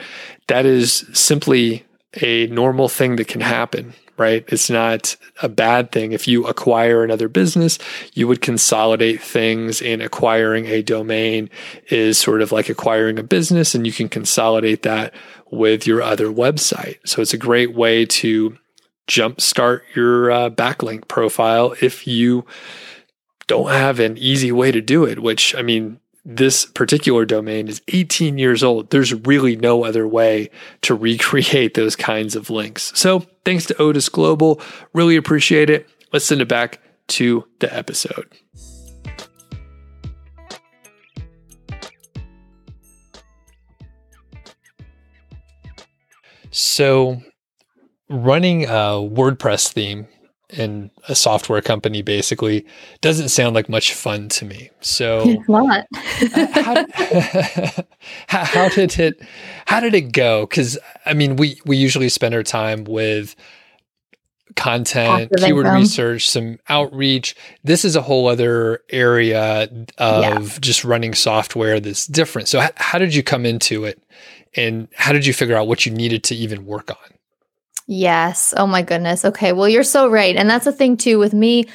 that 0.47 0.65
is 0.65 1.05
simply 1.11 1.84
a 2.21 2.47
normal 2.47 2.89
thing 2.89 3.15
that 3.17 3.27
can 3.27 3.41
happen, 3.41 3.93
right? 4.17 4.45
It's 4.47 4.69
not 4.69 5.15
a 5.41 5.49
bad 5.49 5.91
thing. 5.91 6.11
If 6.11 6.27
you 6.27 6.45
acquire 6.47 7.03
another 7.03 7.27
business, 7.27 7.77
you 8.13 8.27
would 8.27 8.41
consolidate 8.41 9.21
things, 9.21 9.81
and 9.81 10.01
acquiring 10.01 10.67
a 10.67 10.81
domain 10.81 11.49
is 11.89 12.17
sort 12.17 12.41
of 12.41 12.51
like 12.51 12.69
acquiring 12.69 13.19
a 13.19 13.23
business, 13.23 13.75
and 13.75 13.85
you 13.85 13.93
can 13.93 14.09
consolidate 14.09 14.83
that 14.83 15.13
with 15.51 15.85
your 15.85 16.01
other 16.01 16.27
website. 16.27 16.97
So 17.05 17.21
it's 17.21 17.33
a 17.33 17.37
great 17.37 17.73
way 17.73 18.05
to 18.05 18.57
jumpstart 19.07 19.81
your 19.93 20.31
uh, 20.31 20.49
backlink 20.49 21.07
profile 21.07 21.75
if 21.81 22.07
you 22.07 22.45
don't 23.47 23.69
have 23.69 23.99
an 23.99 24.17
easy 24.17 24.51
way 24.51 24.71
to 24.71 24.81
do 24.81 25.05
it, 25.05 25.21
which 25.21 25.55
I 25.55 25.61
mean, 25.61 25.99
this 26.25 26.65
particular 26.65 27.23
domain 27.23 27.67
is 27.67 27.81
18 27.89 28.39
years 28.39 28.63
old. 28.63 28.89
There's 28.89 29.13
really 29.13 29.55
no 29.55 29.85
other 29.85 30.07
way 30.07 30.49
to 30.81 30.95
recreate 30.95 31.73
those 31.75 31.95
kinds 31.95 32.35
of 32.35 32.49
links. 32.49 32.91
So 32.95 33.25
thanks 33.45 33.65
to 33.67 33.75
Odys 33.75 34.11
Global. 34.11 34.59
Really 34.93 35.15
appreciate 35.15 35.69
it. 35.69 35.87
Let's 36.11 36.25
send 36.25 36.41
it 36.41 36.47
back 36.47 36.79
to 37.07 37.45
the 37.59 37.73
episode. 37.75 38.27
So, 46.51 47.21
running 48.09 48.63
a 48.63 49.03
WordPress 49.03 49.73
theme 49.73 50.07
in 50.57 50.91
a 51.07 51.15
software 51.15 51.61
company 51.61 52.01
basically 52.01 52.65
doesn't 53.01 53.29
sound 53.29 53.55
like 53.55 53.69
much 53.69 53.93
fun 53.93 54.29
to 54.29 54.45
me. 54.45 54.69
So, 54.81 55.23
it's 55.25 55.49
not. 55.49 55.85
how, 58.27 58.43
how, 58.45 58.69
did 58.69 58.97
it? 58.99 59.21
How 59.65 59.79
did 59.79 59.93
it 59.93 60.11
go? 60.11 60.45
Because 60.45 60.77
I 61.05 61.13
mean, 61.13 61.35
we 61.35 61.59
we 61.65 61.77
usually 61.77 62.09
spend 62.09 62.35
our 62.35 62.43
time 62.43 62.83
with 62.85 63.35
content, 64.55 65.31
Passive 65.31 65.47
keyword 65.47 65.65
income. 65.65 65.81
research, 65.81 66.29
some 66.29 66.59
outreach. 66.69 67.35
This 67.63 67.85
is 67.85 67.95
a 67.95 68.01
whole 68.01 68.27
other 68.27 68.81
area 68.89 69.69
of 69.97 70.23
yeah. 70.23 70.57
just 70.59 70.83
running 70.83 71.13
software 71.13 71.79
that's 71.79 72.07
different. 72.07 72.47
So, 72.47 72.65
how 72.75 72.97
did 72.97 73.13
you 73.13 73.23
come 73.23 73.45
into 73.45 73.85
it? 73.85 74.01
And 74.55 74.87
how 74.95 75.11
did 75.11 75.25
you 75.25 75.33
figure 75.33 75.55
out 75.55 75.67
what 75.67 75.85
you 75.85 75.91
needed 75.91 76.23
to 76.25 76.35
even 76.35 76.65
work 76.65 76.89
on? 76.89 77.14
Yes. 77.87 78.53
Oh 78.57 78.65
my 78.65 78.81
goodness. 78.81 79.23
Okay. 79.25 79.51
Well, 79.53 79.69
you're 79.69 79.83
so 79.83 80.09
right. 80.09 80.35
And 80.35 80.49
that's 80.49 80.65
the 80.65 80.71
thing 80.71 80.97
too 80.97 81.19
with 81.19 81.33
me. 81.33 81.65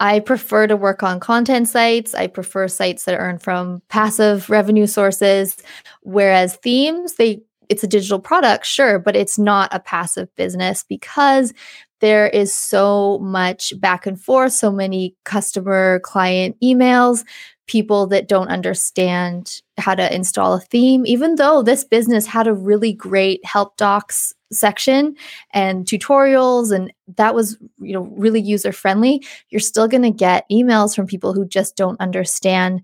I 0.00 0.18
prefer 0.20 0.66
to 0.66 0.76
work 0.76 1.02
on 1.02 1.20
content 1.20 1.68
sites. 1.68 2.14
I 2.14 2.26
prefer 2.26 2.68
sites 2.68 3.04
that 3.04 3.18
earn 3.18 3.38
from 3.38 3.82
passive 3.88 4.48
revenue 4.48 4.86
sources, 4.86 5.56
whereas 6.02 6.56
themes, 6.56 7.14
they 7.14 7.42
it's 7.68 7.84
a 7.84 7.86
digital 7.86 8.18
product, 8.18 8.66
sure, 8.66 8.98
but 8.98 9.14
it's 9.14 9.38
not 9.38 9.72
a 9.72 9.78
passive 9.78 10.34
business 10.34 10.82
because 10.88 11.52
there 12.00 12.26
is 12.26 12.52
so 12.52 13.18
much 13.20 13.78
back 13.78 14.06
and 14.06 14.20
forth, 14.20 14.52
so 14.52 14.72
many 14.72 15.14
customer 15.24 16.00
client 16.02 16.56
emails, 16.64 17.22
people 17.70 18.08
that 18.08 18.26
don't 18.26 18.48
understand 18.48 19.62
how 19.78 19.94
to 19.94 20.12
install 20.12 20.54
a 20.54 20.60
theme, 20.60 21.06
even 21.06 21.36
though 21.36 21.62
this 21.62 21.84
business 21.84 22.26
had 22.26 22.48
a 22.48 22.52
really 22.52 22.92
great 22.92 23.44
help 23.44 23.76
docs 23.76 24.34
section 24.52 25.14
and 25.52 25.86
tutorials 25.86 26.74
and 26.74 26.92
that 27.16 27.36
was 27.36 27.56
you 27.78 27.92
know 27.92 28.00
really 28.16 28.40
user 28.40 28.72
friendly 28.72 29.24
you're 29.50 29.60
still 29.60 29.86
going 29.86 30.02
to 30.02 30.10
get 30.10 30.44
emails 30.50 30.92
from 30.92 31.06
people 31.06 31.32
who 31.32 31.46
just 31.46 31.76
don't 31.76 32.00
understand 32.00 32.82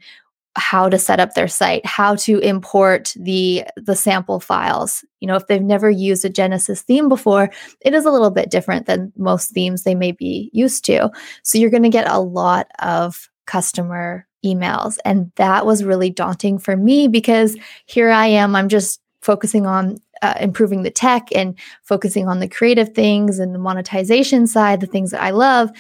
how 0.57 0.89
to 0.89 0.97
set 0.97 1.19
up 1.19 1.35
their 1.35 1.49
site 1.49 1.85
how 1.85 2.15
to 2.15 2.39
import 2.39 3.13
the 3.17 3.65
the 3.77 3.97
sample 3.97 4.39
files. 4.39 5.05
You 5.19 5.27
know 5.27 5.35
if 5.35 5.49
they've 5.49 5.61
never 5.61 5.91
used 5.91 6.25
a 6.25 6.31
Genesis 6.31 6.83
theme 6.83 7.09
before 7.09 7.51
it 7.81 7.95
is 7.95 8.05
a 8.05 8.13
little 8.13 8.31
bit 8.31 8.49
different 8.49 8.87
than 8.87 9.13
most 9.17 9.51
themes 9.51 9.83
they 9.83 9.97
may 9.97 10.13
be 10.13 10.51
used 10.53 10.85
to. 10.85 11.11
So 11.43 11.59
you're 11.59 11.71
going 11.71 11.83
to 11.83 11.89
get 11.89 12.09
a 12.09 12.21
lot 12.21 12.69
of 12.79 13.29
customer 13.47 14.26
emails 14.47 14.97
and 15.05 15.33
that 15.37 15.67
was 15.67 15.85
really 15.85 16.11
daunting 16.11 16.59
for 16.59 16.77
me 16.77 17.09
because 17.09 17.57
here 17.87 18.11
i 18.11 18.27
am 18.27 18.55
i'm 18.55 18.69
just 18.69 19.01
focusing 19.21 19.67
on 19.67 19.99
uh, 20.23 20.35
improving 20.41 20.83
the 20.83 20.91
tech 20.91 21.29
and 21.35 21.59
focusing 21.83 22.29
on 22.29 22.41
the 22.41 22.49
creative 22.49 22.95
things 22.95 23.39
and 23.39 23.55
the 23.55 23.59
monetization 23.59 24.47
side, 24.47 24.81
the 24.81 24.87
things 24.87 25.11
that 25.11 25.23
I 25.23 25.31
love, 25.31 25.71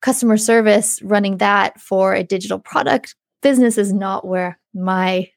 customer 0.00 0.36
service, 0.36 1.00
running 1.02 1.38
that 1.38 1.80
for 1.80 2.14
a 2.14 2.22
digital 2.22 2.58
product 2.58 3.14
business 3.42 3.76
is 3.76 3.92
not 3.92 4.26
where 4.26 4.58
my 4.72 5.28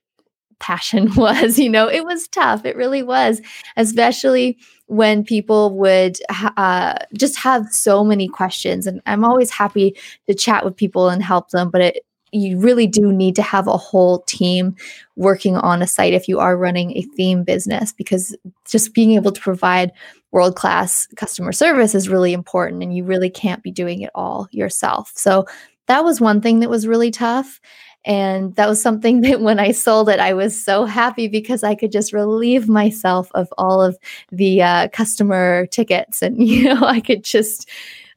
passion 0.60 1.14
was. 1.18 1.60
You 1.60 1.70
know, 1.70 1.90
it 1.90 2.06
was 2.06 2.28
tough. 2.28 2.66
It 2.66 2.76
really 2.76 3.04
was, 3.04 3.42
especially 3.78 4.58
when 4.88 5.24
people 5.24 5.76
would 5.76 6.18
uh, 6.30 6.96
just 7.18 7.38
have 7.38 7.66
so 7.72 8.04
many 8.04 8.28
questions. 8.28 8.86
And 8.86 9.02
I'm 9.06 9.26
always 9.26 9.50
happy 9.50 9.98
to 10.28 10.36
chat 10.36 10.64
with 10.64 10.76
people 10.76 11.10
and 11.10 11.24
help 11.24 11.50
them, 11.50 11.72
but 11.72 11.82
it 11.82 12.05
you 12.36 12.60
really 12.60 12.88
do 12.88 13.12
need 13.12 13.36
to 13.36 13.42
have 13.42 13.68
a 13.68 13.78
whole 13.78 14.20
team 14.24 14.76
working 15.16 15.56
on 15.56 15.82
a 15.82 15.88
site 15.88 16.14
if 16.14 16.28
you 16.28 16.40
are 16.40 16.58
running 16.58 16.92
a 16.92 17.02
theme 17.02 17.44
business 17.44 17.94
because 17.94 18.36
just 18.70 18.94
being 18.94 19.12
able 19.12 19.32
to 19.32 19.42
provide 19.42 19.92
world 20.32 20.56
class 20.56 21.08
customer 21.16 21.52
service 21.52 21.96
is 21.96 22.10
really 22.10 22.34
important 22.34 22.84
and 22.84 22.96
you 22.96 23.04
really 23.04 23.30
can't 23.30 23.64
be 23.64 23.72
doing 23.72 24.02
it 24.02 24.12
all 24.14 24.48
yourself. 24.52 25.12
So 25.16 25.46
that 25.88 26.04
was 26.04 26.20
one 26.20 26.42
thing 26.42 26.60
that 26.60 26.70
was 26.70 26.88
really 26.88 27.12
tough. 27.12 27.62
And 28.04 28.54
that 28.56 28.68
was 28.68 28.82
something 28.82 29.22
that 29.22 29.42
when 29.42 29.60
I 29.60 29.72
sold 29.72 30.10
it, 30.10 30.20
I 30.20 30.34
was 30.34 30.62
so 30.62 30.86
happy 30.86 31.28
because 31.28 31.64
I 31.64 31.74
could 31.74 31.92
just 31.92 32.14
relieve 32.14 32.68
myself 32.68 33.32
of 33.34 33.48
all 33.58 33.82
of 33.82 33.98
the 34.32 34.62
uh, 34.62 34.88
customer 34.90 35.68
tickets. 35.68 36.22
And, 36.22 36.38
you 36.48 36.66
know, 36.66 36.84
I 36.84 37.00
could 37.00 37.24
just, 37.24 37.70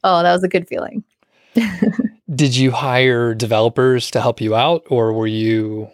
oh, 0.02 0.22
that 0.22 0.32
was 0.32 0.42
a 0.42 0.48
good 0.48 0.66
feeling. 0.66 1.04
Did 2.34 2.56
you 2.56 2.70
hire 2.70 3.34
developers 3.34 4.10
to 4.12 4.20
help 4.20 4.40
you 4.40 4.54
out, 4.54 4.84
or 4.88 5.12
were 5.12 5.26
you 5.26 5.88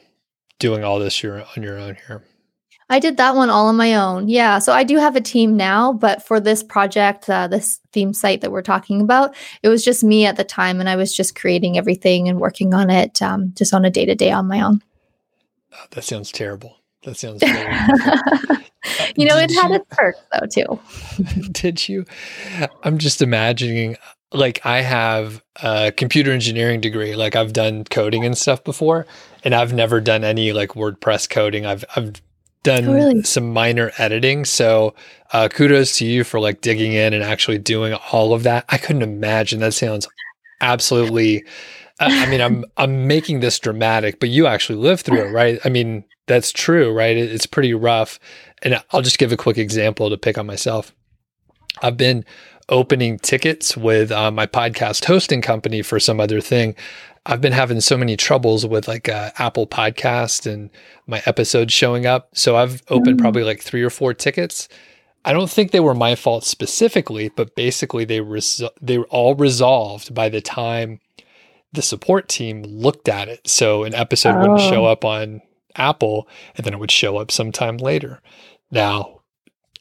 doing 0.59 0.85
all 0.85 0.99
this 0.99 1.23
your, 1.23 1.45
on 1.57 1.63
your 1.63 1.79
own 1.79 1.97
here? 2.07 2.25
I 2.91 2.99
did 2.99 3.17
that 3.17 3.35
one 3.35 3.51
all 3.51 3.69
on 3.69 3.77
my 3.77 3.95
own. 3.95 4.29
Yeah. 4.29 4.59
So 4.59 4.73
I 4.73 4.85
do 4.85 4.99
have 4.99 5.17
a 5.17 5.21
team 5.21 5.57
now, 5.57 5.93
but 5.93 6.23
for 6.23 6.39
this 6.39 6.63
project, 6.63 7.31
uh, 7.31 7.49
this 7.49 7.81
theme 7.93 8.13
site 8.13 8.43
that 8.43 8.53
we're 8.53 8.63
talking 8.63 9.01
about, 9.01 9.35
it 9.63 9.69
was 9.69 9.83
just 9.83 10.05
me 10.05 10.27
at 10.27 10.37
the 10.37 10.45
time 10.45 10.81
and 10.81 10.89
I 10.89 10.97
was 10.97 11.17
just 11.17 11.35
creating 11.35 11.79
everything 11.79 12.29
and 12.29 12.41
working 12.41 12.75
on 12.75 12.91
it 12.91 13.23
um, 13.23 13.53
just 13.57 13.73
on 13.73 13.87
a 13.87 13.91
day 13.91 14.05
to 14.05 14.15
day 14.15 14.31
on 14.31 14.47
my 14.47 14.61
own. 14.61 14.83
Oh, 15.73 15.87
that 15.93 16.05
sounds 16.05 16.31
terrible. 16.31 16.77
That 17.05 17.17
sounds 17.17 17.41
terrible. 17.41 18.57
You 19.17 19.27
know, 19.27 19.39
did 19.41 19.51
it 19.51 19.55
had 19.55 19.69
you, 19.71 19.77
its 19.77 19.87
perks 19.91 20.19
though, 20.33 20.47
too. 20.47 21.51
did 21.53 21.89
you? 21.89 22.05
I'm 22.83 22.99
just 22.99 23.23
imagining 23.23 23.97
like 24.35 24.65
I 24.67 24.81
have 24.81 25.43
a 25.63 25.93
computer 25.93 26.33
engineering 26.33 26.81
degree. 26.81 27.15
Like 27.15 27.37
I've 27.37 27.53
done 27.53 27.85
coding 27.85 28.25
and 28.25 28.37
stuff 28.37 28.63
before, 28.65 29.07
and 29.45 29.55
I've 29.55 29.73
never 29.73 30.01
done 30.01 30.25
any 30.25 30.53
like 30.53 30.71
WordPress 30.71 31.31
coding. 31.31 31.65
I've 31.65 31.85
I've 31.97 32.21
done 32.65 32.89
oh, 32.89 32.95
really? 32.95 33.23
some 33.23 33.53
minor 33.53 33.93
editing. 33.97 34.45
So 34.45 34.95
uh, 35.33 35.49
kudos 35.49 35.99
to 35.99 36.05
you 36.05 36.25
for 36.25 36.41
like 36.41 36.61
digging 36.61 36.93
in 36.93 37.15
and 37.15 37.23
actually 37.23 37.59
doing 37.59 37.95
all 38.13 38.35
of 38.35 38.43
that. 38.43 38.65
I 38.69 38.79
couldn't 38.79 39.03
imagine. 39.03 39.61
That 39.61 39.75
sounds 39.75 40.09
absolutely. 40.61 41.45
I 42.01 42.27
mean, 42.27 42.41
I'm 42.41 42.65
I'm 42.77 43.07
making 43.07 43.41
this 43.41 43.59
dramatic, 43.61 44.19
but 44.19 44.29
you 44.29 44.49
actually 44.49 44.81
lived 44.81 45.05
through 45.05 45.29
it, 45.29 45.31
right? 45.31 45.61
I 45.65 45.69
mean, 45.69 46.05
that's 46.27 46.51
true, 46.51 46.93
right? 46.93 47.17
It, 47.17 47.31
it's 47.31 47.47
pretty 47.47 47.73
rough. 47.73 48.19
And 48.63 48.83
I'll 48.91 49.03
just 49.03 49.19
give 49.19 49.31
a 49.31 49.37
quick 49.37 49.59
example 49.59 50.11
to 50.11 50.17
pick 50.17 50.37
on 50.37 50.47
myself. 50.47 50.93
I've 51.83 51.97
been 51.97 52.25
opening 52.69 53.19
tickets 53.19 53.77
with 53.77 54.11
uh, 54.11 54.31
my 54.31 54.47
podcast 54.47 55.05
hosting 55.05 55.43
company 55.43 55.83
for 55.83 56.01
some 56.01 56.21
other 56.21 56.41
thing. 56.41 56.75
I've 57.27 57.41
been 57.41 57.53
having 57.53 57.81
so 57.81 57.97
many 57.97 58.17
troubles 58.17 58.67
with 58.67 58.87
like 58.87 59.09
uh, 59.09 59.31
Apple 59.39 59.67
Podcast 59.67 60.51
and 60.51 60.71
my 61.07 61.23
episodes 61.25 61.73
showing 61.73 62.05
up. 62.05 62.29
So 62.35 62.57
I've 62.57 62.83
opened 62.89 63.19
mm. 63.19 63.21
probably 63.21 63.45
like 63.45 63.63
three 63.63 63.83
or 63.83 63.91
four 63.91 64.13
tickets. 64.13 64.69
I 65.25 65.33
don't 65.33 65.51
think 65.51 65.71
they 65.71 65.81
were 65.81 65.95
my 65.95 66.17
fault 66.17 66.45
specifically, 66.45 67.31
but 67.31 67.55
basically 67.55 68.05
they 68.05 68.21
res- 68.21 68.63
they 68.81 68.99
were 68.99 69.07
all 69.07 69.35
resolved 69.35 70.15
by 70.15 70.29
the 70.29 70.43
time 70.43 71.01
the 71.73 71.83
support 71.83 72.29
team 72.29 72.63
looked 72.63 73.09
at 73.09 73.29
it. 73.29 73.49
So 73.49 73.85
an 73.85 73.95
episode 73.95 74.35
oh. 74.37 74.41
wouldn't 74.41 74.61
show 74.61 74.85
oh. 74.85 74.93
up 74.93 75.05
on 75.05 75.41
Apple 75.77 76.29
and 76.57 76.65
then 76.65 76.75
it 76.75 76.79
would 76.79 76.91
show 76.91 77.17
up 77.17 77.31
sometime 77.31 77.79
later. 77.79 78.21
Now, 78.71 79.14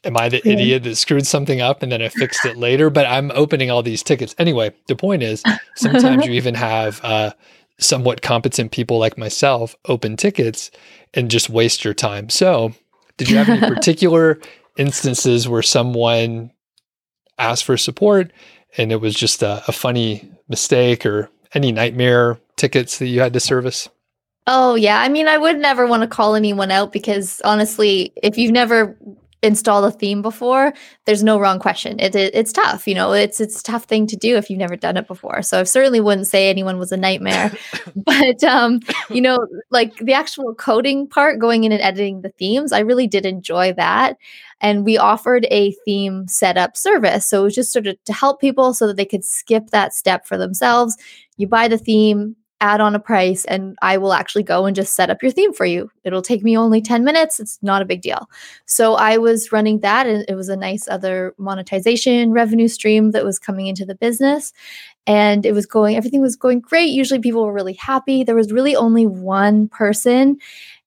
am 0.04 0.16
I 0.16 0.28
the 0.28 0.42
yeah. 0.44 0.52
idiot 0.52 0.82
that 0.84 0.96
screwed 0.96 1.26
something 1.26 1.60
up 1.60 1.82
and 1.82 1.90
then 1.90 2.02
I 2.02 2.08
fixed 2.08 2.44
it 2.44 2.56
later? 2.56 2.90
But 2.90 3.06
I'm 3.06 3.30
opening 3.34 3.70
all 3.70 3.82
these 3.82 4.02
tickets. 4.02 4.34
Anyway, 4.38 4.72
the 4.86 4.96
point 4.96 5.22
is 5.22 5.42
sometimes 5.76 6.26
you 6.26 6.32
even 6.32 6.54
have 6.54 7.00
uh, 7.04 7.32
somewhat 7.78 8.22
competent 8.22 8.72
people 8.72 8.98
like 8.98 9.18
myself 9.18 9.76
open 9.86 10.16
tickets 10.16 10.70
and 11.12 11.30
just 11.30 11.50
waste 11.50 11.84
your 11.84 11.94
time. 11.94 12.28
So, 12.28 12.74
did 13.16 13.30
you 13.30 13.36
have 13.36 13.48
any 13.48 13.60
particular 13.74 14.40
instances 14.76 15.48
where 15.48 15.62
someone 15.62 16.50
asked 17.38 17.64
for 17.64 17.76
support 17.76 18.32
and 18.76 18.92
it 18.92 19.00
was 19.00 19.14
just 19.14 19.42
a, 19.42 19.62
a 19.68 19.72
funny 19.72 20.28
mistake 20.48 21.06
or 21.06 21.30
any 21.52 21.72
nightmare 21.72 22.38
tickets 22.56 22.98
that 22.98 23.06
you 23.06 23.20
had 23.20 23.32
to 23.32 23.40
service? 23.40 23.88
Oh, 24.46 24.74
yeah. 24.74 25.00
I 25.00 25.08
mean, 25.08 25.26
I 25.26 25.38
would 25.38 25.58
never 25.58 25.86
want 25.86 26.02
to 26.02 26.06
call 26.06 26.34
anyone 26.34 26.70
out 26.70 26.92
because 26.92 27.40
honestly, 27.44 28.12
if 28.22 28.36
you've 28.36 28.52
never 28.52 28.96
installed 29.44 29.84
a 29.84 29.90
theme 29.90 30.22
before, 30.22 30.72
there's 31.04 31.22
no 31.22 31.38
wrong 31.38 31.58
question. 31.58 32.00
It, 32.00 32.14
it, 32.14 32.34
it's 32.34 32.52
tough, 32.52 32.88
you 32.88 32.94
know. 32.94 33.12
It's 33.12 33.40
it's 33.40 33.60
a 33.60 33.62
tough 33.62 33.84
thing 33.84 34.06
to 34.08 34.16
do 34.16 34.36
if 34.36 34.50
you've 34.50 34.58
never 34.58 34.76
done 34.76 34.96
it 34.96 35.06
before. 35.06 35.42
So 35.42 35.60
I 35.60 35.62
certainly 35.64 36.00
wouldn't 36.00 36.26
say 36.26 36.48
anyone 36.48 36.78
was 36.78 36.92
a 36.92 36.96
nightmare. 36.96 37.52
but 37.96 38.42
um, 38.42 38.80
you 39.10 39.20
know, 39.20 39.46
like 39.70 39.96
the 39.98 40.14
actual 40.14 40.54
coding 40.54 41.06
part, 41.06 41.38
going 41.38 41.64
in 41.64 41.72
and 41.72 41.82
editing 41.82 42.22
the 42.22 42.30
themes, 42.30 42.72
I 42.72 42.80
really 42.80 43.06
did 43.06 43.26
enjoy 43.26 43.72
that. 43.74 44.16
And 44.60 44.84
we 44.84 44.96
offered 44.96 45.46
a 45.50 45.72
theme 45.84 46.26
setup 46.26 46.76
service. 46.76 47.28
So 47.28 47.42
it 47.42 47.44
was 47.44 47.54
just 47.54 47.72
sort 47.72 47.86
of 47.86 48.02
to 48.04 48.12
help 48.12 48.40
people 48.40 48.72
so 48.72 48.86
that 48.86 48.96
they 48.96 49.04
could 49.04 49.24
skip 49.24 49.68
that 49.70 49.92
step 49.92 50.26
for 50.26 50.38
themselves. 50.38 50.96
You 51.36 51.46
buy 51.48 51.68
the 51.68 51.78
theme, 51.78 52.36
add 52.64 52.80
on 52.80 52.94
a 52.94 52.98
price 52.98 53.44
and 53.44 53.76
I 53.82 53.98
will 53.98 54.14
actually 54.14 54.42
go 54.42 54.64
and 54.64 54.74
just 54.74 54.94
set 54.94 55.10
up 55.10 55.22
your 55.22 55.30
theme 55.30 55.52
for 55.52 55.66
you. 55.66 55.90
It'll 56.02 56.22
take 56.22 56.42
me 56.42 56.56
only 56.56 56.80
10 56.80 57.04
minutes. 57.04 57.38
It's 57.38 57.58
not 57.60 57.82
a 57.82 57.84
big 57.84 58.00
deal. 58.00 58.30
So 58.64 58.94
I 58.94 59.18
was 59.18 59.52
running 59.52 59.80
that 59.80 60.06
and 60.06 60.24
it 60.28 60.34
was 60.34 60.48
a 60.48 60.56
nice 60.56 60.88
other 60.88 61.34
monetization 61.36 62.32
revenue 62.32 62.68
stream 62.68 63.10
that 63.10 63.22
was 63.22 63.38
coming 63.38 63.66
into 63.66 63.84
the 63.84 63.94
business. 63.94 64.54
And 65.06 65.44
it 65.44 65.52
was 65.52 65.66
going, 65.66 65.94
everything 65.94 66.22
was 66.22 66.36
going 66.36 66.60
great. 66.60 66.86
Usually 66.86 67.20
people 67.20 67.44
were 67.44 67.52
really 67.52 67.74
happy. 67.74 68.24
There 68.24 68.34
was 68.34 68.50
really 68.50 68.74
only 68.74 69.06
one 69.06 69.68
person 69.68 70.38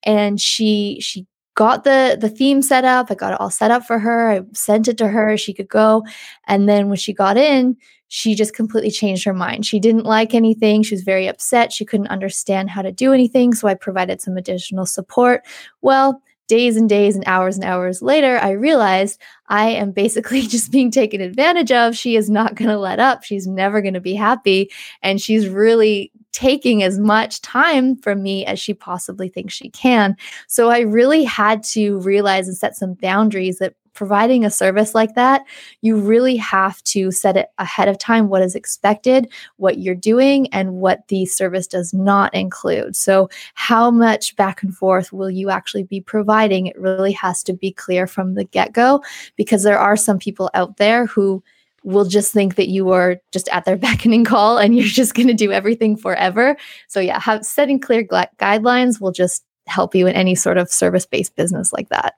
and 0.01 0.41
she, 0.41 0.97
she 0.99 1.27
got 1.53 1.83
the 1.83 2.15
the 2.19 2.29
theme 2.29 2.61
set 2.61 2.85
up. 2.85 3.07
I 3.09 3.15
got 3.15 3.33
it 3.33 3.41
all 3.41 3.49
set 3.49 3.71
up 3.71 3.85
for 3.85 3.97
her. 3.97 4.31
I 4.31 4.41
sent 4.53 4.87
it 4.87 4.97
to 4.99 5.07
her. 5.07 5.37
She 5.37 5.53
could 5.53 5.67
go. 5.67 6.05
And 6.47 6.69
then 6.69 6.87
when 6.87 6.97
she 6.97 7.13
got 7.13 7.35
in, 7.35 7.77
she 8.07 8.35
just 8.35 8.55
completely 8.55 8.91
changed 8.91 9.23
her 9.25 9.33
mind. 9.33 9.65
She 9.65 9.79
didn't 9.79 10.05
like 10.05 10.33
anything. 10.33 10.83
She 10.83 10.95
was 10.95 11.03
very 11.03 11.27
upset. 11.27 11.73
She 11.73 11.85
couldn't 11.85 12.07
understand 12.07 12.69
how 12.69 12.81
to 12.81 12.91
do 12.91 13.13
anything. 13.13 13.53
So 13.53 13.67
I 13.67 13.73
provided 13.73 14.21
some 14.21 14.37
additional 14.37 14.85
support. 14.85 15.45
Well, 15.81 16.21
days 16.47 16.77
and 16.77 16.87
days 16.87 17.15
and 17.15 17.25
hours 17.27 17.57
and 17.57 17.65
hours 17.65 18.01
later, 18.01 18.39
I 18.41 18.51
realized 18.51 19.19
I 19.49 19.69
am 19.69 19.91
basically 19.91 20.41
just 20.47 20.71
being 20.71 20.91
taken 20.91 21.21
advantage 21.21 21.71
of. 21.71 21.95
She 21.95 22.15
is 22.15 22.29
not 22.29 22.55
going 22.55 22.69
to 22.69 22.77
let 22.77 22.99
up. 22.99 23.23
She's 23.23 23.47
never 23.47 23.81
going 23.81 23.93
to 23.93 24.01
be 24.01 24.15
happy. 24.15 24.71
And 25.01 25.21
she's 25.21 25.47
really 25.49 26.11
taking 26.31 26.83
as 26.83 26.99
much 26.99 27.41
time 27.41 27.95
from 27.95 28.21
me 28.21 28.45
as 28.45 28.59
she 28.59 28.73
possibly 28.73 29.27
thinks 29.27 29.53
she 29.53 29.69
can. 29.69 30.15
So 30.47 30.69
I 30.69 30.81
really 30.81 31.23
had 31.23 31.63
to 31.63 31.99
realize 32.01 32.47
and 32.47 32.55
set 32.55 32.75
some 32.75 32.93
boundaries 32.93 33.57
that 33.57 33.73
providing 33.97 34.45
a 34.45 34.51
service 34.51 34.93
like 34.93 35.15
that, 35.15 35.43
you 35.81 35.97
really 35.97 36.37
have 36.37 36.81
to 36.83 37.11
set 37.11 37.35
it 37.35 37.49
ahead 37.57 37.87
of 37.87 37.97
time 37.97 38.29
what 38.29 38.43
is 38.43 38.53
expected, 38.53 39.27
what 39.57 39.79
you're 39.79 39.95
doing, 39.95 40.47
and 40.53 40.75
what 40.75 41.07
the 41.07 41.25
service 41.25 41.65
does 41.65 41.93
not 41.93 42.33
include. 42.33 42.95
So, 42.95 43.29
how 43.55 43.89
much 43.89 44.35
back 44.35 44.61
and 44.61 44.75
forth 44.75 45.11
will 45.11 45.31
you 45.31 45.49
actually 45.49 45.83
be 45.83 45.99
providing? 45.99 46.67
It 46.67 46.79
really 46.79 47.11
has 47.13 47.43
to 47.43 47.53
be 47.53 47.71
clear 47.71 48.05
from 48.05 48.35
the 48.35 48.43
get 48.43 48.71
go 48.71 49.03
because 49.35 49.63
there 49.63 49.79
are 49.79 49.97
some 49.97 50.19
people 50.19 50.51
out 50.53 50.77
there 50.77 51.07
who 51.07 51.43
will 51.83 52.05
just 52.05 52.31
think 52.31 52.55
that 52.55 52.67
you 52.67 52.91
are 52.91 53.17
just 53.31 53.49
at 53.49 53.65
their 53.65 53.77
beckoning 53.87 54.25
call 54.25 54.59
and 54.59 54.75
you're 54.75 54.85
just 54.85 55.15
going 55.15 55.27
to 55.27 55.33
do 55.33 55.51
everything 55.51 55.97
forever. 55.97 56.55
So 56.87 56.99
yeah, 56.99 57.19
have, 57.19 57.45
setting 57.45 57.79
clear 57.79 58.03
gu- 58.03 58.31
guidelines 58.37 59.01
will 59.01 59.11
just 59.11 59.43
help 59.65 59.95
you 59.95 60.05
in 60.05 60.15
any 60.15 60.35
sort 60.35 60.57
of 60.57 60.71
service-based 60.71 61.35
business 61.35 61.73
like 61.73 61.89
that. 61.89 62.13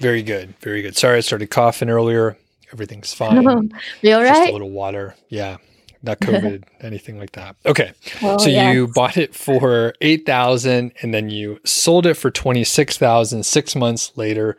Very 0.00 0.22
good. 0.22 0.54
Very 0.60 0.82
good. 0.82 0.96
Sorry, 0.96 1.18
I 1.18 1.20
started 1.20 1.50
coughing 1.50 1.90
earlier. 1.90 2.36
Everything's 2.72 3.12
fine. 3.12 3.42
you 4.02 4.14
all 4.14 4.22
right? 4.22 4.34
Just 4.34 4.50
a 4.50 4.52
little 4.52 4.70
water. 4.70 5.14
Yeah. 5.28 5.56
Not 6.02 6.20
COVID, 6.20 6.64
anything 6.80 7.18
like 7.18 7.32
that. 7.32 7.56
Okay. 7.66 7.92
so 8.20 8.46
yes. 8.46 8.74
you 8.74 8.88
bought 8.88 9.16
it 9.16 9.34
for 9.34 9.94
8000 10.00 10.92
and 11.02 11.14
then 11.14 11.28
you 11.28 11.58
sold 11.64 12.06
it 12.06 12.14
for 12.14 12.30
26000 12.30 13.44
6 13.44 13.76
months 13.76 14.12
later. 14.16 14.56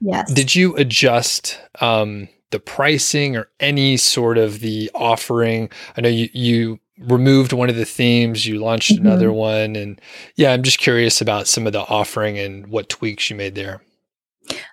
Yes. 0.00 0.32
Did 0.32 0.54
you 0.54 0.76
adjust 0.76 1.60
um, 1.80 2.28
the 2.50 2.60
pricing 2.60 3.36
or 3.36 3.48
any 3.60 3.96
sort 3.96 4.38
of 4.38 4.60
the 4.60 4.90
offering? 4.94 5.70
I 5.96 6.00
know 6.00 6.08
you 6.08 6.28
you 6.32 6.80
removed 6.98 7.52
one 7.52 7.68
of 7.68 7.76
the 7.76 7.84
themes, 7.84 8.46
you 8.46 8.58
launched 8.58 8.92
mm-hmm. 8.92 9.06
another 9.06 9.32
one 9.32 9.76
and 9.76 10.00
yeah, 10.36 10.52
I'm 10.52 10.62
just 10.62 10.78
curious 10.78 11.20
about 11.20 11.46
some 11.48 11.66
of 11.66 11.72
the 11.72 11.82
offering 11.82 12.38
and 12.38 12.68
what 12.68 12.88
tweaks 12.88 13.28
you 13.28 13.36
made 13.36 13.54
there. 13.54 13.82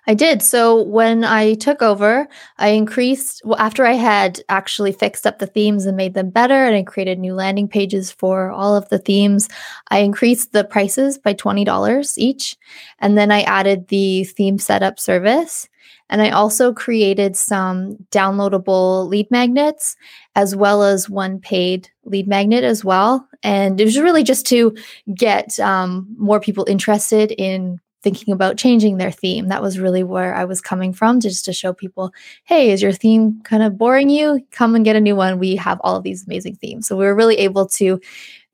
I 0.08 0.14
did. 0.14 0.40
So 0.40 0.82
when 0.82 1.24
I 1.24 1.54
took 1.54 1.82
over, 1.82 2.28
I 2.58 2.68
increased, 2.68 3.42
well, 3.44 3.58
after 3.58 3.84
I 3.84 3.94
had 3.94 4.40
actually 4.48 4.92
fixed 4.92 5.26
up 5.26 5.40
the 5.40 5.48
themes 5.48 5.84
and 5.84 5.96
made 5.96 6.14
them 6.14 6.30
better, 6.30 6.54
and 6.54 6.76
I 6.76 6.84
created 6.84 7.18
new 7.18 7.34
landing 7.34 7.66
pages 7.66 8.12
for 8.12 8.50
all 8.50 8.76
of 8.76 8.88
the 8.88 9.00
themes, 9.00 9.48
I 9.90 9.98
increased 9.98 10.52
the 10.52 10.62
prices 10.62 11.18
by 11.18 11.34
$20 11.34 12.18
each. 12.18 12.56
And 13.00 13.18
then 13.18 13.32
I 13.32 13.42
added 13.42 13.88
the 13.88 14.24
theme 14.24 14.58
setup 14.58 15.00
service. 15.00 15.68
And 16.08 16.22
I 16.22 16.30
also 16.30 16.72
created 16.72 17.36
some 17.36 17.96
downloadable 18.12 19.08
lead 19.08 19.28
magnets 19.32 19.96
as 20.36 20.54
well 20.54 20.84
as 20.84 21.10
one 21.10 21.40
paid 21.40 21.88
lead 22.04 22.28
magnet 22.28 22.62
as 22.62 22.84
well. 22.84 23.28
And 23.42 23.80
it 23.80 23.84
was 23.84 23.98
really 23.98 24.22
just 24.22 24.46
to 24.46 24.76
get 25.14 25.58
um, 25.58 26.06
more 26.16 26.38
people 26.38 26.64
interested 26.68 27.32
in 27.32 27.80
thinking 28.06 28.32
about 28.32 28.56
changing 28.56 28.98
their 28.98 29.10
theme. 29.10 29.48
That 29.48 29.62
was 29.62 29.80
really 29.80 30.04
where 30.04 30.32
I 30.32 30.44
was 30.44 30.60
coming 30.60 30.92
from, 30.92 31.18
just 31.18 31.44
to 31.46 31.52
show 31.52 31.72
people, 31.72 32.14
hey, 32.44 32.70
is 32.70 32.80
your 32.80 32.92
theme 32.92 33.40
kind 33.42 33.64
of 33.64 33.76
boring 33.76 34.10
you? 34.10 34.46
Come 34.52 34.76
and 34.76 34.84
get 34.84 34.94
a 34.94 35.00
new 35.00 35.16
one. 35.16 35.40
We 35.40 35.56
have 35.56 35.80
all 35.80 35.96
of 35.96 36.04
these 36.04 36.24
amazing 36.24 36.54
themes. 36.54 36.86
So 36.86 36.96
we 36.96 37.04
were 37.04 37.16
really 37.16 37.38
able 37.38 37.66
to 37.70 38.00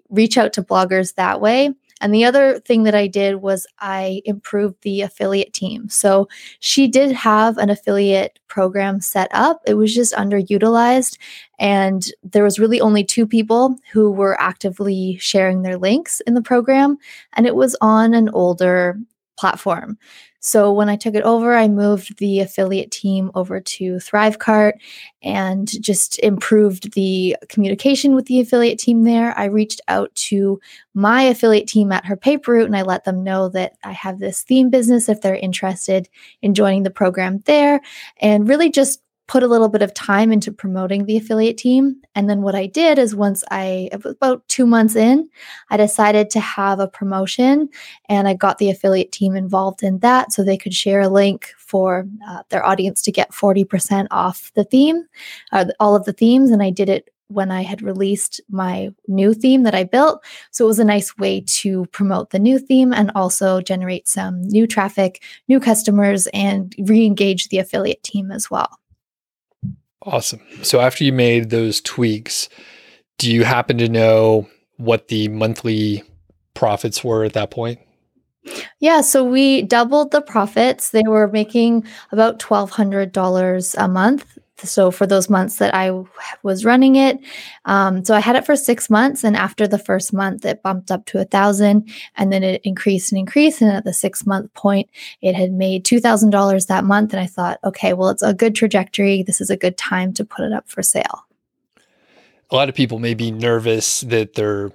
reach 0.09 0.39
out 0.39 0.55
to 0.55 0.63
bloggers 0.63 1.17
that 1.17 1.43
way. 1.43 1.75
And 2.01 2.15
the 2.15 2.25
other 2.25 2.61
thing 2.61 2.85
that 2.85 2.95
I 2.95 3.07
did 3.07 3.43
was 3.43 3.67
I 3.79 4.23
improved 4.25 4.77
the 4.81 5.03
affiliate 5.03 5.53
team. 5.53 5.91
So 5.91 6.29
she 6.61 6.89
did 6.89 7.13
have 7.13 7.59
an 7.59 7.69
affiliate 7.69 8.39
program 8.49 9.03
set 9.03 9.29
up, 9.33 9.61
it 9.67 9.75
was 9.75 9.95
just 9.95 10.15
underutilized. 10.15 11.19
And 11.59 12.11
there 12.23 12.43
was 12.43 12.59
really 12.59 12.81
only 12.81 13.05
two 13.05 13.27
people 13.27 13.77
who 13.93 14.11
were 14.11 14.41
actively 14.41 15.19
sharing 15.21 15.61
their 15.61 15.77
links 15.77 16.21
in 16.21 16.33
the 16.33 16.43
program. 16.43 16.97
And 17.35 17.47
it 17.47 17.55
was 17.55 17.77
on 17.83 18.15
an 18.15 18.31
older 18.31 18.99
platform. 19.43 19.99
So 20.39 20.73
when 20.73 20.89
I 20.89 20.95
took 20.95 21.17
it 21.17 21.25
over, 21.25 21.57
I 21.57 21.67
moved 21.67 22.19
the 22.19 22.39
affiliate 22.39 22.93
team 22.93 23.33
over 23.35 23.61
to 23.61 23.95
Thrivecart 23.95 24.75
and 25.21 25.69
just 25.83 26.17
improved 26.21 26.93
the 26.93 27.37
communication 27.49 28.15
with 28.15 28.27
the 28.27 28.39
affiliate 28.39 28.79
team 28.79 29.03
there. 29.03 29.37
I 29.37 29.47
reached 29.47 29.81
out 29.89 30.15
to 30.31 30.61
my 30.95 31.23
affiliate 31.23 31.67
team 31.67 31.91
at 31.91 32.05
her 32.05 32.17
paper 32.17 32.53
route 32.53 32.67
and 32.67 32.77
I 32.77 32.83
let 32.83 33.03
them 33.03 33.25
know 33.25 33.49
that 33.49 33.73
I 33.83 33.91
have 33.91 34.21
this 34.21 34.43
theme 34.43 34.71
business 34.71 35.09
if 35.09 35.21
they're 35.23 35.35
interested 35.35 36.09
in 36.41 36.55
joining 36.55 36.85
the 36.85 36.91
program 36.91 37.41
there 37.47 37.81
and 38.21 38.49
really 38.49 38.71
just 38.71 39.01
put 39.33 39.43
a 39.43 39.49
little 39.49 39.71
bit 39.71 39.81
of 39.81 39.95
time 39.95 40.31
into 40.31 40.53
promoting 40.53 41.07
the 41.07 41.17
affiliate 41.17 41.57
team. 41.57 41.97
And 42.15 42.29
then 42.29 42.43
what 42.43 42.55
I 42.55 42.67
did 42.67 42.99
is 42.99 43.17
once 43.17 43.43
I, 43.51 43.89
about 43.93 44.47
two 44.49 44.67
months 44.67 44.95
in, 44.95 45.27
I 45.71 45.79
decided 45.79 46.29
to 46.31 46.41
have 46.41 46.81
a 46.81 46.87
promotion 46.87 47.71
and 48.11 48.29
I 48.29 48.35
got 48.35 48.59
the 48.59 48.69
affiliate 48.69 49.11
team 49.11 49.35
involved 49.35 49.83
in 49.83 50.01
that 50.01 50.35
so 50.35 50.45
they 50.45 50.59
could 50.59 50.75
share 50.75 51.01
a 51.01 51.09
link 51.09 51.49
for 51.57 52.07
uh, 52.29 52.43
their 52.51 52.63
audience 52.63 53.01
to 53.03 53.11
get 53.11 53.33
40% 53.33 54.07
off 54.11 54.53
the 54.55 54.65
theme, 54.65 55.03
uh, 55.51 55.65
all 55.81 55.97
of 55.97 56.05
the 56.05 56.13
themes. 56.13 56.51
And 56.51 56.63
I 56.63 56.69
did 56.69 56.91
it 56.91 57.09
when 57.29 57.51
I 57.51 57.63
had 57.63 57.81
released 57.81 58.39
my 58.51 58.91
new 59.09 59.33
theme 59.33 59.63
that 59.63 59.75
I 59.75 59.85
built. 59.85 60.23
So 60.51 60.67
it 60.67 60.69
was 60.69 60.79
a 60.79 60.85
nice 60.85 61.17
way 61.17 61.41
to 61.41 61.87
promote 61.87 62.33
the 62.33 62.39
new 62.39 62.59
theme 62.59 62.93
and 62.93 63.11
also 63.15 63.63
generate 63.63 64.09
some 64.09 64.43
new 64.43 64.67
traffic, 64.67 65.23
new 65.49 65.59
customers, 65.59 66.27
and 66.35 66.75
re 66.81 67.07
engage 67.07 67.49
the 67.49 67.61
affiliate 67.61 68.03
team 68.03 68.31
as 68.31 68.51
well. 68.51 68.79
Awesome. 70.05 70.41
So 70.63 70.81
after 70.81 71.05
you 71.05 71.13
made 71.13 71.51
those 71.51 71.81
tweaks, 71.81 72.49
do 73.19 73.31
you 73.31 73.45
happen 73.45 73.79
to 73.79 73.89
know 73.89 74.49
what 74.77 75.09
the 75.09 75.29
monthly 75.29 76.03
profits 76.55 77.05
were 77.05 77.25
at 77.25 77.35
that 77.35 77.51
point? 77.51 77.79
Yeah, 78.81 79.03
so 79.03 79.23
we 79.25 79.63
doubled 79.63 80.11
the 80.11 80.21
profits. 80.21 80.91
They 80.91 81.05
were 81.07 81.29
making 81.29 81.85
about 82.11 82.41
$1,200 82.41 83.75
a 83.79 83.89
month 83.89 84.39
so 84.63 84.91
for 84.91 85.07
those 85.07 85.29
months 85.29 85.57
that 85.57 85.75
I 85.75 85.91
was 86.43 86.65
running 86.65 86.97
it, 86.97 87.19
um, 87.65 88.05
so 88.05 88.15
I 88.15 88.21
had 88.21 88.37
it 88.37 88.47
for 88.47 88.57
six 88.57 88.89
months, 88.89 89.25
and 89.25 89.37
after 89.37 89.67
the 89.67 89.79
first 89.79 90.13
month, 90.13 90.45
it 90.45 90.63
bumped 90.63 90.91
up 90.91 91.07
to 91.07 91.21
a 91.21 91.25
thousand, 91.25 91.89
and 92.17 92.33
then 92.33 92.43
it 92.43 92.61
increased 92.65 93.13
and 93.13 93.19
increased, 93.19 93.61
and 93.61 93.71
at 93.71 93.85
the 93.85 93.93
six 93.93 94.27
month 94.27 94.53
point, 94.55 94.89
it 95.21 95.35
had 95.35 95.53
made 95.53 95.85
two 95.85 96.01
thousand 96.01 96.31
dollars 96.31 96.67
that 96.67 96.85
month, 96.85 97.13
and 97.13 97.21
I 97.21 97.27
thought, 97.27 97.59
okay, 97.65 97.93
well, 97.93 98.09
it's 98.11 98.23
a 98.23 98.35
good 98.35 98.55
trajectory. 98.55 99.23
This 99.23 99.41
is 99.41 99.51
a 99.51 99.57
good 99.57 99.77
time 99.77 100.13
to 100.15 100.25
put 100.25 100.45
it 100.45 100.53
up 100.53 100.69
for 100.69 100.83
sale. 100.83 101.27
A 102.51 102.55
lot 102.55 102.69
of 102.69 102.75
people 102.75 102.99
may 102.99 103.15
be 103.15 103.31
nervous 103.31 104.03
that 104.03 104.35
they're 104.35 104.71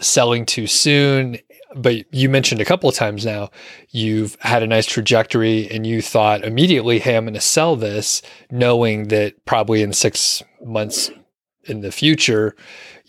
selling 0.00 0.46
too 0.46 0.66
soon 0.66 1.38
but 1.76 2.12
you 2.12 2.28
mentioned 2.28 2.60
a 2.60 2.64
couple 2.64 2.88
of 2.88 2.96
times 2.96 3.24
now 3.24 3.48
you've 3.90 4.36
had 4.40 4.62
a 4.62 4.66
nice 4.66 4.86
trajectory 4.86 5.70
and 5.70 5.86
you 5.86 6.02
thought 6.02 6.44
immediately 6.44 6.98
hey 6.98 7.16
i'm 7.16 7.24
going 7.24 7.34
to 7.34 7.40
sell 7.40 7.76
this 7.76 8.22
knowing 8.50 9.08
that 9.08 9.44
probably 9.44 9.82
in 9.82 9.92
six 9.92 10.42
months 10.64 11.10
in 11.64 11.80
the 11.80 11.92
future 11.92 12.56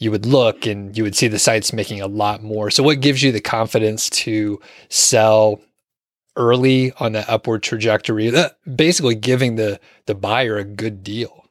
you 0.01 0.09
would 0.09 0.25
look 0.25 0.65
and 0.65 0.97
you 0.97 1.03
would 1.03 1.15
see 1.15 1.27
the 1.27 1.37
sites 1.37 1.71
making 1.71 2.01
a 2.01 2.07
lot 2.07 2.41
more. 2.41 2.71
So 2.71 2.81
what 2.81 3.01
gives 3.01 3.21
you 3.21 3.31
the 3.31 3.39
confidence 3.39 4.09
to 4.09 4.59
sell 4.89 5.61
early 6.35 6.91
on 6.93 7.11
that 7.11 7.29
upward 7.29 7.61
trajectory? 7.61 8.33
Basically 8.75 9.13
giving 9.13 9.55
the 9.55 9.79
the 10.07 10.15
buyer 10.15 10.57
a 10.57 10.63
good 10.63 11.03
deal 11.03 11.45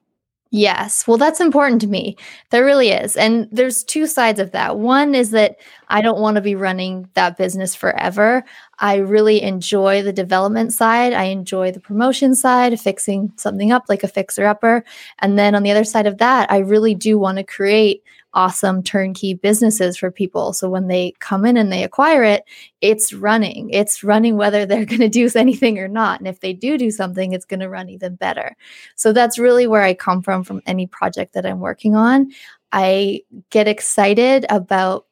Yes. 0.53 1.07
Well, 1.07 1.17
that's 1.17 1.41
important 1.41 1.81
to 1.83 1.87
me. 1.87 2.17
There 2.51 2.65
really 2.65 2.89
is. 2.91 3.17
And 3.17 3.49
there's 3.53 3.85
two 3.85 4.09
sides 4.09 4.41
of 4.41 4.51
that. 4.51 4.79
One 4.79 5.15
is 5.15 5.31
that 5.31 5.57
I 5.89 6.03
don't 6.03 6.21
want 6.21 6.35
to 6.37 6.41
be 6.41 6.57
running 6.57 7.09
that 7.15 7.37
business 7.37 7.77
forever. 7.77 8.45
I 8.81 8.97
really 8.97 9.43
enjoy 9.43 10.03
the 10.03 10.13
development 10.13 10.73
side. 10.73 11.13
I 11.13 11.25
enjoy 11.25 11.71
the 11.71 11.79
promotion 11.79 12.35
side, 12.35 12.81
fixing 12.81 13.33
something 13.37 13.71
up 13.71 13.85
like 13.89 14.03
a 14.03 14.09
fixer 14.09 14.45
upper. 14.45 14.83
And 15.21 15.39
then 15.39 15.55
on 15.55 15.63
the 15.63 15.71
other 15.71 15.85
side 15.85 16.09
of 16.09 16.19
that, 16.19 16.51
I 16.51 16.59
really 16.59 16.97
do 16.97 17.17
want 17.17 17.39
to 17.39 17.45
create 17.45 18.03
awesome 18.35 18.83
turnkey 18.83 19.35
businesses 19.35 19.97
for 19.97 20.11
people. 20.11 20.53
So 20.53 20.69
when 20.69 20.89
they 20.89 21.13
come 21.19 21.45
in 21.45 21.57
and 21.57 21.73
they 21.73 21.83
acquire 21.83 22.23
it, 22.23 22.45
it's 22.81 23.13
running. 23.13 23.71
It's 23.71 24.05
running 24.05 24.37
whether 24.37 24.65
they're 24.65 24.85
going 24.87 25.01
to 25.01 25.09
do 25.09 25.29
anything 25.35 25.79
or 25.79 25.89
not. 25.89 26.21
And 26.21 26.29
if 26.29 26.41
they 26.41 26.53
do 26.53 26.79
do 26.79 26.91
something, 26.91 27.33
it's 27.33 27.45
going 27.45 27.61
to 27.61 27.69
run 27.69 27.89
even 27.89 28.15
better. 28.15 28.57
So 28.95 29.13
that's 29.13 29.39
really 29.39 29.67
where 29.67 29.83
I 29.83 29.95
come 29.95 30.23
from 30.23 30.45
from 30.45 30.63
any 30.67 30.87
project 30.87 31.35
that 31.35 31.47
I'm 31.47 31.61
working 31.61 31.97
on. 31.97 32.31
I 32.73 33.23
get 33.51 33.67
excited 33.67 34.47
about 34.49 35.07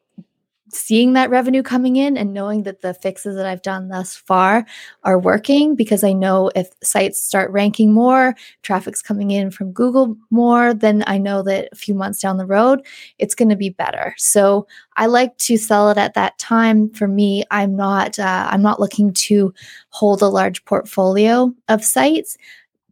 seeing 0.71 1.13
that 1.13 1.31
revenue 1.31 1.63
coming 1.63 1.97
in 1.97 2.17
and 2.17 2.33
knowing 2.33 2.63
that 2.65 2.81
the 2.81 2.95
fixes 2.95 3.37
that 3.37 3.47
I've 3.47 3.63
done 3.63 3.89
thus 3.89 4.15
far 4.15 4.67
are 5.05 5.19
working 5.19 5.75
because 5.75 6.05
I 6.05 6.13
know 6.13 6.51
if 6.55 6.71
sites 6.83 7.21
start 7.21 7.51
ranking 7.51 7.93
more, 7.93 8.35
traffic's 8.63 9.03
coming 9.03 9.31
in 9.31 9.51
from 9.51 9.73
Google 9.73 10.17
more, 10.31 10.75
then 10.75 11.05
I 11.07 11.19
know 11.19 11.43
that 11.43 11.69
a 11.73 11.77
few 11.77 11.95
months 11.95 12.21
down 12.21 12.37
the 12.37 12.47
road, 12.47 12.85
it's 13.19 13.35
going 13.35 13.49
to 13.49 13.57
be 13.57 13.71
better. 13.71 14.15
So 14.19 14.67
I 14.97 15.07
like 15.07 15.37
to 15.39 15.57
sell 15.57 15.91
it 15.91 15.99
at 15.99 16.15
that 16.15 16.39
time. 16.39 16.91
For 16.91 17.09
me, 17.09 17.45
I'm 17.51 17.77
not 17.77 18.19
uh, 18.19 18.49
I'm 18.51 18.63
not 18.63 18.81
looking 18.81 19.13
to 19.13 19.55
hold 19.91 20.23
a 20.23 20.29
large 20.29 20.65
portfolio 20.65 21.55
of 21.69 21.85
sites 21.85 22.37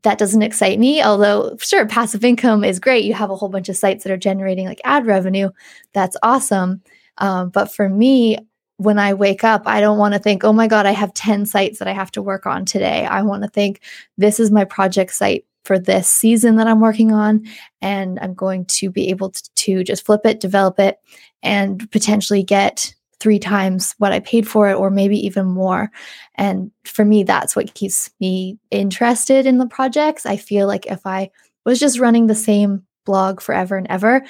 that 0.06 0.18
doesn't 0.18 0.42
excite 0.42 0.78
me. 0.78 1.02
Although, 1.02 1.56
sure, 1.58 1.84
passive 1.84 2.24
income 2.24 2.62
is 2.62 2.78
great. 2.78 3.04
You 3.04 3.12
have 3.14 3.30
a 3.30 3.34
whole 3.34 3.48
bunch 3.48 3.68
of 3.68 3.76
sites 3.76 4.04
that 4.04 4.12
are 4.12 4.16
generating 4.16 4.64
like 4.64 4.80
ad 4.84 5.04
revenue. 5.04 5.50
That's 5.94 6.16
awesome. 6.22 6.80
Um, 7.18 7.50
but 7.50 7.72
for 7.72 7.88
me, 7.88 8.38
when 8.78 8.98
I 8.98 9.14
wake 9.14 9.42
up, 9.42 9.62
I 9.66 9.80
don't 9.80 9.98
want 9.98 10.14
to 10.14 10.20
think, 10.20 10.44
oh 10.44 10.52
my 10.52 10.66
God, 10.66 10.86
I 10.86 10.90
have 10.90 11.14
10 11.14 11.46
sites 11.46 11.78
that 11.78 11.88
I 11.88 11.92
have 11.92 12.10
to 12.12 12.22
work 12.22 12.46
on 12.46 12.64
today. 12.64 13.06
I 13.06 13.22
want 13.22 13.42
to 13.42 13.48
think, 13.48 13.80
this 14.18 14.38
is 14.38 14.50
my 14.50 14.64
project 14.64 15.14
site 15.14 15.46
for 15.64 15.78
this 15.78 16.08
season 16.08 16.56
that 16.56 16.66
I'm 16.66 16.80
working 16.80 17.12
on. 17.12 17.44
And 17.80 18.18
I'm 18.20 18.34
going 18.34 18.66
to 18.66 18.90
be 18.90 19.08
able 19.08 19.30
to, 19.30 19.54
to 19.54 19.84
just 19.84 20.04
flip 20.04 20.20
it, 20.24 20.40
develop 20.40 20.78
it, 20.78 21.00
and 21.42 21.90
potentially 21.90 22.42
get 22.42 22.94
three 23.18 23.38
times 23.38 23.94
what 23.96 24.12
I 24.12 24.20
paid 24.20 24.46
for 24.46 24.68
it, 24.68 24.74
or 24.74 24.90
maybe 24.90 25.18
even 25.26 25.46
more. 25.46 25.90
And 26.34 26.70
for 26.84 27.04
me, 27.04 27.22
that's 27.22 27.56
what 27.56 27.74
keeps 27.74 28.10
me 28.20 28.58
interested 28.70 29.46
in 29.46 29.56
the 29.56 29.66
projects. 29.66 30.26
I 30.26 30.36
feel 30.36 30.66
like 30.66 30.86
if 30.86 31.06
I 31.06 31.30
was 31.64 31.80
just 31.80 31.98
running 31.98 32.26
the 32.26 32.34
same 32.34 32.84
blog 33.06 33.40
forever 33.40 33.76
and 33.76 33.86
ever, 33.88 34.22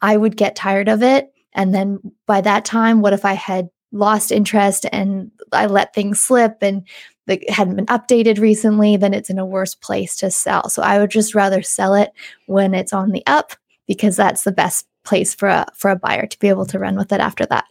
I 0.00 0.16
would 0.16 0.36
get 0.36 0.56
tired 0.56 0.88
of 0.88 1.04
it 1.04 1.31
and 1.54 1.74
then 1.74 2.00
by 2.26 2.40
that 2.40 2.64
time, 2.64 3.00
what 3.00 3.12
if 3.12 3.24
I 3.24 3.34
had 3.34 3.70
lost 3.92 4.32
interest 4.32 4.86
and 4.90 5.30
I 5.52 5.66
let 5.66 5.94
things 5.94 6.20
slip 6.20 6.58
and 6.62 6.86
it 7.26 7.48
hadn't 7.48 7.76
been 7.76 7.86
updated 7.86 8.40
recently, 8.40 8.96
then 8.96 9.14
it's 9.14 9.30
in 9.30 9.38
a 9.38 9.46
worse 9.46 9.74
place 9.74 10.16
to 10.16 10.30
sell. 10.30 10.68
So 10.68 10.82
I 10.82 10.98
would 10.98 11.10
just 11.10 11.34
rather 11.34 11.62
sell 11.62 11.94
it 11.94 12.12
when 12.46 12.74
it's 12.74 12.92
on 12.92 13.12
the 13.12 13.22
up 13.26 13.52
because 13.86 14.16
that's 14.16 14.42
the 14.42 14.52
best 14.52 14.86
place 15.04 15.34
for 15.34 15.48
a 15.48 15.66
for 15.74 15.90
a 15.90 15.96
buyer 15.96 16.26
to 16.26 16.38
be 16.38 16.48
able 16.48 16.66
to 16.66 16.78
run 16.78 16.96
with 16.96 17.12
it 17.12 17.20
after 17.20 17.46
that. 17.46 17.64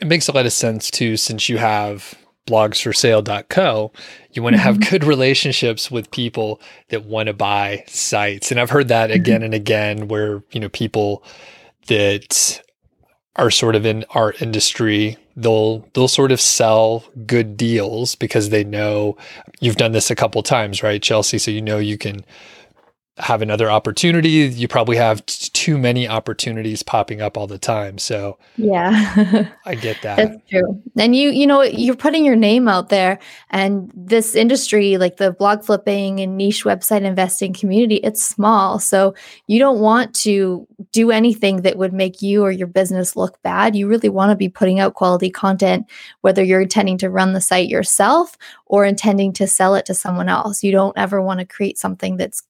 It 0.00 0.06
makes 0.06 0.28
a 0.28 0.32
lot 0.32 0.46
of 0.46 0.52
sense 0.52 0.90
too, 0.90 1.16
since 1.16 1.48
you 1.48 1.58
have 1.58 2.14
blogsforsale.co, 2.46 3.92
you 4.32 4.42
want 4.42 4.56
to 4.56 4.60
have 4.60 4.76
mm-hmm. 4.76 4.90
good 4.90 5.04
relationships 5.04 5.90
with 5.90 6.10
people 6.10 6.60
that 6.88 7.04
want 7.04 7.28
to 7.28 7.32
buy 7.32 7.84
sites. 7.86 8.50
And 8.50 8.58
I've 8.58 8.70
heard 8.70 8.88
that 8.88 9.10
mm-hmm. 9.10 9.20
again 9.20 9.42
and 9.42 9.54
again 9.54 10.08
where, 10.08 10.42
you 10.50 10.60
know, 10.60 10.68
people 10.68 11.22
that 11.86 12.62
are 13.36 13.50
sort 13.50 13.74
of 13.74 13.86
in 13.86 14.04
our 14.10 14.34
industry 14.40 15.16
they'll 15.36 15.78
they'll 15.94 16.08
sort 16.08 16.32
of 16.32 16.40
sell 16.40 17.04
good 17.26 17.56
deals 17.56 18.14
because 18.14 18.50
they 18.50 18.62
know 18.62 19.16
you've 19.60 19.76
done 19.76 19.92
this 19.92 20.10
a 20.10 20.14
couple 20.14 20.42
times 20.42 20.82
right 20.82 21.02
chelsea? 21.02 21.38
So 21.38 21.50
you 21.50 21.62
know 21.62 21.78
you 21.78 21.96
can 21.96 22.24
have 23.18 23.42
another 23.42 23.70
opportunity. 23.70 24.28
You 24.30 24.66
probably 24.68 24.96
have 24.96 25.24
t- 25.26 25.50
too 25.52 25.76
many 25.76 26.08
opportunities 26.08 26.82
popping 26.82 27.20
up 27.20 27.36
all 27.36 27.46
the 27.46 27.58
time. 27.58 27.98
So 27.98 28.38
yeah, 28.56 29.50
I 29.66 29.74
get 29.74 30.00
that. 30.00 30.16
That's 30.16 30.36
true. 30.48 30.82
And 30.96 31.14
you, 31.14 31.28
you 31.28 31.46
know, 31.46 31.60
you're 31.60 31.94
putting 31.94 32.24
your 32.24 32.36
name 32.36 32.68
out 32.68 32.88
there, 32.88 33.18
and 33.50 33.92
this 33.94 34.34
industry, 34.34 34.96
like 34.96 35.18
the 35.18 35.30
blog 35.30 35.62
flipping 35.62 36.20
and 36.20 36.38
niche 36.38 36.64
website 36.64 37.02
investing 37.02 37.52
community, 37.52 37.96
it's 37.96 38.22
small. 38.22 38.78
So 38.78 39.14
you 39.46 39.58
don't 39.58 39.80
want 39.80 40.14
to 40.16 40.66
do 40.90 41.10
anything 41.10 41.62
that 41.62 41.76
would 41.76 41.92
make 41.92 42.22
you 42.22 42.42
or 42.42 42.50
your 42.50 42.66
business 42.66 43.14
look 43.14 43.42
bad. 43.42 43.76
You 43.76 43.88
really 43.88 44.08
want 44.08 44.30
to 44.30 44.36
be 44.36 44.48
putting 44.48 44.80
out 44.80 44.94
quality 44.94 45.28
content, 45.28 45.86
whether 46.22 46.42
you're 46.42 46.62
intending 46.62 46.96
to 46.98 47.10
run 47.10 47.34
the 47.34 47.42
site 47.42 47.68
yourself 47.68 48.38
or 48.64 48.86
intending 48.86 49.34
to 49.34 49.46
sell 49.46 49.74
it 49.74 49.84
to 49.86 49.94
someone 49.94 50.30
else. 50.30 50.64
You 50.64 50.72
don't 50.72 50.96
ever 50.96 51.20
want 51.20 51.40
to 51.40 51.46
create 51.46 51.78
something 51.78 52.16
that's 52.16 52.42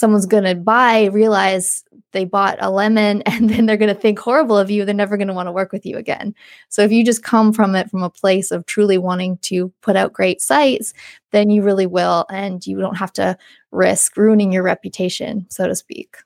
someone's 0.00 0.26
going 0.26 0.44
to 0.44 0.54
buy 0.54 1.04
realize 1.06 1.84
they 2.12 2.24
bought 2.24 2.56
a 2.60 2.70
lemon 2.70 3.22
and 3.26 3.50
then 3.50 3.66
they're 3.66 3.76
going 3.76 3.94
to 3.94 4.00
think 4.00 4.18
horrible 4.18 4.56
of 4.58 4.70
you, 4.70 4.84
they're 4.84 4.94
never 4.94 5.16
going 5.16 5.28
to 5.28 5.34
want 5.34 5.46
to 5.46 5.52
work 5.52 5.72
with 5.72 5.86
you 5.86 5.96
again. 5.96 6.34
So 6.68 6.82
if 6.82 6.90
you 6.90 7.04
just 7.04 7.22
come 7.22 7.52
from 7.52 7.76
it 7.76 7.90
from 7.90 8.02
a 8.02 8.10
place 8.10 8.50
of 8.50 8.66
truly 8.66 8.98
wanting 8.98 9.36
to 9.42 9.72
put 9.82 9.96
out 9.96 10.12
great 10.12 10.40
sites, 10.40 10.92
then 11.30 11.50
you 11.50 11.62
really 11.62 11.86
will. 11.86 12.24
And 12.30 12.66
you 12.66 12.80
don't 12.80 12.96
have 12.96 13.12
to 13.14 13.36
risk 13.70 14.16
ruining 14.16 14.52
your 14.52 14.62
reputation, 14.62 15.46
so 15.50 15.68
to 15.68 15.76
speak. 15.76 16.16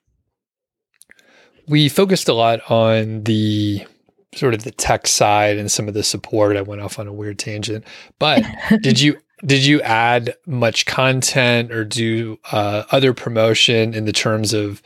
We 1.66 1.88
focused 1.88 2.28
a 2.28 2.34
lot 2.34 2.70
on 2.70 3.24
the 3.24 3.86
sort 4.34 4.54
of 4.54 4.64
the 4.64 4.70
tech 4.70 5.06
side 5.06 5.58
and 5.58 5.70
some 5.70 5.88
of 5.88 5.94
the 5.94 6.02
support. 6.02 6.56
I 6.56 6.62
went 6.62 6.80
off 6.80 6.98
on 6.98 7.06
a 7.06 7.12
weird 7.12 7.38
tangent, 7.38 7.84
but 8.18 8.44
did 8.82 9.00
you 9.00 9.18
did 9.44 9.64
you 9.64 9.80
add 9.82 10.34
much 10.46 10.86
content 10.86 11.70
or 11.70 11.84
do 11.84 12.38
uh, 12.50 12.84
other 12.90 13.12
promotion 13.12 13.94
in 13.94 14.04
the 14.04 14.12
terms 14.12 14.52
of 14.52 14.82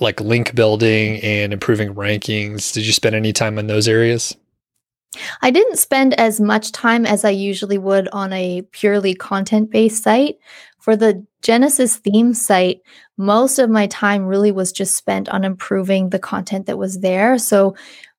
like 0.00 0.20
link 0.20 0.54
building 0.54 1.20
and 1.20 1.52
improving 1.52 1.94
rankings? 1.94 2.72
Did 2.72 2.86
you 2.86 2.92
spend 2.92 3.16
any 3.16 3.32
time 3.32 3.58
on 3.58 3.66
those 3.66 3.88
areas? 3.88 4.36
I 5.42 5.50
didn't 5.50 5.78
spend 5.78 6.14
as 6.14 6.38
much 6.38 6.70
time 6.70 7.06
as 7.06 7.24
I 7.24 7.30
usually 7.30 7.78
would 7.78 8.08
on 8.08 8.32
a 8.32 8.62
purely 8.72 9.14
content 9.14 9.70
based 9.70 10.02
site. 10.02 10.38
For 10.78 10.96
the 10.96 11.26
Genesis 11.42 11.96
theme 11.96 12.34
site, 12.34 12.80
most 13.16 13.58
of 13.58 13.68
my 13.68 13.86
time 13.88 14.26
really 14.26 14.52
was 14.52 14.70
just 14.70 14.96
spent 14.96 15.28
on 15.28 15.44
improving 15.44 16.10
the 16.10 16.18
content 16.18 16.66
that 16.66 16.78
was 16.78 17.00
there. 17.00 17.36
So 17.38 17.74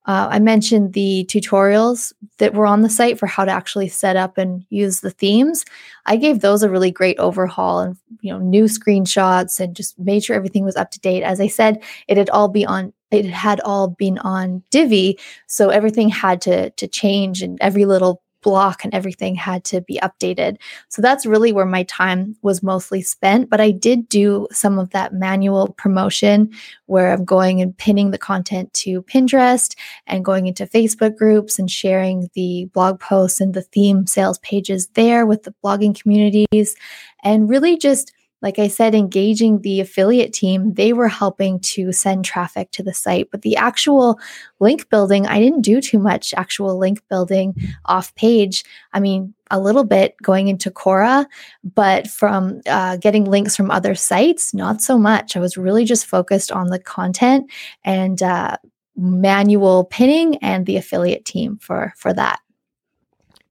uh, 0.05 0.27
I 0.31 0.39
mentioned 0.39 0.93
the 0.93 1.25
tutorials 1.29 2.13
that 2.37 2.53
were 2.53 2.65
on 2.65 2.81
the 2.81 2.89
site 2.89 3.19
for 3.19 3.27
how 3.27 3.45
to 3.45 3.51
actually 3.51 3.89
set 3.89 4.15
up 4.15 4.37
and 4.37 4.65
use 4.69 5.01
the 5.01 5.11
themes. 5.11 5.65
I 6.05 6.15
gave 6.15 6.39
those 6.39 6.63
a 6.63 6.69
really 6.69 6.89
great 6.89 7.19
overhaul 7.19 7.79
and 7.79 7.97
you 8.21 8.31
know 8.31 8.39
new 8.39 8.63
screenshots 8.65 9.59
and 9.59 9.75
just 9.75 9.99
made 9.99 10.23
sure 10.23 10.35
everything 10.35 10.63
was 10.63 10.75
up 10.75 10.91
to 10.91 10.99
date. 10.99 11.23
As 11.23 11.39
I 11.39 11.47
said, 11.47 11.83
it 12.07 12.17
had 12.17 12.29
all 12.29 12.47
be 12.47 12.65
on 12.65 12.93
it 13.11 13.25
had 13.25 13.59
all 13.61 13.87
been 13.87 14.17
on 14.19 14.63
Divi, 14.69 15.19
so 15.47 15.69
everything 15.69 16.09
had 16.09 16.41
to 16.41 16.69
to 16.71 16.87
change 16.87 17.41
and 17.41 17.57
every 17.61 17.85
little 17.85 18.21
block 18.41 18.83
and 18.83 18.93
everything 18.93 19.35
had 19.35 19.63
to 19.65 19.81
be 19.81 19.99
updated. 20.01 20.57
So 20.89 21.01
that's 21.01 21.25
really 21.25 21.51
where 21.51 21.65
my 21.65 21.83
time 21.83 22.35
was 22.41 22.63
mostly 22.63 23.01
spent. 23.01 23.49
But 23.49 23.61
I 23.61 23.71
did 23.71 24.07
do 24.09 24.47
some 24.51 24.79
of 24.79 24.91
that 24.91 25.13
manual 25.13 25.73
promotion 25.77 26.51
where 26.85 27.11
I'm 27.11 27.25
going 27.25 27.61
and 27.61 27.77
pinning 27.77 28.11
the 28.11 28.17
content 28.17 28.73
to 28.75 29.01
Pinterest 29.03 29.75
and 30.07 30.25
going 30.25 30.47
into 30.47 30.65
Facebook 30.65 31.17
groups 31.17 31.59
and 31.59 31.69
sharing 31.69 32.29
the 32.33 32.69
blog 32.73 32.99
posts 32.99 33.41
and 33.41 33.53
the 33.53 33.61
theme 33.61 34.07
sales 34.07 34.39
pages 34.39 34.87
there 34.93 35.25
with 35.25 35.43
the 35.43 35.53
blogging 35.63 35.99
communities 35.99 36.75
and 37.23 37.49
really 37.49 37.77
just 37.77 38.13
like 38.41 38.57
I 38.57 38.67
said, 38.69 38.95
engaging 38.95 39.61
the 39.61 39.81
affiliate 39.81 40.31
team, 40.31 40.73
they 40.73 40.93
were 40.93 41.09
helping 41.09 41.59
to 41.61 41.91
send 41.91 42.23
traffic 42.23 42.71
to 42.71 42.83
the 42.83 42.93
site. 42.93 43.29
But 43.31 43.41
the 43.41 43.57
actual 43.57 44.17
link 44.59 44.89
building, 44.89 45.27
I 45.27 45.39
didn't 45.39 45.61
do 45.61 45.81
too 45.81 45.99
much 45.99 46.33
actual 46.35 46.77
link 46.77 47.01
building 47.09 47.55
off 47.85 48.15
page. 48.15 48.63
I 48.93 48.99
mean, 49.01 49.33
a 49.51 49.59
little 49.59 49.83
bit 49.83 50.15
going 50.21 50.47
into 50.47 50.71
Quora, 50.71 51.25
but 51.63 52.07
from 52.07 52.61
uh, 52.67 52.97
getting 52.97 53.25
links 53.25 53.55
from 53.55 53.71
other 53.71 53.95
sites, 53.95 54.53
not 54.53 54.81
so 54.81 54.97
much. 54.97 55.35
I 55.35 55.39
was 55.39 55.57
really 55.57 55.85
just 55.85 56.05
focused 56.05 56.51
on 56.51 56.67
the 56.67 56.79
content 56.79 57.51
and 57.83 58.21
uh, 58.23 58.57
manual 58.95 59.85
pinning 59.85 60.37
and 60.37 60.65
the 60.65 60.77
affiliate 60.77 61.25
team 61.25 61.57
for 61.57 61.93
for 61.97 62.13
that. 62.13 62.39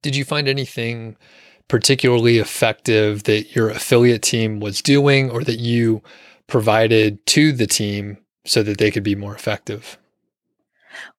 Did 0.03 0.14
you 0.14 0.24
find 0.24 0.49
anything? 0.49 1.16
Particularly 1.68 2.38
effective 2.38 3.24
that 3.24 3.54
your 3.54 3.70
affiliate 3.70 4.22
team 4.22 4.60
was 4.60 4.82
doing 4.82 5.30
or 5.30 5.44
that 5.44 5.58
you 5.58 6.02
provided 6.46 7.24
to 7.26 7.52
the 7.52 7.66
team 7.66 8.18
so 8.44 8.62
that 8.62 8.78
they 8.78 8.90
could 8.90 9.02
be 9.02 9.14
more 9.14 9.34
effective? 9.34 9.98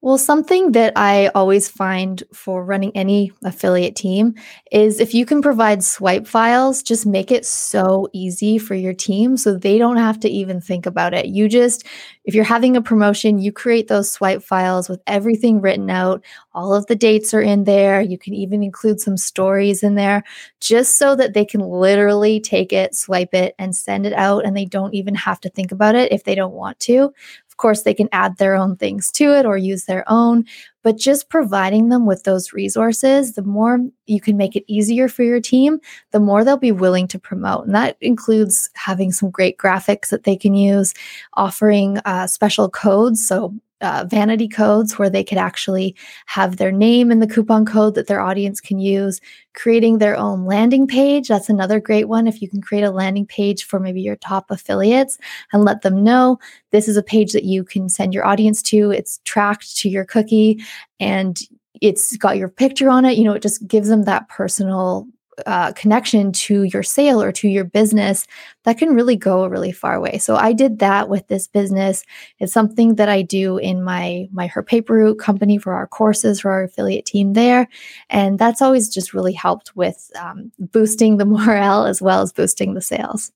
Well, 0.01 0.17
something 0.17 0.71
that 0.71 0.93
I 0.95 1.27
always 1.35 1.67
find 1.67 2.23
for 2.33 2.63
running 2.63 2.91
any 2.95 3.33
affiliate 3.43 3.95
team 3.95 4.35
is 4.71 4.99
if 4.99 5.13
you 5.13 5.25
can 5.25 5.41
provide 5.41 5.83
swipe 5.83 6.25
files, 6.25 6.81
just 6.81 7.05
make 7.05 7.31
it 7.31 7.45
so 7.45 8.07
easy 8.13 8.57
for 8.57 8.75
your 8.75 8.93
team 8.93 9.35
so 9.35 9.55
they 9.55 9.77
don't 9.77 9.97
have 9.97 10.19
to 10.21 10.29
even 10.29 10.61
think 10.61 10.85
about 10.85 11.13
it. 11.13 11.25
You 11.25 11.49
just, 11.49 11.85
if 12.23 12.33
you're 12.33 12.45
having 12.45 12.77
a 12.77 12.81
promotion, 12.81 13.39
you 13.39 13.51
create 13.51 13.89
those 13.89 14.09
swipe 14.09 14.41
files 14.41 14.87
with 14.87 15.01
everything 15.05 15.59
written 15.59 15.89
out. 15.89 16.23
All 16.53 16.73
of 16.73 16.85
the 16.87 16.95
dates 16.95 17.33
are 17.33 17.41
in 17.41 17.65
there. 17.65 18.01
You 18.01 18.17
can 18.17 18.33
even 18.33 18.63
include 18.63 19.01
some 19.01 19.17
stories 19.17 19.83
in 19.83 19.95
there 19.95 20.23
just 20.61 20.97
so 20.97 21.15
that 21.15 21.33
they 21.33 21.43
can 21.43 21.61
literally 21.61 22.39
take 22.39 22.71
it, 22.71 22.95
swipe 22.95 23.33
it, 23.33 23.53
and 23.59 23.75
send 23.75 24.05
it 24.05 24.13
out. 24.13 24.45
And 24.45 24.55
they 24.55 24.65
don't 24.65 24.93
even 24.93 25.15
have 25.15 25.41
to 25.41 25.49
think 25.49 25.71
about 25.73 25.95
it 25.95 26.11
if 26.13 26.23
they 26.23 26.35
don't 26.35 26.53
want 26.53 26.79
to 26.81 27.13
course, 27.59 27.83
they 27.83 27.93
can 27.93 28.09
add 28.11 28.37
their 28.37 28.55
own 28.55 28.75
things 28.75 29.11
to 29.11 29.37
it 29.37 29.45
or 29.45 29.55
use 29.55 29.85
their 29.85 30.03
own, 30.07 30.45
but 30.81 30.97
just 30.97 31.29
providing 31.29 31.89
them 31.89 32.07
with 32.07 32.23
those 32.23 32.53
resources, 32.53 33.33
the 33.33 33.43
more 33.43 33.79
you 34.07 34.19
can 34.19 34.35
make 34.35 34.55
it 34.55 34.63
easier 34.67 35.07
for 35.07 35.21
your 35.23 35.39
team, 35.39 35.79
the 36.11 36.19
more 36.19 36.43
they'll 36.43 36.57
be 36.57 36.71
willing 36.71 37.07
to 37.09 37.19
promote. 37.19 37.65
And 37.65 37.75
that 37.75 37.97
includes 38.01 38.71
having 38.73 39.11
some 39.11 39.29
great 39.29 39.57
graphics 39.59 40.09
that 40.09 40.23
they 40.23 40.35
can 40.35 40.55
use, 40.55 40.95
offering 41.35 41.99
uh, 42.05 42.25
special 42.25 42.69
codes. 42.69 43.25
So 43.25 43.53
uh, 43.81 44.05
vanity 44.09 44.47
codes 44.47 44.97
where 44.97 45.09
they 45.09 45.23
could 45.23 45.37
actually 45.37 45.95
have 46.25 46.57
their 46.57 46.71
name 46.71 47.11
in 47.11 47.19
the 47.19 47.27
coupon 47.27 47.65
code 47.65 47.95
that 47.95 48.07
their 48.07 48.21
audience 48.21 48.59
can 48.59 48.79
use, 48.79 49.21
creating 49.53 49.97
their 49.97 50.17
own 50.17 50.45
landing 50.45 50.87
page. 50.87 51.27
That's 51.27 51.49
another 51.49 51.79
great 51.79 52.07
one. 52.07 52.27
If 52.27 52.41
you 52.41 52.49
can 52.49 52.61
create 52.61 52.83
a 52.83 52.91
landing 52.91 53.25
page 53.25 53.63
for 53.63 53.79
maybe 53.79 54.01
your 54.01 54.17
top 54.17 54.51
affiliates 54.51 55.17
and 55.53 55.63
let 55.63 55.81
them 55.81 56.03
know 56.03 56.39
this 56.71 56.87
is 56.87 56.97
a 56.97 57.03
page 57.03 57.31
that 57.31 57.45
you 57.45 57.63
can 57.63 57.89
send 57.89 58.13
your 58.13 58.25
audience 58.25 58.61
to, 58.63 58.91
it's 58.91 59.19
tracked 59.23 59.77
to 59.77 59.89
your 59.89 60.05
cookie 60.05 60.63
and 60.99 61.39
it's 61.81 62.17
got 62.17 62.37
your 62.37 62.49
picture 62.49 62.89
on 62.89 63.05
it. 63.05 63.17
You 63.17 63.23
know, 63.23 63.33
it 63.33 63.41
just 63.41 63.65
gives 63.67 63.87
them 63.87 64.03
that 64.03 64.27
personal 64.27 65.07
uh, 65.45 65.71
connection 65.73 66.31
to 66.31 66.63
your 66.63 66.83
sale 66.83 67.21
or 67.21 67.31
to 67.31 67.47
your 67.47 67.63
business 67.63 68.27
that 68.63 68.77
can 68.77 68.93
really 68.93 69.15
go 69.15 69.43
a 69.43 69.49
really 69.49 69.71
far 69.71 69.99
way 69.99 70.17
so 70.17 70.35
i 70.35 70.53
did 70.53 70.79
that 70.79 71.09
with 71.09 71.27
this 71.27 71.47
business. 71.47 72.03
It's 72.39 72.53
something 72.53 72.95
that 72.95 73.09
i 73.09 73.21
do 73.21 73.57
in 73.57 73.83
my 73.83 74.27
my 74.31 74.47
her 74.47 74.63
paper 74.63 74.93
route 74.95 75.19
company 75.19 75.57
for 75.57 75.73
our 75.73 75.87
courses 75.87 76.41
for 76.41 76.51
our 76.51 76.63
affiliate 76.63 77.05
team 77.05 77.33
there. 77.33 77.67
And 78.09 78.37
that's 78.37 78.61
always 78.61 78.89
just 78.89 79.13
really 79.13 79.33
helped 79.33 79.75
with 79.75 80.11
um, 80.19 80.51
boosting 80.59 81.17
the 81.17 81.25
morale 81.33 81.85
as 81.85 82.01
well 82.01 82.21
as 82.21 82.33
boosting 82.33 82.73
the 82.73 82.81
sales. 82.81 83.31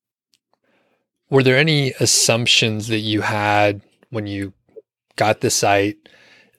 Were 1.30 1.43
there 1.43 1.58
any 1.58 1.93
assumptions 1.99 2.88
that 2.89 2.99
you 2.99 3.22
had 3.22 3.82
when 4.10 4.28
you 4.28 4.54
got 5.16 5.41
the 5.41 5.49
site 5.49 5.97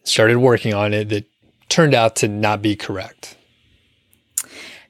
started 0.03 0.39
working 0.39 0.75
on 0.75 0.93
it 0.93 1.09
that 1.11 1.27
turned 1.69 1.95
out 1.95 2.17
to 2.17 2.29
not 2.29 2.61
be 2.61 2.77
correct 2.77 3.37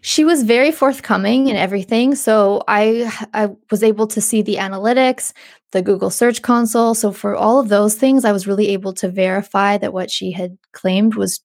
she 0.04 0.22
was 0.22 0.42
very 0.42 0.70
forthcoming 0.70 1.46
in 1.48 1.56
everything. 1.56 2.14
So 2.14 2.62
I 2.68 3.10
I 3.32 3.48
was 3.70 3.82
able 3.82 4.06
to 4.08 4.20
see 4.20 4.42
the 4.42 4.56
analytics, 4.56 5.32
the 5.72 5.80
Google 5.80 6.10
Search 6.10 6.42
Console. 6.42 6.94
So 6.94 7.10
for 7.10 7.34
all 7.34 7.58
of 7.58 7.70
those 7.70 7.94
things, 7.94 8.26
I 8.26 8.32
was 8.32 8.46
really 8.46 8.68
able 8.68 8.92
to 8.94 9.08
verify 9.08 9.78
that 9.78 9.94
what 9.94 10.10
she 10.10 10.30
had 10.30 10.58
claimed 10.72 11.14
was 11.14 11.40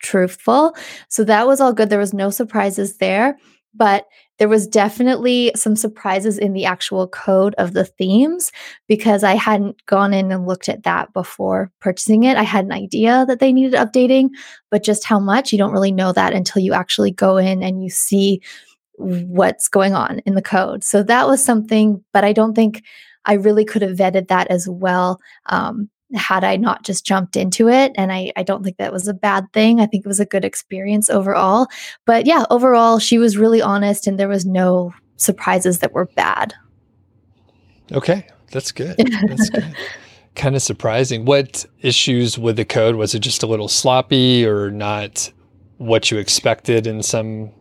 truthful. 0.00 0.76
So 1.08 1.24
that 1.24 1.48
was 1.48 1.60
all 1.60 1.72
good. 1.72 1.90
There 1.90 1.98
was 1.98 2.14
no 2.14 2.30
surprises 2.30 2.98
there. 2.98 3.36
But 3.74 4.04
there 4.38 4.48
was 4.48 4.66
definitely 4.66 5.52
some 5.54 5.76
surprises 5.76 6.38
in 6.38 6.52
the 6.52 6.64
actual 6.64 7.06
code 7.06 7.54
of 7.56 7.72
the 7.72 7.84
themes 7.84 8.50
because 8.88 9.22
I 9.22 9.34
hadn't 9.34 9.84
gone 9.86 10.12
in 10.12 10.32
and 10.32 10.46
looked 10.46 10.68
at 10.68 10.82
that 10.82 11.12
before 11.12 11.70
purchasing 11.80 12.24
it. 12.24 12.36
I 12.36 12.42
had 12.42 12.64
an 12.64 12.72
idea 12.72 13.24
that 13.28 13.38
they 13.38 13.52
needed 13.52 13.74
updating, 13.74 14.30
but 14.70 14.82
just 14.82 15.04
how 15.04 15.20
much, 15.20 15.52
you 15.52 15.58
don't 15.58 15.72
really 15.72 15.92
know 15.92 16.12
that 16.12 16.32
until 16.32 16.62
you 16.62 16.72
actually 16.72 17.12
go 17.12 17.36
in 17.36 17.62
and 17.62 17.82
you 17.82 17.90
see 17.90 18.40
what's 18.96 19.68
going 19.68 19.94
on 19.94 20.20
in 20.20 20.34
the 20.34 20.42
code. 20.42 20.84
So 20.84 21.02
that 21.02 21.26
was 21.26 21.44
something, 21.44 22.02
but 22.12 22.24
I 22.24 22.32
don't 22.32 22.54
think 22.54 22.82
I 23.24 23.34
really 23.34 23.64
could 23.64 23.82
have 23.82 23.96
vetted 23.96 24.28
that 24.28 24.48
as 24.48 24.68
well. 24.68 25.20
Um, 25.46 25.88
had 26.14 26.44
I 26.44 26.56
not 26.56 26.82
just 26.82 27.04
jumped 27.04 27.36
into 27.36 27.68
it. 27.68 27.92
And 27.96 28.12
I, 28.12 28.32
I 28.36 28.42
don't 28.42 28.62
think 28.62 28.76
that 28.76 28.92
was 28.92 29.08
a 29.08 29.14
bad 29.14 29.46
thing. 29.52 29.80
I 29.80 29.86
think 29.86 30.04
it 30.04 30.08
was 30.08 30.20
a 30.20 30.26
good 30.26 30.44
experience 30.44 31.10
overall. 31.10 31.66
But 32.06 32.26
yeah, 32.26 32.44
overall, 32.50 32.98
she 32.98 33.18
was 33.18 33.36
really 33.36 33.60
honest 33.62 34.06
and 34.06 34.18
there 34.18 34.28
was 34.28 34.46
no 34.46 34.92
surprises 35.16 35.80
that 35.80 35.92
were 35.92 36.06
bad. 36.06 36.54
Okay, 37.92 38.26
that's 38.50 38.72
good. 38.72 38.96
That's 38.96 39.50
good. 39.50 39.74
kind 40.34 40.56
of 40.56 40.62
surprising. 40.62 41.24
What 41.24 41.64
issues 41.80 42.38
with 42.38 42.56
the 42.56 42.64
code? 42.64 42.96
Was 42.96 43.14
it 43.14 43.20
just 43.20 43.42
a 43.42 43.46
little 43.46 43.68
sloppy 43.68 44.46
or 44.46 44.70
not 44.70 45.30
what 45.78 46.10
you 46.10 46.18
expected 46.18 46.86
in 46.86 47.02
some 47.02 47.52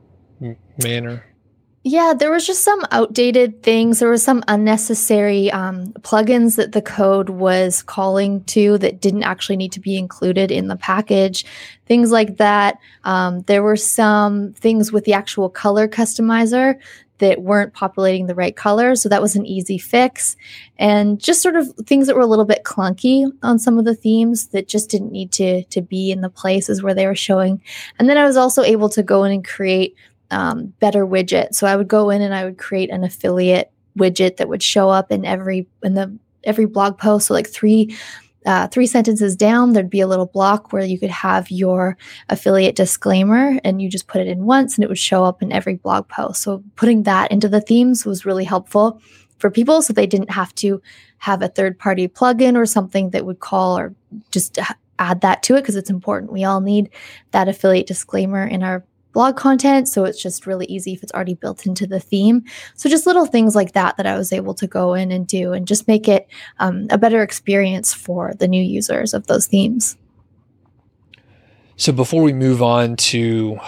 manner? 0.77 1.25
Yeah, 1.85 2.13
there 2.17 2.31
was 2.31 2.47
just 2.47 2.63
some 2.63 2.81
outdated 2.91 3.61
things. 3.61 3.99
There 3.99 4.09
was 4.09 4.23
some 4.23 4.41
unnecessary 4.47 5.51
um, 5.51 5.87
plugins 5.99 6.55
that 6.55 6.71
the 6.71 6.81
code 6.81 7.27
was 7.27 7.83
calling 7.83 8.41
to 8.45 8.77
that 8.77 9.01
didn't 9.01 9.23
actually 9.23 9.57
need 9.57 9.73
to 9.73 9.81
be 9.81 9.97
included 9.97 10.49
in 10.49 10.69
the 10.69 10.77
package. 10.77 11.45
Things 11.85 12.09
like 12.09 12.37
that. 12.37 12.77
Um, 13.03 13.41
there 13.43 13.63
were 13.63 13.75
some 13.75 14.53
things 14.53 14.93
with 14.93 15.03
the 15.03 15.11
actual 15.11 15.49
color 15.49 15.89
customizer 15.89 16.79
that 17.17 17.41
weren't 17.41 17.73
populating 17.73 18.27
the 18.27 18.35
right 18.35 18.55
colors. 18.55 19.01
So 19.01 19.09
that 19.09 19.21
was 19.21 19.35
an 19.35 19.45
easy 19.45 19.77
fix. 19.77 20.37
And 20.77 21.19
just 21.19 21.41
sort 21.41 21.57
of 21.57 21.67
things 21.85 22.07
that 22.07 22.15
were 22.15 22.21
a 22.21 22.27
little 22.27 22.45
bit 22.45 22.63
clunky 22.63 23.29
on 23.43 23.59
some 23.59 23.77
of 23.77 23.83
the 23.83 23.95
themes 23.95 24.47
that 24.47 24.69
just 24.69 24.89
didn't 24.89 25.11
need 25.11 25.33
to, 25.33 25.63
to 25.65 25.81
be 25.81 26.11
in 26.11 26.21
the 26.21 26.29
places 26.29 26.81
where 26.81 26.93
they 26.93 27.07
were 27.07 27.15
showing. 27.15 27.61
And 27.99 28.09
then 28.09 28.17
I 28.17 28.25
was 28.25 28.37
also 28.37 28.63
able 28.63 28.89
to 28.89 29.03
go 29.03 29.25
in 29.25 29.33
and 29.33 29.45
create 29.45 29.95
um, 30.33 30.67
better 30.79 31.05
widget. 31.05 31.53
So 31.53 31.67
I 31.67 31.75
would 31.75 31.87
go 31.87 32.09
in 32.09 32.21
and 32.21 32.33
I 32.33 32.43
would 32.45 32.57
create 32.57 32.89
an 32.89 33.03
affiliate 33.03 33.71
widget 33.97 34.37
that 34.37 34.49
would 34.49 34.63
show 34.63 34.89
up 34.89 35.11
in 35.11 35.25
every 35.25 35.67
in 35.83 35.93
the 35.93 36.17
every 36.43 36.65
blog 36.65 36.97
post. 36.97 37.27
So 37.27 37.33
like 37.33 37.49
three 37.49 37.95
uh, 38.45 38.67
three 38.67 38.87
sentences 38.87 39.37
down, 39.37 39.71
there'd 39.71 39.89
be 39.89 40.01
a 40.01 40.07
little 40.07 40.25
block 40.25 40.73
where 40.73 40.83
you 40.83 40.99
could 40.99 41.09
have 41.09 41.49
your 41.49 41.97
affiliate 42.27 42.75
disclaimer 42.75 43.57
and 43.63 43.81
you 43.81 43.89
just 43.89 44.07
put 44.07 44.19
it 44.19 44.27
in 44.27 44.43
once 44.43 44.75
and 44.75 44.83
it 44.83 44.89
would 44.89 44.99
show 44.99 45.23
up 45.23 45.41
in 45.41 45.53
every 45.53 45.75
blog 45.75 46.07
post. 46.09 46.41
So 46.41 46.61
putting 46.75 47.03
that 47.03 47.31
into 47.31 47.47
the 47.47 47.61
themes 47.61 48.05
was 48.05 48.25
really 48.25 48.43
helpful 48.43 49.01
for 49.37 49.49
people 49.49 49.81
so 49.81 49.93
they 49.93 50.07
didn't 50.07 50.31
have 50.31 50.53
to 50.55 50.81
have 51.19 51.41
a 51.41 51.47
third 51.47 51.79
party 51.79 52.07
plugin 52.09 52.57
or 52.57 52.65
something 52.65 53.11
that 53.11 53.25
would 53.25 53.39
call 53.39 53.77
or 53.77 53.95
just 54.31 54.59
add 54.99 55.21
that 55.21 55.41
to 55.43 55.55
it 55.55 55.61
because 55.61 55.77
it's 55.77 55.89
important. 55.89 56.31
We 56.31 56.43
all 56.43 56.59
need 56.59 56.89
that 57.31 57.47
affiliate 57.47 57.87
disclaimer 57.87 58.45
in 58.45 58.61
our 58.61 58.83
blog 59.13 59.37
content. 59.37 59.87
So 59.87 60.03
it's 60.03 60.21
just 60.21 60.45
really 60.45 60.65
easy 60.65 60.93
if 60.93 61.03
it's 61.03 61.13
already 61.13 61.35
built 61.35 61.65
into 61.65 61.87
the 61.87 61.99
theme. 61.99 62.43
So 62.75 62.89
just 62.89 63.05
little 63.05 63.25
things 63.25 63.55
like 63.55 63.71
that 63.73 63.95
that 63.97 64.05
I 64.05 64.17
was 64.17 64.33
able 64.33 64.53
to 64.55 64.67
go 64.67 64.93
in 64.93 65.11
and 65.11 65.25
do 65.25 65.53
and 65.53 65.67
just 65.67 65.87
make 65.87 66.07
it 66.07 66.27
um, 66.59 66.87
a 66.89 66.97
better 66.97 67.23
experience 67.23 67.93
for 67.93 68.33
the 68.33 68.47
new 68.47 68.61
users 68.61 69.13
of 69.13 69.27
those 69.27 69.47
themes. 69.47 69.95
So 71.75 71.91
before 71.91 72.21
we 72.21 72.33
move 72.33 72.61
on 72.61 72.95
to 72.97 73.59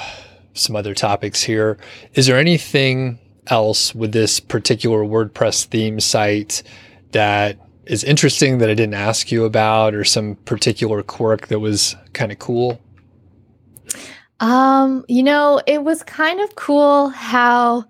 some 0.53 0.75
other 0.75 0.93
topics 0.93 1.43
here, 1.43 1.77
is 2.13 2.27
there 2.27 2.37
anything 2.37 3.19
else 3.47 3.93
with 3.93 4.11
this 4.11 4.39
particular 4.39 5.03
WordPress 5.03 5.65
theme 5.65 5.99
site 5.99 6.63
that 7.11 7.57
is 7.85 8.03
interesting 8.03 8.57
that 8.59 8.69
I 8.69 8.73
didn't 8.73 8.95
ask 8.95 9.31
you 9.31 9.45
about 9.45 9.93
or 9.93 10.03
some 10.03 10.35
particular 10.45 11.03
quirk 11.03 11.47
that 11.47 11.59
was 11.59 11.95
kind 12.13 12.31
of 12.31 12.39
cool? 12.39 12.79
Um, 14.39 15.05
you 15.07 15.23
know, 15.23 15.61
it 15.65 15.83
was 15.83 16.03
kind 16.03 16.41
of 16.41 16.55
cool 16.55 17.09
how 17.09 17.85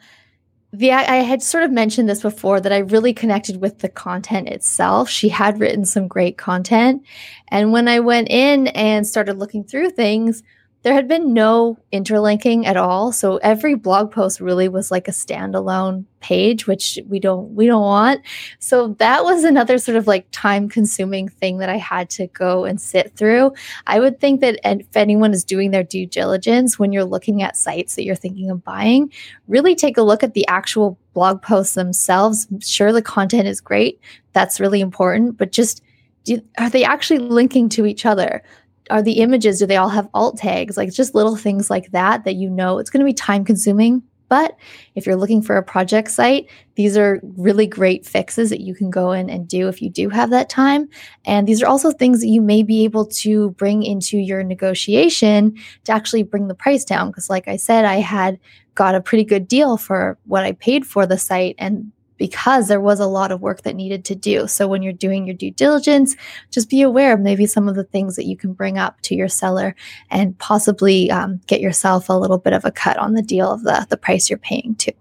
the 0.71 0.91
I 0.91 1.17
had 1.17 1.41
sort 1.41 1.63
of 1.63 1.71
mentioned 1.71 2.09
this 2.09 2.21
before 2.21 2.59
that 2.59 2.73
I 2.73 2.79
really 2.79 3.13
connected 3.13 3.61
with 3.61 3.79
the 3.79 3.89
content 3.89 4.49
itself. 4.49 5.09
She 5.09 5.29
had 5.29 5.59
written 5.59 5.85
some 5.85 6.07
great 6.07 6.37
content, 6.37 7.03
and 7.47 7.71
when 7.71 7.87
I 7.87 7.99
went 7.99 8.29
in 8.29 8.67
and 8.67 9.07
started 9.07 9.37
looking 9.39 9.63
through 9.63 9.91
things, 9.91 10.43
there 10.85 10.93
had 10.93 11.07
been 11.07 11.33
no 11.33 11.79
interlinking 11.91 12.67
at 12.67 12.77
all 12.77 13.11
so 13.11 13.37
every 13.37 13.73
blog 13.73 14.11
post 14.11 14.39
really 14.39 14.69
was 14.69 14.91
like 14.91 15.07
a 15.07 15.11
standalone 15.11 16.05
page 16.19 16.67
which 16.67 16.99
we 17.07 17.19
don't 17.19 17.55
we 17.55 17.65
don't 17.65 17.81
want. 17.81 18.21
So 18.59 18.89
that 18.99 19.23
was 19.23 19.43
another 19.43 19.79
sort 19.79 19.97
of 19.97 20.05
like 20.05 20.27
time 20.31 20.69
consuming 20.69 21.27
thing 21.27 21.57
that 21.57 21.69
i 21.69 21.77
had 21.77 22.09
to 22.11 22.27
go 22.27 22.65
and 22.65 22.79
sit 22.79 23.15
through. 23.15 23.51
I 23.87 23.99
would 23.99 24.19
think 24.19 24.41
that 24.41 24.59
if 24.63 24.95
anyone 24.95 25.33
is 25.33 25.43
doing 25.43 25.71
their 25.71 25.83
due 25.83 26.05
diligence 26.05 26.77
when 26.77 26.91
you're 26.93 27.03
looking 27.03 27.41
at 27.41 27.57
sites 27.57 27.95
that 27.95 28.03
you're 28.03 28.15
thinking 28.15 28.51
of 28.51 28.63
buying 28.63 29.11
really 29.47 29.73
take 29.73 29.97
a 29.97 30.03
look 30.03 30.23
at 30.23 30.35
the 30.35 30.47
actual 30.47 30.99
blog 31.15 31.41
posts 31.41 31.73
themselves. 31.73 32.47
Sure 32.61 32.93
the 32.93 33.01
content 33.01 33.47
is 33.47 33.59
great 33.59 33.99
that's 34.33 34.59
really 34.59 34.81
important 34.81 35.35
but 35.35 35.51
just 35.51 35.81
do, 36.25 36.41
are 36.59 36.69
they 36.69 36.83
actually 36.83 37.19
linking 37.19 37.69
to 37.69 37.87
each 37.87 38.05
other 38.05 38.43
are 38.89 39.01
the 39.01 39.19
images 39.19 39.59
do 39.59 39.65
they 39.65 39.77
all 39.77 39.89
have 39.89 40.09
alt 40.13 40.37
tags? 40.37 40.77
Like 40.77 40.91
just 40.93 41.15
little 41.15 41.35
things 41.35 41.69
like 41.69 41.91
that 41.91 42.23
that 42.25 42.35
you 42.35 42.49
know 42.49 42.79
it's 42.79 42.89
going 42.89 42.99
to 43.01 43.05
be 43.05 43.13
time 43.13 43.45
consuming. 43.45 44.03
But 44.27 44.57
if 44.95 45.05
you're 45.05 45.15
looking 45.15 45.41
for 45.41 45.55
a 45.55 45.63
project 45.63 46.09
site 46.09 46.49
these 46.75 46.97
are 46.97 47.21
really 47.37 47.67
great 47.67 48.05
fixes 48.05 48.49
that 48.49 48.61
you 48.61 48.75
can 48.75 48.89
go 48.89 49.11
in 49.11 49.29
and 49.29 49.47
do 49.47 49.67
if 49.67 49.81
you 49.81 49.89
do 49.89 50.09
have 50.09 50.29
that 50.29 50.49
time. 50.49 50.89
And 51.25 51.47
these 51.47 51.63
are 51.63 51.67
also 51.67 51.91
things 51.91 52.19
that 52.21 52.27
you 52.27 52.41
may 52.41 52.63
be 52.63 52.83
able 52.83 53.05
to 53.05 53.51
bring 53.51 53.83
into 53.83 54.17
your 54.17 54.43
negotiation 54.43 55.55
to 55.85 55.91
actually 55.91 56.23
bring 56.23 56.47
the 56.47 56.55
price 56.55 56.83
down. 56.83 57.07
Because 57.07 57.29
like 57.29 57.47
i 57.47 57.55
said 57.55 57.85
i 57.85 57.95
had 57.95 58.39
got 58.75 58.95
a 58.95 59.01
pretty 59.01 59.23
good 59.23 59.47
deal 59.47 59.77
for 59.77 60.17
what 60.25 60.43
i 60.43 60.51
paid 60.51 60.85
for 60.85 61.05
the 61.05 61.17
site 61.17 61.55
and 61.57 61.91
because 62.17 62.67
there 62.67 62.81
was 62.81 62.99
a 62.99 63.07
lot 63.07 63.31
of 63.31 63.41
work 63.41 63.63
that 63.63 63.75
needed 63.75 64.05
to 64.05 64.15
do. 64.15 64.47
So 64.47 64.67
when 64.67 64.81
you're 64.81 64.93
doing 64.93 65.25
your 65.25 65.35
due 65.35 65.51
diligence, 65.51 66.15
just 66.51 66.69
be 66.69 66.81
aware 66.81 67.13
of 67.13 67.19
maybe 67.19 67.45
some 67.45 67.67
of 67.67 67.75
the 67.75 67.83
things 67.83 68.15
that 68.15 68.25
you 68.25 68.37
can 68.37 68.53
bring 68.53 68.77
up 68.77 69.01
to 69.01 69.15
your 69.15 69.27
seller 69.27 69.75
and 70.09 70.37
possibly 70.37 71.11
um, 71.11 71.41
get 71.47 71.61
yourself 71.61 72.09
a 72.09 72.13
little 72.13 72.37
bit 72.37 72.53
of 72.53 72.65
a 72.65 72.71
cut 72.71 72.97
on 72.97 73.13
the 73.13 73.21
deal 73.21 73.51
of 73.51 73.63
the, 73.63 73.85
the 73.89 73.97
price 73.97 74.29
you're 74.29 74.39
paying 74.39 74.75
too. 74.75 74.93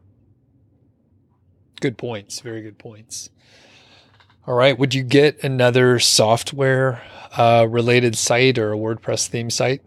Good 1.81 1.99
points. 1.99 2.41
Very 2.41 2.63
good 2.63 2.79
points. 2.79 3.31
All 4.47 4.55
right. 4.55 4.79
Would 4.79 4.95
you 4.95 5.03
get 5.03 5.43
another 5.43 5.99
software 5.99 7.03
uh, 7.37 7.67
related 7.69 8.17
site 8.17 8.59
or 8.59 8.73
a 8.73 8.77
WordPress 8.77 9.29
theme 9.29 9.51
site? 9.51 9.83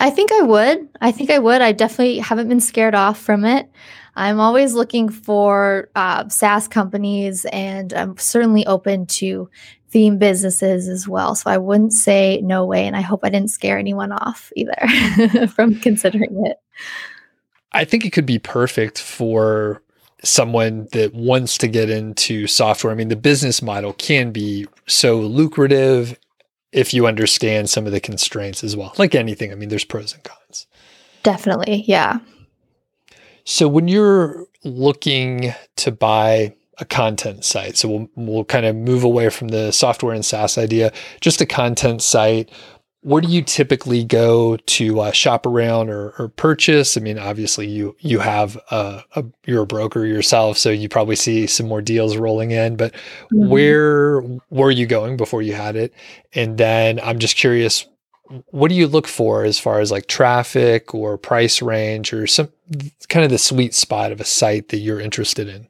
I 0.00 0.10
think 0.10 0.32
I 0.32 0.42
would. 0.42 0.88
I 1.00 1.12
think 1.12 1.30
I 1.30 1.38
would. 1.38 1.60
I 1.60 1.72
definitely 1.72 2.18
haven't 2.18 2.48
been 2.48 2.60
scared 2.60 2.94
off 2.94 3.18
from 3.18 3.44
it. 3.44 3.68
I'm 4.14 4.40
always 4.40 4.74
looking 4.74 5.08
for 5.08 5.90
uh, 5.94 6.28
SaaS 6.28 6.66
companies, 6.66 7.44
and 7.52 7.92
I'm 7.92 8.16
certainly 8.16 8.66
open 8.66 9.06
to 9.06 9.48
theme 9.90 10.18
businesses 10.18 10.88
as 10.88 11.08
well. 11.08 11.34
So 11.34 11.50
I 11.50 11.58
wouldn't 11.58 11.92
say 11.92 12.40
no 12.42 12.64
way, 12.64 12.86
and 12.86 12.96
I 12.96 13.00
hope 13.00 13.20
I 13.22 13.30
didn't 13.30 13.50
scare 13.50 13.78
anyone 13.78 14.12
off 14.12 14.52
either 14.56 15.46
from 15.54 15.76
considering 15.80 16.44
it. 16.46 16.56
I 17.72 17.84
think 17.84 18.04
it 18.04 18.10
could 18.10 18.26
be 18.26 18.38
perfect 18.38 19.00
for 19.00 19.82
someone 20.24 20.88
that 20.92 21.14
wants 21.14 21.58
to 21.58 21.68
get 21.68 21.90
into 21.90 22.46
software. 22.46 22.92
I 22.92 22.96
mean, 22.96 23.08
the 23.08 23.16
business 23.16 23.62
model 23.62 23.92
can 23.92 24.32
be 24.32 24.66
so 24.86 25.20
lucrative 25.20 26.18
if 26.72 26.92
you 26.92 27.06
understand 27.06 27.70
some 27.70 27.86
of 27.86 27.92
the 27.92 28.00
constraints 28.00 28.62
as 28.62 28.76
well. 28.76 28.94
Like 28.98 29.14
anything, 29.14 29.52
I 29.52 29.54
mean, 29.54 29.68
there's 29.68 29.84
pros 29.84 30.14
and 30.14 30.22
cons. 30.22 30.66
Definitely. 31.22 31.84
Yeah. 31.86 32.18
So 33.44 33.66
when 33.66 33.88
you're 33.88 34.46
looking 34.64 35.54
to 35.76 35.90
buy 35.90 36.54
a 36.78 36.84
content 36.84 37.44
site, 37.44 37.76
so 37.76 37.88
we'll, 37.88 38.08
we'll 38.14 38.44
kind 38.44 38.66
of 38.66 38.76
move 38.76 39.02
away 39.02 39.30
from 39.30 39.48
the 39.48 39.72
software 39.72 40.14
and 40.14 40.24
SaaS 40.24 40.58
idea, 40.58 40.92
just 41.20 41.40
a 41.40 41.46
content 41.46 42.02
site. 42.02 42.50
Where 43.08 43.22
do 43.22 43.28
you 43.28 43.40
typically 43.40 44.04
go 44.04 44.58
to 44.58 45.00
uh, 45.00 45.12
shop 45.12 45.46
around 45.46 45.88
or, 45.88 46.10
or, 46.18 46.28
purchase? 46.28 46.94
I 46.94 47.00
mean, 47.00 47.18
obviously 47.18 47.66
you 47.66 47.96
you 48.00 48.18
have 48.18 48.56
a, 48.70 49.02
a, 49.16 49.24
you're 49.46 49.62
a 49.62 49.66
broker 49.66 50.04
yourself, 50.04 50.58
so 50.58 50.68
you 50.68 50.90
probably 50.90 51.16
see 51.16 51.46
some 51.46 51.66
more 51.66 51.80
deals 51.80 52.18
rolling 52.18 52.50
in. 52.50 52.76
But 52.76 52.92
mm-hmm. 52.92 53.48
where 53.48 54.20
were 54.50 54.70
you 54.70 54.84
going 54.84 55.16
before 55.16 55.40
you 55.40 55.54
had 55.54 55.74
it? 55.74 55.94
And 56.34 56.58
then 56.58 57.00
I'm 57.00 57.18
just 57.18 57.36
curious, 57.36 57.86
what 58.50 58.68
do 58.68 58.74
you 58.74 58.86
look 58.86 59.06
for 59.06 59.42
as 59.42 59.58
far 59.58 59.80
as 59.80 59.90
like 59.90 60.06
traffic 60.06 60.94
or 60.94 61.16
price 61.16 61.62
range 61.62 62.12
or 62.12 62.26
some 62.26 62.50
kind 63.08 63.24
of 63.24 63.30
the 63.30 63.38
sweet 63.38 63.74
spot 63.74 64.12
of 64.12 64.20
a 64.20 64.24
site 64.26 64.68
that 64.68 64.80
you're 64.80 65.00
interested 65.00 65.48
in? 65.48 65.66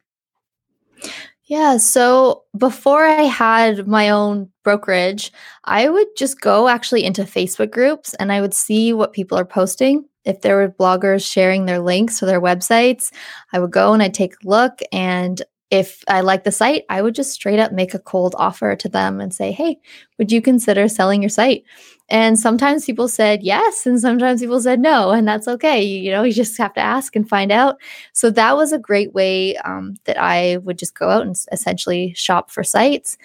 Yeah. 1.49 1.79
So 1.79 2.45
before 2.59 3.05
I 3.05 3.23
had 3.23 3.87
my 3.89 4.11
own 4.11 4.51
brokerage, 4.65 5.33
I 5.65 5.89
would 5.89 6.09
just 6.17 6.41
go 6.43 6.69
actually 6.69 7.05
into 7.05 7.23
Facebook 7.23 7.71
groups 7.71 8.13
and 8.15 8.31
I 8.31 8.41
would 8.43 8.53
see 8.53 8.93
what 8.93 9.15
people 9.15 9.39
are 9.39 9.47
posting. 9.47 10.05
If 10.27 10.43
there 10.43 10.57
were 10.57 10.69
bloggers 10.69 11.31
sharing 11.31 11.65
their 11.65 11.79
links 11.79 12.19
to 12.19 12.27
their 12.27 12.41
websites, 12.41 13.11
I 13.53 13.61
would 13.61 13.71
go 13.71 13.95
and 13.95 14.03
I'd 14.03 14.13
take 14.13 14.35
a 14.35 14.49
look. 14.49 14.81
And 14.93 15.41
if 15.71 16.05
I 16.07 16.21
like 16.21 16.45
the 16.45 16.53
site, 16.53 16.85
I 16.91 17.01
would 17.01 17.15
just 17.15 17.33
straight 17.33 17.59
up 17.59 17.73
make 17.73 17.95
a 17.95 17.99
cold 17.99 18.35
offer 18.39 18.77
to 18.77 18.89
them 18.89 19.19
and 19.21 19.33
say, 19.33 19.51
Hey, 19.53 19.79
would 20.19 20.31
you 20.31 20.43
consider 20.43 20.87
selling 20.87 21.23
your 21.23 21.31
site? 21.31 21.65
And 22.11 22.39
sometimes 22.39 22.87
people 22.87 23.07
said 23.07 23.43
yes, 23.43 23.85
and 23.85 24.01
sometimes 24.01 24.41
people 24.41 24.61
said 24.61 24.81
no, 24.81 25.11
and 25.11 25.29
that's 25.29 25.47
okay. 25.47 25.83
You, 25.83 26.11
know, 26.11 26.23
you 26.23 26.33
just 26.33 26.57
have 26.57 26.73
to 26.75 26.81
ask 26.81 27.15
and 27.15 27.29
find 27.29 27.53
out. 27.53 27.77
So 28.15 28.31
that 28.31 28.57
was 28.57 28.73
a 28.73 28.79
great 28.79 29.13
way 29.13 29.57
um, 29.59 29.97
that 30.05 30.19
I 30.19 30.57
would 30.59 30.79
just 30.79 30.99
go 30.99 31.11
out 31.11 31.27
and 31.27 31.37
essentially 31.53 32.15
shop 32.15 32.51
for 32.51 32.65
sites. 32.65 33.19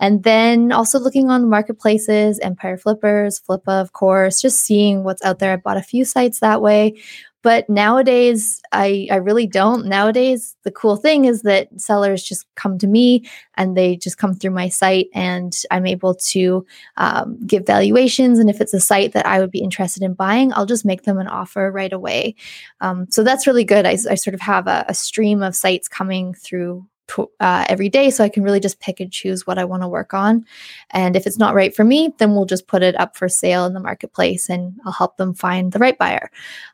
And 0.00 0.22
then 0.22 0.72
also 0.72 0.98
looking 0.98 1.28
on 1.28 1.50
marketplaces, 1.50 2.38
Empire 2.40 2.78
Flippers, 2.78 3.38
Flippa, 3.38 3.82
of 3.82 3.92
course, 3.92 4.40
just 4.40 4.60
seeing 4.62 5.04
what's 5.04 5.22
out 5.22 5.38
there. 5.38 5.52
I 5.52 5.56
bought 5.56 5.76
a 5.76 5.82
few 5.82 6.06
sites 6.06 6.40
that 6.40 6.62
way. 6.62 6.94
But 7.42 7.68
nowadays, 7.70 8.60
I, 8.72 9.08
I 9.10 9.16
really 9.16 9.46
don't. 9.46 9.86
Nowadays, 9.86 10.56
the 10.64 10.70
cool 10.70 10.96
thing 10.96 11.24
is 11.24 11.40
that 11.42 11.68
sellers 11.80 12.22
just 12.22 12.44
come 12.54 12.76
to 12.78 12.86
me 12.86 13.24
and 13.56 13.76
they 13.76 13.96
just 13.96 14.18
come 14.18 14.34
through 14.34 14.50
my 14.50 14.68
site, 14.68 15.08
and 15.14 15.56
I'm 15.70 15.86
able 15.86 16.14
to 16.14 16.66
um, 16.98 17.38
give 17.46 17.66
valuations. 17.66 18.38
And 18.38 18.50
if 18.50 18.60
it's 18.60 18.74
a 18.74 18.80
site 18.80 19.12
that 19.12 19.26
I 19.26 19.40
would 19.40 19.50
be 19.50 19.62
interested 19.62 20.02
in 20.02 20.14
buying, 20.14 20.52
I'll 20.52 20.66
just 20.66 20.84
make 20.84 21.02
them 21.04 21.18
an 21.18 21.28
offer 21.28 21.70
right 21.70 21.92
away. 21.92 22.34
Um, 22.80 23.06
so 23.10 23.22
that's 23.22 23.46
really 23.46 23.64
good. 23.64 23.86
I, 23.86 23.92
I 23.92 24.16
sort 24.16 24.34
of 24.34 24.40
have 24.40 24.66
a, 24.66 24.84
a 24.88 24.94
stream 24.94 25.42
of 25.42 25.56
sites 25.56 25.88
coming 25.88 26.34
through 26.34 26.86
uh, 27.18 27.64
every 27.68 27.88
day 27.88 28.10
so 28.10 28.24
I 28.24 28.28
can 28.28 28.42
really 28.42 28.60
just 28.60 28.80
pick 28.80 29.00
and 29.00 29.12
choose 29.12 29.46
what 29.46 29.58
I 29.58 29.64
want 29.64 29.82
to 29.82 29.88
work 29.88 30.14
on. 30.14 30.44
And 30.90 31.16
if 31.16 31.26
it's 31.26 31.38
not 31.38 31.54
right 31.54 31.74
for 31.74 31.84
me, 31.84 32.14
then 32.18 32.34
we'll 32.34 32.46
just 32.46 32.66
put 32.66 32.82
it 32.82 32.98
up 32.98 33.16
for 33.16 33.28
sale 33.28 33.64
in 33.66 33.74
the 33.74 33.80
marketplace 33.80 34.48
and 34.48 34.78
I'll 34.84 34.92
help 34.92 35.16
them 35.16 35.34
find 35.34 35.72
the 35.72 35.78
right 35.78 35.98
buyer. 35.98 36.30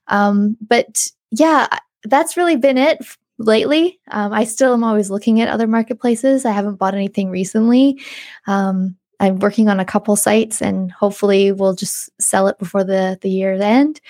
Um, 0.08 0.56
but 0.60 1.06
yeah, 1.30 1.66
that's 2.04 2.36
really 2.36 2.56
been 2.56 2.78
it 2.78 3.04
lately. 3.38 4.00
Um, 4.10 4.32
I 4.32 4.44
still 4.44 4.72
am 4.72 4.84
always 4.84 5.10
looking 5.10 5.40
at 5.40 5.48
other 5.48 5.66
marketplaces. 5.66 6.44
I 6.44 6.52
haven't 6.52 6.76
bought 6.76 6.94
anything 6.94 7.30
recently. 7.30 8.00
Um, 8.46 8.96
I'm 9.20 9.38
working 9.38 9.68
on 9.68 9.80
a 9.80 9.84
couple 9.84 10.14
sites 10.16 10.60
and 10.60 10.92
hopefully 10.92 11.52
we'll 11.52 11.74
just 11.74 12.10
sell 12.20 12.48
it 12.48 12.58
before 12.58 12.84
the, 12.84 13.18
the 13.22 13.30
year's 13.30 13.60
end. 13.60 14.00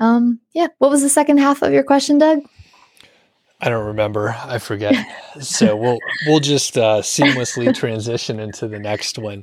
Um, 0.00 0.40
yeah. 0.52 0.68
What 0.78 0.90
was 0.90 1.02
the 1.02 1.08
second 1.08 1.38
half 1.38 1.62
of 1.62 1.72
your 1.72 1.82
question, 1.82 2.18
Doug? 2.18 2.40
I 3.64 3.70
don't 3.70 3.86
remember. 3.86 4.36
I 4.44 4.58
forget. 4.58 4.94
so 5.40 5.74
we'll 5.74 5.98
we'll 6.26 6.40
just 6.40 6.76
uh, 6.76 7.00
seamlessly 7.00 7.74
transition 7.76 8.38
into 8.38 8.68
the 8.68 8.78
next 8.78 9.18
one. 9.18 9.42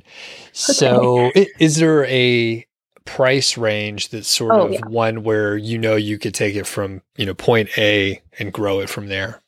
So, 0.52 1.26
okay. 1.26 1.48
is 1.58 1.76
there 1.76 2.04
a 2.04 2.64
price 3.04 3.58
range 3.58 4.10
that's 4.10 4.28
sort 4.28 4.52
oh, 4.52 4.66
of 4.66 4.72
yeah. 4.74 4.86
one 4.86 5.24
where 5.24 5.56
you 5.56 5.76
know 5.76 5.96
you 5.96 6.18
could 6.18 6.34
take 6.34 6.54
it 6.54 6.68
from 6.68 7.02
you 7.16 7.26
know 7.26 7.34
point 7.34 7.76
A 7.76 8.22
and 8.38 8.52
grow 8.52 8.78
it 8.78 8.88
from 8.88 9.08
there? 9.08 9.40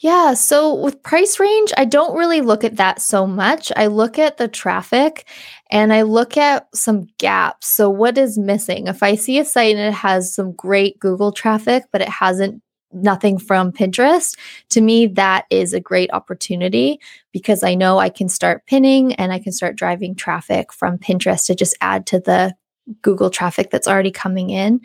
Yeah. 0.00 0.34
So 0.34 0.74
with 0.74 1.02
price 1.02 1.40
range, 1.40 1.72
I 1.78 1.86
don't 1.86 2.14
really 2.14 2.42
look 2.42 2.64
at 2.64 2.76
that 2.76 3.00
so 3.00 3.26
much. 3.26 3.72
I 3.74 3.86
look 3.86 4.18
at 4.18 4.36
the 4.36 4.48
traffic 4.48 5.26
and 5.70 5.94
I 5.94 6.02
look 6.02 6.36
at 6.36 6.68
some 6.76 7.06
gaps. 7.16 7.68
So, 7.68 7.88
what 7.88 8.18
is 8.18 8.36
missing? 8.36 8.88
If 8.88 9.02
I 9.02 9.14
see 9.14 9.38
a 9.38 9.46
site 9.46 9.76
and 9.76 9.86
it 9.86 9.94
has 9.94 10.34
some 10.34 10.52
great 10.52 10.98
Google 10.98 11.32
traffic, 11.32 11.84
but 11.90 12.02
it 12.02 12.10
hasn't 12.10 12.62
nothing 12.92 13.38
from 13.38 13.72
Pinterest, 13.72 14.36
to 14.70 14.80
me, 14.80 15.06
that 15.06 15.46
is 15.50 15.72
a 15.72 15.80
great 15.80 16.12
opportunity 16.12 17.00
because 17.32 17.62
I 17.62 17.74
know 17.74 17.98
I 17.98 18.08
can 18.08 18.28
start 18.28 18.66
pinning 18.66 19.14
and 19.14 19.32
I 19.32 19.38
can 19.38 19.52
start 19.52 19.76
driving 19.76 20.14
traffic 20.14 20.72
from 20.72 20.98
Pinterest 20.98 21.46
to 21.46 21.54
just 21.54 21.76
add 21.80 22.06
to 22.06 22.20
the 22.20 22.54
Google 23.00 23.30
traffic 23.30 23.70
that's 23.70 23.88
already 23.88 24.10
coming 24.10 24.50
in. 24.50 24.80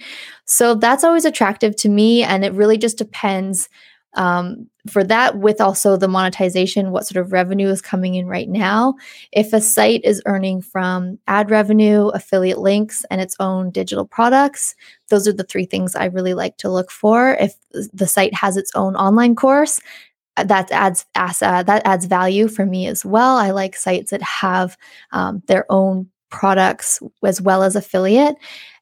So 0.45 0.75
that's 0.75 1.03
always 1.03 1.25
attractive 1.25 1.75
to 1.77 1.89
me. 1.89 2.23
And 2.23 2.45
it 2.45 2.53
really 2.53 2.77
just 2.77 2.97
depends 2.97 3.69
um, 4.17 4.67
for 4.89 5.03
that 5.03 5.37
with 5.37 5.61
also 5.61 5.95
the 5.95 6.07
monetization 6.07 6.91
what 6.91 7.05
sort 7.05 7.23
of 7.23 7.31
revenue 7.31 7.69
is 7.69 7.81
coming 7.81 8.15
in 8.15 8.27
right 8.27 8.49
now. 8.49 8.95
If 9.31 9.53
a 9.53 9.61
site 9.61 10.01
is 10.03 10.21
earning 10.25 10.61
from 10.61 11.19
ad 11.27 11.49
revenue 11.49 12.07
affiliate 12.07 12.59
links 12.59 13.05
and 13.09 13.21
its 13.21 13.35
own 13.39 13.71
digital 13.71 14.05
products 14.05 14.75
those 15.09 15.25
are 15.27 15.33
the 15.33 15.45
three 15.45 15.65
things 15.65 15.95
i 15.95 16.05
really 16.05 16.33
like 16.33 16.57
to 16.57 16.69
look 16.69 16.91
for. 16.91 17.37
If 17.39 17.55
the 17.71 18.07
site 18.07 18.33
has 18.33 18.57
its 18.57 18.71
own 18.75 18.95
online 18.95 19.35
course 19.35 19.79
uh, 20.37 20.43
that 20.45 20.71
adds 20.71 21.05
uh, 21.15 21.63
that 21.63 21.81
adds 21.85 22.05
value 22.05 22.47
for 22.47 22.65
me 22.65 22.87
as 22.87 23.05
well. 23.05 23.37
I 23.37 23.51
like 23.51 23.75
sites 23.75 24.11
that 24.11 24.21
have 24.21 24.77
um, 25.11 25.41
their 25.47 25.65
own 25.71 26.09
products 26.29 27.01
as 27.23 27.41
well 27.41 27.63
as 27.63 27.75
affiliate 27.75 28.35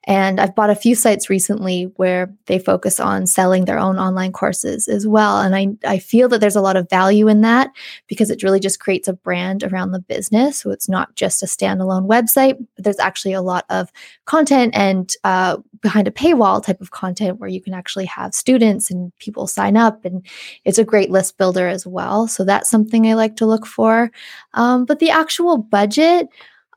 and 0.07 0.39
I've 0.39 0.55
bought 0.55 0.69
a 0.69 0.75
few 0.75 0.93
sites 0.93 1.29
recently 1.29 1.83
where 1.95 2.31
they 2.45 2.59
focus 2.59 2.99
on 2.99 3.25
selling 3.25 3.65
their 3.65 3.79
own 3.79 3.97
online 3.97 4.31
courses 4.31 4.87
as 4.87 5.07
well. 5.07 5.39
And 5.39 5.55
I, 5.55 5.69
I 5.87 5.97
feel 5.97 6.29
that 6.29 6.41
there's 6.41 6.55
a 6.55 6.61
lot 6.61 6.77
of 6.77 6.89
value 6.89 7.27
in 7.27 7.41
that 7.41 7.71
because 8.07 8.29
it 8.29 8.43
really 8.43 8.59
just 8.59 8.79
creates 8.79 9.07
a 9.07 9.13
brand 9.13 9.63
around 9.63 9.91
the 9.91 9.99
business. 9.99 10.59
So 10.59 10.69
it's 10.69 10.87
not 10.87 11.15
just 11.15 11.41
a 11.41 11.47
standalone 11.47 12.07
website, 12.07 12.57
but 12.75 12.83
there's 12.83 12.99
actually 12.99 13.33
a 13.33 13.41
lot 13.41 13.65
of 13.69 13.91
content 14.25 14.75
and 14.75 15.11
uh, 15.23 15.57
behind 15.81 16.07
a 16.07 16.11
paywall 16.11 16.63
type 16.63 16.81
of 16.81 16.91
content 16.91 17.39
where 17.39 17.49
you 17.49 17.61
can 17.61 17.73
actually 17.73 18.05
have 18.05 18.35
students 18.35 18.91
and 18.91 19.11
people 19.17 19.47
sign 19.47 19.75
up. 19.75 20.05
And 20.05 20.25
it's 20.65 20.77
a 20.77 20.83
great 20.83 21.09
list 21.09 21.37
builder 21.39 21.67
as 21.67 21.87
well. 21.87 22.27
So 22.27 22.45
that's 22.45 22.69
something 22.69 23.07
I 23.07 23.15
like 23.15 23.37
to 23.37 23.45
look 23.47 23.65
for. 23.65 24.11
Um, 24.53 24.85
but 24.85 24.99
the 24.99 25.09
actual 25.09 25.57
budget, 25.57 26.27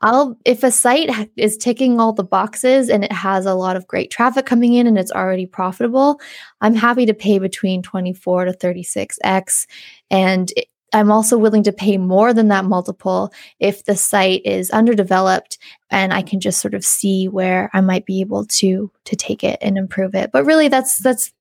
I'll 0.01 0.37
if 0.45 0.63
a 0.63 0.71
site 0.71 1.29
is 1.35 1.57
ticking 1.57 1.99
all 1.99 2.13
the 2.13 2.23
boxes 2.23 2.89
and 2.89 3.03
it 3.03 3.11
has 3.11 3.45
a 3.45 3.55
lot 3.55 3.75
of 3.75 3.87
great 3.87 4.11
traffic 4.11 4.45
coming 4.45 4.73
in 4.73 4.87
and 4.87 4.97
it's 4.97 5.11
already 5.11 5.45
profitable, 5.45 6.19
I'm 6.61 6.75
happy 6.75 7.05
to 7.05 7.13
pay 7.13 7.39
between 7.39 7.81
24 7.81 8.45
to 8.45 8.51
36x 8.53 9.67
and 10.09 10.51
I'm 10.93 11.11
also 11.11 11.37
willing 11.37 11.63
to 11.63 11.71
pay 11.71 11.97
more 11.97 12.33
than 12.33 12.47
that 12.47 12.65
multiple 12.65 13.31
if 13.59 13.85
the 13.85 13.95
site 13.95 14.41
is 14.45 14.71
underdeveloped 14.71 15.57
and 15.91 16.13
I 16.13 16.21
can 16.21 16.39
just 16.39 16.61
sort 16.61 16.73
of 16.73 16.83
see 16.83 17.27
where 17.27 17.69
I 17.73 17.81
might 17.81 18.05
be 18.05 18.21
able 18.21 18.45
to 18.45 18.91
to 19.05 19.15
take 19.15 19.43
it 19.43 19.59
and 19.61 19.77
improve 19.77 20.15
it. 20.15 20.31
But 20.31 20.45
really 20.45 20.67
that's 20.67 20.97
that's 20.97 21.31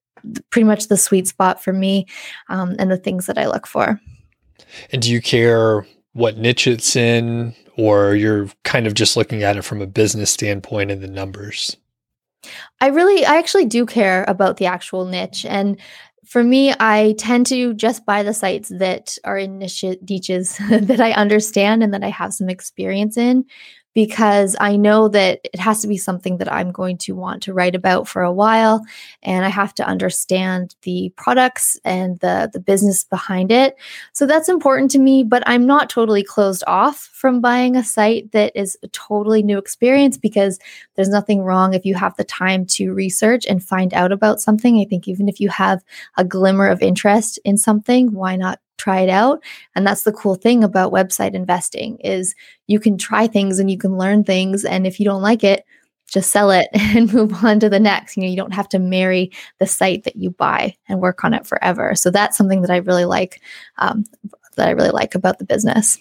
pretty 0.50 0.64
much 0.64 0.88
the 0.88 0.96
sweet 0.96 1.28
spot 1.28 1.62
for 1.62 1.72
me 1.72 2.06
um, 2.48 2.74
and 2.78 2.90
the 2.90 2.96
things 2.96 3.26
that 3.26 3.38
I 3.38 3.46
look 3.46 3.66
for. 3.66 4.00
And 4.92 5.00
do 5.00 5.10
you 5.10 5.20
care 5.20 5.86
what 6.12 6.38
niche 6.38 6.66
it's 6.66 6.96
in 6.96 7.54
or 7.76 8.14
you're 8.14 8.48
kind 8.64 8.86
of 8.86 8.94
just 8.94 9.16
looking 9.16 9.42
at 9.42 9.56
it 9.56 9.62
from 9.62 9.80
a 9.80 9.86
business 9.86 10.30
standpoint 10.30 10.90
and 10.90 11.02
the 11.02 11.08
numbers? 11.08 11.76
I 12.80 12.88
really, 12.88 13.24
I 13.24 13.36
actually 13.36 13.66
do 13.66 13.86
care 13.86 14.24
about 14.28 14.56
the 14.56 14.66
actual 14.66 15.04
niche. 15.04 15.44
And 15.44 15.80
for 16.24 16.44
me, 16.44 16.74
I 16.78 17.14
tend 17.18 17.46
to 17.46 17.72
just 17.74 18.04
buy 18.04 18.22
the 18.22 18.34
sites 18.34 18.68
that 18.68 19.16
are 19.24 19.38
in 19.38 19.58
niche, 19.58 19.84
niches 20.08 20.58
that 20.70 21.00
I 21.00 21.12
understand 21.12 21.82
and 21.82 21.94
that 21.94 22.04
I 22.04 22.10
have 22.10 22.34
some 22.34 22.48
experience 22.48 23.16
in 23.16 23.44
because 23.98 24.54
I 24.60 24.76
know 24.76 25.08
that 25.08 25.40
it 25.42 25.58
has 25.58 25.80
to 25.82 25.88
be 25.88 25.96
something 25.96 26.36
that 26.36 26.52
I'm 26.52 26.70
going 26.70 26.98
to 26.98 27.16
want 27.16 27.42
to 27.42 27.52
write 27.52 27.74
about 27.74 28.06
for 28.06 28.22
a 28.22 28.32
while 28.32 28.86
and 29.24 29.44
I 29.44 29.48
have 29.48 29.74
to 29.74 29.84
understand 29.84 30.76
the 30.82 31.12
products 31.16 31.80
and 31.84 32.16
the 32.20 32.48
the 32.52 32.60
business 32.60 33.02
behind 33.02 33.50
it. 33.50 33.74
So 34.12 34.24
that's 34.24 34.48
important 34.48 34.92
to 34.92 35.00
me, 35.00 35.24
but 35.24 35.42
I'm 35.46 35.66
not 35.66 35.90
totally 35.90 36.22
closed 36.22 36.62
off 36.68 37.10
from 37.12 37.40
buying 37.40 37.74
a 37.74 37.82
site 37.82 38.30
that 38.30 38.52
is 38.54 38.78
a 38.84 38.88
totally 38.88 39.42
new 39.42 39.58
experience 39.58 40.16
because 40.16 40.60
there's 40.94 41.08
nothing 41.08 41.40
wrong 41.42 41.74
if 41.74 41.84
you 41.84 41.96
have 41.96 42.16
the 42.16 42.22
time 42.22 42.66
to 42.66 42.94
research 42.94 43.46
and 43.46 43.64
find 43.64 43.92
out 43.94 44.12
about 44.12 44.40
something. 44.40 44.78
I 44.78 44.84
think 44.84 45.08
even 45.08 45.28
if 45.28 45.40
you 45.40 45.48
have 45.48 45.82
a 46.16 46.24
glimmer 46.24 46.68
of 46.68 46.82
interest 46.82 47.40
in 47.44 47.56
something, 47.56 48.12
why 48.12 48.36
not 48.36 48.60
try 48.78 49.00
it 49.00 49.10
out. 49.10 49.42
And 49.74 49.86
that's 49.86 50.04
the 50.04 50.12
cool 50.12 50.36
thing 50.36 50.64
about 50.64 50.92
website 50.92 51.34
investing 51.34 51.98
is 51.98 52.34
you 52.66 52.80
can 52.80 52.96
try 52.96 53.26
things 53.26 53.58
and 53.58 53.70
you 53.70 53.76
can 53.76 53.98
learn 53.98 54.24
things. 54.24 54.64
And 54.64 54.86
if 54.86 54.98
you 54.98 55.04
don't 55.04 55.22
like 55.22 55.44
it 55.44 55.64
just 56.08 56.32
sell 56.32 56.50
it 56.50 56.68
and 56.72 57.12
move 57.12 57.44
on 57.44 57.60
to 57.60 57.68
the 57.68 57.78
next. 57.78 58.16
You 58.16 58.22
know 58.22 58.28
you 58.28 58.36
don't 58.36 58.54
have 58.54 58.68
to 58.70 58.78
marry 58.78 59.30
the 59.58 59.66
site 59.66 60.04
that 60.04 60.16
you 60.16 60.30
buy 60.30 60.74
and 60.88 61.00
work 61.00 61.22
on 61.24 61.34
it 61.34 61.46
forever. 61.46 61.94
So 61.94 62.10
that's 62.10 62.36
something 62.36 62.62
that 62.62 62.70
i 62.70 62.78
really 62.78 63.04
like 63.04 63.40
um, 63.76 64.04
that 64.56 64.68
i 64.68 64.72
really 64.72 64.90
like 64.90 65.14
about 65.14 65.38
the 65.38 65.44
business. 65.44 65.98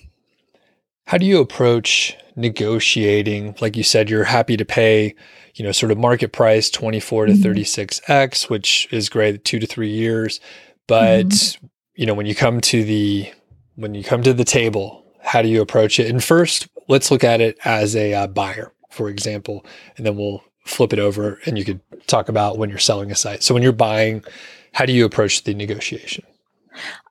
How 1.05 1.17
do 1.17 1.25
you 1.25 1.39
approach 1.39 2.17
negotiating? 2.35 3.55
Like 3.61 3.77
you 3.77 3.83
said 3.83 4.09
you're 4.09 4.23
happy 4.23 4.57
to 4.57 4.65
pay 4.65 5.15
you 5.55 5.65
know 5.65 5.71
sort 5.71 5.91
of 5.91 5.97
market 5.97 6.33
price 6.33 6.69
24 6.69 7.27
to 7.27 7.33
36x 7.33 8.01
mm-hmm. 8.05 8.53
which 8.53 8.87
is 8.91 9.09
great 9.09 9.43
two 9.43 9.59
to 9.59 9.67
three 9.67 9.91
years. 9.91 10.39
But 10.87 11.27
mm-hmm 11.27 11.67
you 11.97 12.05
know, 12.05 12.13
when 12.13 12.27
you 12.27 12.35
come 12.35 12.61
to 12.61 12.83
the 12.83 13.29
when 13.75 13.93
you 13.93 14.03
come 14.03 14.23
to 14.23 14.33
the 14.33 14.45
table, 14.45 15.03
how 15.21 15.41
do 15.41 15.49
you 15.49 15.61
approach 15.61 15.99
it? 15.99 16.09
And 16.09 16.23
first, 16.23 16.67
let's 16.87 17.11
look 17.11 17.23
at 17.23 17.41
it 17.41 17.57
as 17.65 17.95
a 17.95 18.13
uh, 18.13 18.27
buyer, 18.27 18.71
for 18.89 19.09
example, 19.09 19.65
and 19.97 20.05
then 20.05 20.15
we'll 20.15 20.43
flip 20.65 20.93
it 20.93 20.99
over 20.99 21.39
and 21.45 21.57
you 21.57 21.65
could 21.65 21.81
talk 22.07 22.29
about 22.29 22.57
when 22.57 22.69
you're 22.69 22.79
selling 22.79 23.11
a 23.11 23.15
site. 23.15 23.43
So 23.43 23.53
when 23.53 23.63
you're 23.63 23.71
buying, 23.71 24.23
how 24.73 24.85
do 24.85 24.93
you 24.93 25.05
approach 25.05 25.43
the 25.43 25.53
negotiation? 25.53 26.23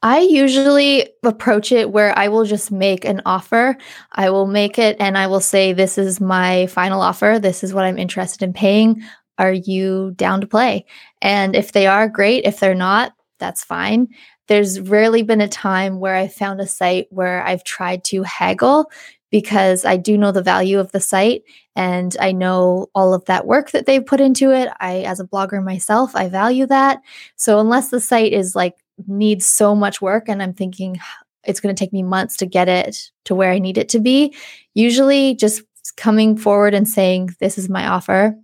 I 0.02 0.20
usually 0.20 1.08
approach 1.24 1.72
it 1.72 1.90
where 1.90 2.16
I 2.16 2.28
will 2.28 2.44
just 2.44 2.70
make 2.70 3.04
an 3.04 3.22
offer. 3.26 3.76
I 4.12 4.30
will 4.30 4.46
make 4.46 4.78
it 4.78 4.96
and 5.00 5.18
I 5.18 5.26
will 5.26 5.40
say, 5.40 5.72
This 5.72 5.98
is 5.98 6.20
my 6.20 6.68
final 6.68 7.00
offer. 7.00 7.40
This 7.40 7.64
is 7.64 7.74
what 7.74 7.84
I'm 7.84 7.98
interested 7.98 8.44
in 8.44 8.52
paying. 8.52 9.02
Are 9.38 9.52
you 9.52 10.12
down 10.12 10.40
to 10.42 10.46
play? 10.46 10.86
And 11.20 11.56
if 11.56 11.72
they 11.72 11.88
are, 11.88 12.08
great. 12.08 12.44
If 12.44 12.60
they're 12.60 12.74
not, 12.74 13.12
that's 13.38 13.64
fine 13.64 14.08
there's 14.48 14.80
rarely 14.80 15.22
been 15.22 15.40
a 15.40 15.48
time 15.48 16.00
where 16.00 16.14
I 16.14 16.28
found 16.28 16.60
a 16.60 16.66
site 16.66 17.06
where 17.10 17.44
I've 17.44 17.64
tried 17.64 18.04
to 18.04 18.22
haggle 18.22 18.90
because 19.30 19.84
I 19.84 19.96
do 19.96 20.16
know 20.16 20.32
the 20.32 20.42
value 20.42 20.78
of 20.78 20.92
the 20.92 21.00
site 21.00 21.42
and 21.74 22.16
I 22.20 22.32
know 22.32 22.86
all 22.94 23.12
of 23.12 23.24
that 23.24 23.46
work 23.46 23.72
that 23.72 23.86
they've 23.86 24.04
put 24.04 24.20
into 24.20 24.52
it. 24.52 24.68
I, 24.80 25.00
as 25.00 25.20
a 25.20 25.26
blogger 25.26 25.62
myself, 25.62 26.14
I 26.14 26.28
value 26.28 26.66
that. 26.66 27.00
So 27.34 27.58
unless 27.58 27.90
the 27.90 28.00
site 28.00 28.32
is 28.32 28.54
like 28.54 28.76
needs 29.06 29.46
so 29.46 29.74
much 29.74 30.00
work 30.00 30.28
and 30.28 30.42
I'm 30.42 30.54
thinking 30.54 30.98
it's 31.44 31.60
going 31.60 31.74
to 31.74 31.78
take 31.78 31.92
me 31.92 32.02
months 32.02 32.36
to 32.38 32.46
get 32.46 32.68
it 32.68 33.10
to 33.24 33.34
where 33.34 33.52
I 33.52 33.58
need 33.58 33.78
it 33.78 33.88
to 33.90 34.00
be, 34.00 34.34
usually 34.74 35.34
just 35.34 35.62
coming 35.96 36.36
forward 36.36 36.74
and 36.74 36.88
saying, 36.88 37.30
This 37.38 37.58
is 37.58 37.68
my 37.68 37.86
offer 37.86 38.36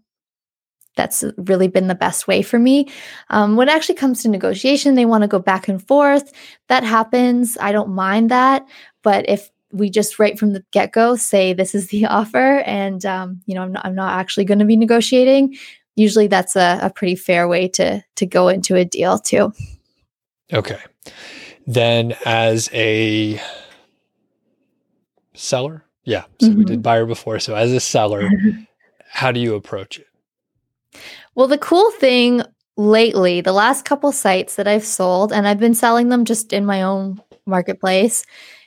that's 0.96 1.24
really 1.36 1.68
been 1.68 1.88
the 1.88 1.94
best 1.94 2.28
way 2.28 2.42
for 2.42 2.58
me. 2.58 2.88
Um, 3.30 3.56
when 3.56 3.68
it 3.68 3.72
actually 3.72 3.94
comes 3.94 4.22
to 4.22 4.28
negotiation, 4.28 4.94
they 4.94 5.06
want 5.06 5.22
to 5.22 5.28
go 5.28 5.38
back 5.38 5.68
and 5.68 5.86
forth. 5.86 6.32
That 6.68 6.84
happens. 6.84 7.56
I 7.60 7.72
don't 7.72 7.90
mind 7.90 8.30
that. 8.30 8.66
But 9.02 9.28
if 9.28 9.50
we 9.72 9.88
just 9.88 10.18
right 10.18 10.38
from 10.38 10.52
the 10.52 10.62
get 10.70 10.92
go 10.92 11.16
say 11.16 11.52
this 11.52 11.74
is 11.74 11.88
the 11.88 12.06
offer, 12.06 12.62
and 12.66 13.04
um, 13.06 13.40
you 13.46 13.54
know 13.54 13.62
I'm 13.62 13.72
not, 13.72 13.86
I'm 13.86 13.94
not 13.94 14.18
actually 14.18 14.44
going 14.44 14.58
to 14.58 14.64
be 14.64 14.76
negotiating. 14.76 15.56
Usually, 15.96 16.26
that's 16.26 16.56
a, 16.56 16.78
a 16.82 16.90
pretty 16.90 17.16
fair 17.16 17.48
way 17.48 17.68
to 17.68 18.02
to 18.16 18.26
go 18.26 18.48
into 18.48 18.76
a 18.76 18.84
deal 18.84 19.18
too. 19.18 19.52
Okay, 20.52 20.80
then 21.66 22.14
as 22.26 22.68
a 22.72 23.40
seller, 25.34 25.84
yeah. 26.04 26.24
So 26.40 26.48
mm-hmm. 26.48 26.58
we 26.58 26.64
did 26.64 26.74
mm-hmm. 26.74 26.82
buyer 26.82 27.06
before. 27.06 27.38
So 27.38 27.54
as 27.54 27.72
a 27.72 27.80
seller, 27.80 28.28
how 29.08 29.32
do 29.32 29.40
you 29.40 29.54
approach 29.54 29.98
it? 29.98 30.06
Well, 31.34 31.48
the 31.48 31.58
cool 31.58 31.90
thing 31.92 32.42
lately, 32.76 33.40
the 33.40 33.52
last 33.52 33.84
couple 33.84 34.12
sites 34.12 34.56
that 34.56 34.68
I've 34.68 34.84
sold, 34.84 35.32
and 35.32 35.46
I've 35.46 35.60
been 35.60 35.74
selling 35.74 36.08
them 36.08 36.24
just 36.24 36.52
in 36.52 36.66
my 36.66 36.82
own 36.82 37.20
marketplace, 37.46 38.24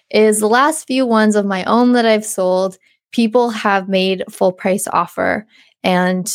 is 0.10 0.40
the 0.40 0.50
last 0.50 0.88
few 0.88 1.06
ones 1.06 1.36
of 1.36 1.46
my 1.46 1.64
own 1.66 1.94
that 1.94 2.06
I've 2.06 2.26
sold, 2.26 2.78
people 3.12 3.50
have 3.50 3.88
made 3.90 4.24
full 4.30 4.52
price 4.52 4.88
offer. 4.88 5.48
And 5.84 6.32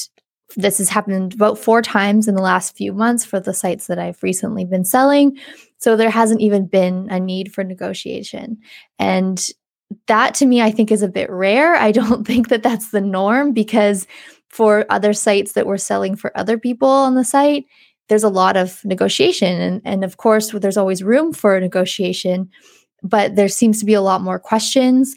this 0.56 0.78
has 0.78 0.88
happened 0.88 1.34
about 1.34 1.58
four 1.58 1.82
times 1.82 2.26
in 2.26 2.34
the 2.34 2.42
last 2.42 2.76
few 2.76 2.92
months 2.92 3.24
for 3.24 3.38
the 3.38 3.54
sites 3.54 3.86
that 3.86 3.98
I've 3.98 4.22
recently 4.22 4.64
been 4.64 4.84
selling. 4.84 5.38
So 5.78 5.96
there 5.96 6.10
hasn't 6.10 6.40
even 6.40 6.66
been 6.66 7.08
a 7.10 7.20
need 7.20 7.52
for 7.52 7.62
negotiation. 7.64 8.58
And 8.98 9.48
that 10.06 10.34
to 10.36 10.46
me, 10.46 10.62
I 10.62 10.70
think 10.70 10.90
is 10.90 11.02
a 11.02 11.08
bit 11.08 11.30
rare. 11.30 11.74
I 11.74 11.92
don't 12.00 12.26
think 12.26 12.48
that 12.48 12.62
that's 12.62 12.90
the 12.90 13.00
norm 13.00 13.52
because 13.52 14.06
for 14.50 14.84
other 14.90 15.12
sites 15.12 15.52
that 15.52 15.66
we're 15.66 15.78
selling 15.78 16.16
for 16.16 16.36
other 16.36 16.58
people 16.58 16.88
on 16.88 17.14
the 17.14 17.24
site, 17.24 17.66
there's 18.08 18.24
a 18.24 18.28
lot 18.28 18.56
of 18.56 18.84
negotiation. 18.84 19.60
And, 19.60 19.82
and 19.84 20.04
of 20.04 20.16
course, 20.16 20.50
there's 20.50 20.76
always 20.76 21.02
room 21.02 21.32
for 21.32 21.58
negotiation, 21.58 22.50
but 23.02 23.36
there 23.36 23.48
seems 23.48 23.78
to 23.80 23.86
be 23.86 23.94
a 23.94 24.02
lot 24.02 24.20
more 24.20 24.38
questions. 24.38 25.16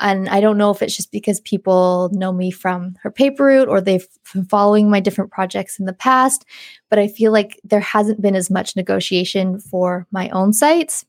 And 0.00 0.28
I 0.28 0.40
don't 0.40 0.58
know 0.58 0.70
if 0.70 0.82
it's 0.82 0.96
just 0.96 1.12
because 1.12 1.40
people 1.40 2.10
know 2.12 2.32
me 2.32 2.50
from 2.50 2.96
her 3.02 3.10
paper 3.10 3.44
route 3.44 3.68
or 3.68 3.80
they've 3.80 4.06
been 4.32 4.44
following 4.44 4.90
my 4.90 5.00
different 5.00 5.30
projects 5.30 5.78
in 5.78 5.86
the 5.86 5.92
past, 5.92 6.44
but 6.90 6.98
I 6.98 7.08
feel 7.08 7.32
like 7.32 7.60
there 7.64 7.80
hasn't 7.80 8.20
been 8.20 8.34
as 8.34 8.50
much 8.50 8.76
negotiation 8.76 9.60
for 9.60 10.06
my 10.10 10.28
own 10.30 10.52
sites. 10.52 11.06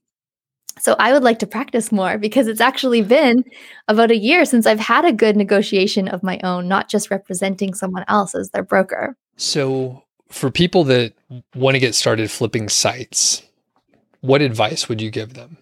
So 0.80 0.96
I 1.00 1.14
would 1.14 1.24
like 1.24 1.40
to 1.40 1.48
practice 1.48 1.92
more 1.92 2.18
because 2.18 2.48
it's 2.48 2.62
actually 2.62 3.02
been 3.02 3.44
about 3.88 4.12
a 4.12 4.18
year 4.18 4.46
since 4.46 4.66
I've 4.66 4.80
had 4.80 5.06
a 5.06 5.14
good 5.14 5.38
negotiation 5.38 6.08
of 6.08 6.22
my 6.22 6.40
own, 6.44 6.68
not 6.68 6.90
just 6.90 7.10
representing 7.10 7.74
someone 7.74 8.04
else 8.08 8.36
as 8.36 8.50
their 8.50 8.64
broker. 8.64 9.16
So 9.38 10.04
for 10.30 10.52
people 10.52 10.84
that 10.86 11.14
want 11.56 11.76
to 11.76 11.80
get 11.80 11.96
started 11.96 12.30
flipping 12.30 12.68
sites, 12.68 13.42
what 14.22 14.42
advice 14.42 14.90
would 14.90 15.02
you 15.02 15.12
give 15.12 15.34
them? 15.34 15.58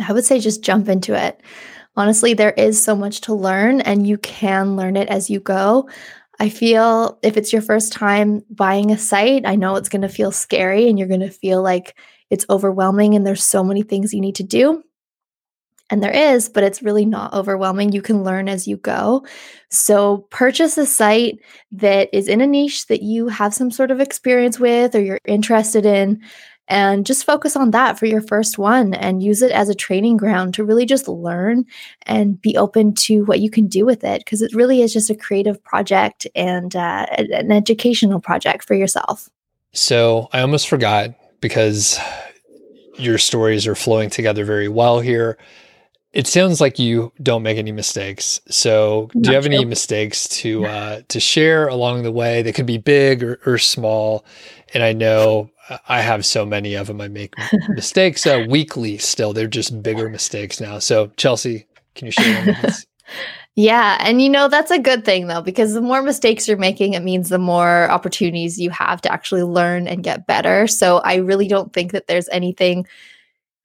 I 0.00 0.12
would 0.12 0.24
say 0.24 0.40
just 0.40 0.62
jump 0.62 0.88
into 0.88 1.14
it. 1.14 1.40
Honestly, 1.96 2.32
there 2.32 2.52
is 2.52 2.82
so 2.82 2.96
much 2.96 3.20
to 3.22 3.34
learn 3.34 3.82
and 3.82 4.06
you 4.06 4.16
can 4.18 4.76
learn 4.76 4.96
it 4.96 5.08
as 5.08 5.28
you 5.28 5.40
go. 5.40 5.88
I 6.40 6.48
feel 6.48 7.18
if 7.22 7.36
it's 7.36 7.52
your 7.52 7.60
first 7.60 7.92
time 7.92 8.42
buying 8.50 8.90
a 8.90 8.98
site, 8.98 9.46
I 9.46 9.54
know 9.54 9.76
it's 9.76 9.90
going 9.90 10.02
to 10.02 10.08
feel 10.08 10.32
scary 10.32 10.88
and 10.88 10.98
you're 10.98 11.08
going 11.08 11.20
to 11.20 11.30
feel 11.30 11.62
like 11.62 11.94
it's 12.32 12.46
overwhelming 12.48 13.14
and 13.14 13.26
there's 13.26 13.44
so 13.44 13.62
many 13.62 13.82
things 13.82 14.14
you 14.14 14.20
need 14.20 14.36
to 14.36 14.42
do. 14.42 14.82
And 15.90 16.02
there 16.02 16.10
is, 16.10 16.48
but 16.48 16.64
it's 16.64 16.82
really 16.82 17.04
not 17.04 17.34
overwhelming. 17.34 17.92
You 17.92 18.00
can 18.00 18.24
learn 18.24 18.48
as 18.48 18.66
you 18.66 18.78
go. 18.78 19.26
So, 19.68 20.26
purchase 20.30 20.78
a 20.78 20.86
site 20.86 21.38
that 21.72 22.08
is 22.14 22.28
in 22.28 22.40
a 22.40 22.46
niche 22.46 22.86
that 22.86 23.02
you 23.02 23.28
have 23.28 23.52
some 23.52 23.70
sort 23.70 23.90
of 23.90 24.00
experience 24.00 24.58
with 24.58 24.94
or 24.94 25.02
you're 25.02 25.18
interested 25.26 25.84
in, 25.84 26.22
and 26.66 27.04
just 27.04 27.26
focus 27.26 27.56
on 27.56 27.72
that 27.72 27.98
for 27.98 28.06
your 28.06 28.22
first 28.22 28.56
one 28.56 28.94
and 28.94 29.22
use 29.22 29.42
it 29.42 29.52
as 29.52 29.68
a 29.68 29.74
training 29.74 30.16
ground 30.16 30.54
to 30.54 30.64
really 30.64 30.86
just 30.86 31.08
learn 31.08 31.66
and 32.06 32.40
be 32.40 32.56
open 32.56 32.94
to 32.94 33.26
what 33.26 33.40
you 33.40 33.50
can 33.50 33.66
do 33.66 33.84
with 33.84 34.02
it 34.04 34.24
because 34.24 34.40
it 34.40 34.54
really 34.54 34.80
is 34.80 34.94
just 34.94 35.10
a 35.10 35.14
creative 35.14 35.62
project 35.62 36.26
and 36.34 36.74
uh, 36.74 37.04
an 37.18 37.52
educational 37.52 38.20
project 38.20 38.64
for 38.64 38.72
yourself. 38.72 39.28
So, 39.74 40.30
I 40.32 40.40
almost 40.40 40.68
forgot 40.68 41.14
because 41.42 41.98
your 42.96 43.18
stories 43.18 43.66
are 43.66 43.74
flowing 43.74 44.08
together 44.08 44.46
very 44.46 44.68
well 44.68 45.00
here. 45.00 45.36
It 46.14 46.26
sounds 46.26 46.60
like 46.60 46.78
you 46.78 47.12
don't 47.22 47.42
make 47.42 47.58
any 47.58 47.72
mistakes. 47.72 48.40
So, 48.48 49.10
Not 49.14 49.22
do 49.22 49.30
you 49.30 49.34
have 49.34 49.44
true. 49.44 49.54
any 49.54 49.64
mistakes 49.66 50.28
to 50.40 50.64
uh, 50.76 51.02
to 51.08 51.20
share 51.20 51.68
along 51.68 52.02
the 52.02 52.12
way? 52.12 52.40
They 52.40 52.52
could 52.52 52.66
be 52.66 52.78
big 52.78 53.22
or, 53.22 53.38
or 53.44 53.58
small. 53.58 54.24
And 54.72 54.82
I 54.82 54.92
know 54.92 55.50
I 55.88 56.00
have 56.00 56.24
so 56.24 56.44
many 56.46 56.74
of 56.74 56.86
them. 56.86 57.00
I 57.00 57.08
make 57.08 57.34
mistakes 57.68 58.26
uh, 58.26 58.44
weekly. 58.48 58.98
Still, 58.98 59.32
they're 59.32 59.46
just 59.46 59.82
bigger 59.82 60.08
mistakes 60.08 60.60
now. 60.60 60.78
So, 60.78 61.08
Chelsea, 61.16 61.66
can 61.94 62.06
you 62.06 62.12
share? 62.12 62.56
Yeah. 63.54 63.98
And 64.00 64.22
you 64.22 64.30
know, 64.30 64.48
that's 64.48 64.70
a 64.70 64.78
good 64.78 65.04
thing 65.04 65.26
though, 65.26 65.42
because 65.42 65.74
the 65.74 65.82
more 65.82 66.00
mistakes 66.02 66.48
you're 66.48 66.56
making, 66.56 66.94
it 66.94 67.02
means 67.02 67.28
the 67.28 67.38
more 67.38 67.90
opportunities 67.90 68.58
you 68.58 68.70
have 68.70 69.02
to 69.02 69.12
actually 69.12 69.42
learn 69.42 69.86
and 69.86 70.02
get 70.02 70.26
better. 70.26 70.66
So 70.66 70.98
I 70.98 71.16
really 71.16 71.48
don't 71.48 71.72
think 71.72 71.92
that 71.92 72.06
there's 72.06 72.30
anything 72.30 72.86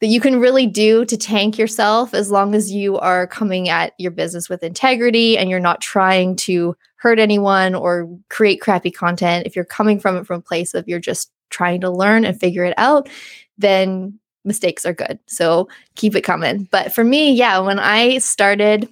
that 0.01 0.07
you 0.07 0.19
can 0.19 0.39
really 0.39 0.67
do 0.67 1.05
to 1.05 1.17
tank 1.17 1.57
yourself 1.57 2.13
as 2.13 2.29
long 2.29 2.53
as 2.53 2.71
you 2.71 2.97
are 2.99 3.27
coming 3.27 3.69
at 3.69 3.93
your 3.97 4.11
business 4.11 4.49
with 4.49 4.61
integrity 4.61 5.37
and 5.37 5.49
you're 5.49 5.59
not 5.59 5.81
trying 5.81 6.35
to 6.35 6.75
hurt 6.97 7.17
anyone 7.17 7.73
or 7.73 8.09
create 8.29 8.59
crappy 8.61 8.91
content. 8.91 9.47
If 9.47 9.55
you're 9.55 9.65
coming 9.65 9.99
from 9.99 10.17
it 10.17 10.27
from 10.27 10.39
a 10.39 10.43
place 10.43 10.73
of 10.73 10.87
you're 10.87 10.99
just 10.99 11.31
trying 11.49 11.81
to 11.81 11.89
learn 11.89 12.25
and 12.25 12.37
figure 12.37 12.65
it 12.65 12.73
out, 12.77 13.09
then 13.57 14.19
mistakes 14.43 14.85
are 14.85 14.93
good. 14.93 15.17
So 15.27 15.69
keep 15.95 16.15
it 16.15 16.21
coming. 16.21 16.67
But 16.71 16.93
for 16.93 17.03
me, 17.03 17.31
yeah, 17.33 17.57
when 17.59 17.79
I 17.79 18.17
started 18.19 18.89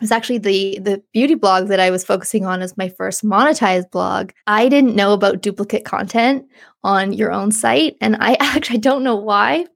was 0.00 0.10
actually 0.10 0.38
the 0.38 0.78
the 0.80 1.02
beauty 1.12 1.34
blog 1.34 1.68
that 1.68 1.80
I 1.80 1.90
was 1.90 2.04
focusing 2.04 2.44
on 2.44 2.62
as 2.62 2.76
my 2.76 2.88
first 2.88 3.24
monetized 3.24 3.90
blog. 3.90 4.30
I 4.46 4.68
didn't 4.68 4.96
know 4.96 5.12
about 5.12 5.42
duplicate 5.42 5.84
content 5.84 6.46
on 6.82 7.12
your 7.12 7.32
own 7.32 7.52
site 7.52 7.96
and 8.00 8.16
I 8.18 8.34
actually 8.40 8.78
don't 8.78 9.04
know 9.04 9.16
why, 9.16 9.66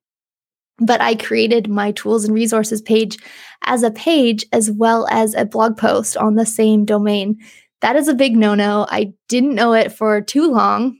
but 0.79 1.01
I 1.01 1.15
created 1.15 1.69
my 1.69 1.93
tools 1.93 2.25
and 2.25 2.35
resources 2.35 2.83
page 2.83 3.19
as 3.65 3.83
a 3.83 3.91
page 3.91 4.45
as 4.53 4.71
well 4.71 5.07
as 5.11 5.35
a 5.35 5.45
blog 5.45 5.77
post 5.77 6.17
on 6.17 6.35
the 6.35 6.47
same 6.47 6.85
domain. 6.85 7.39
That 7.83 7.97
is 7.97 8.09
a 8.09 8.15
big 8.15 8.37
no-no. 8.37 8.87
I 8.89 9.13
didn't 9.29 9.55
know 9.55 9.75
it 9.75 9.93
for 9.93 10.21
too 10.21 10.51
long 10.51 10.99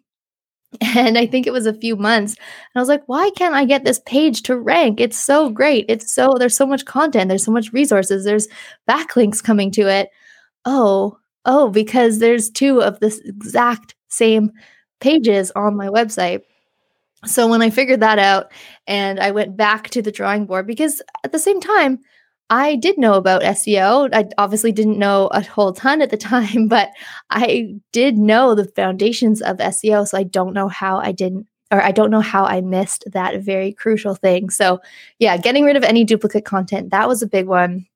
and 0.97 1.17
I 1.19 1.27
think 1.27 1.47
it 1.47 1.53
was 1.53 1.67
a 1.67 1.75
few 1.75 1.97
months. 1.97 2.35
And 2.35 2.77
I 2.77 2.81
was 2.81 2.89
like, 2.89 3.03
why 3.07 3.31
can't 3.37 3.55
I 3.55 3.65
get 3.65 3.85
this 3.85 4.01
page 4.07 4.43
to 4.43 4.59
rank? 4.59 5.01
It's 5.01 5.19
so 5.19 5.51
great. 5.51 5.87
It's 5.89 6.13
so, 6.13 6.35
there's 6.39 6.57
so 6.57 6.67
much 6.67 6.85
content, 6.85 7.29
there's 7.29 7.45
so 7.45 7.53
much 7.53 7.73
resources, 7.73 8.25
there's 8.25 8.49
backlinks 8.89 9.43
coming 9.43 9.71
to 9.73 9.89
it. 9.89 10.11
Oh, 10.65 11.19
oh, 11.45 11.71
because 11.71 12.19
there's 12.19 12.51
two 12.51 12.83
of 12.83 13.01
this 13.01 13.21
exact 13.21 13.95
same 14.09 14.53
pages 15.01 15.53
on 15.53 15.77
my 15.77 15.89
website. 15.89 16.43
So 17.25 17.49
when 17.49 17.63
I 17.63 17.71
figured 17.71 18.01
that 18.01 18.19
out 18.19 18.53
and 18.87 19.19
I 19.19 19.31
went 19.31 19.57
back 19.57 19.91
to 19.91 20.03
the 20.03 20.13
drawing 20.13 20.47
board, 20.47 20.67
because 20.67 21.03
at 21.25 21.33
the 21.33 21.39
same 21.39 21.61
time, 21.61 22.01
I 22.49 22.77
did 22.77 22.97
know 22.97 23.15
about 23.15 23.43
SEO. 23.43 24.09
I 24.13 24.29
obviously 24.39 24.71
didn't 24.71 24.99
know 24.99 25.27
a 25.29 25.43
whole 25.43 25.73
ton 25.73 26.01
at 26.01 26.11
the 26.11 26.17
time, 26.17 26.69
but 26.69 26.91
I 27.31 27.75
did 27.93 28.17
know 28.19 28.55
the 28.55 28.67
foundations 28.67 29.43
of 29.43 29.59
SEO. 29.59 30.07
So 30.07 30.19
I 30.19 30.23
don't 30.23 30.55
know 30.55 30.69
how 30.69 30.99
I 30.99 31.13
didn't, 31.13 31.47
or 31.71 31.83
I 31.83 31.91
don't 31.91 32.11
know 32.11 32.21
how 32.21 32.45
I 32.45 32.61
missed 32.61 33.05
that 33.13 33.41
very 33.43 33.73
crucial 33.73 34.15
thing. 34.15 34.51
So, 34.51 34.81
yeah, 35.19 35.37
getting 35.37 35.65
rid 35.65 35.77
of 35.77 35.85
any 35.85 36.05
duplicate 36.05 36.45
content, 36.45 36.91
that 36.91 37.09
was 37.09 37.23
a 37.23 37.27
big 37.27 37.47
one. 37.47 37.87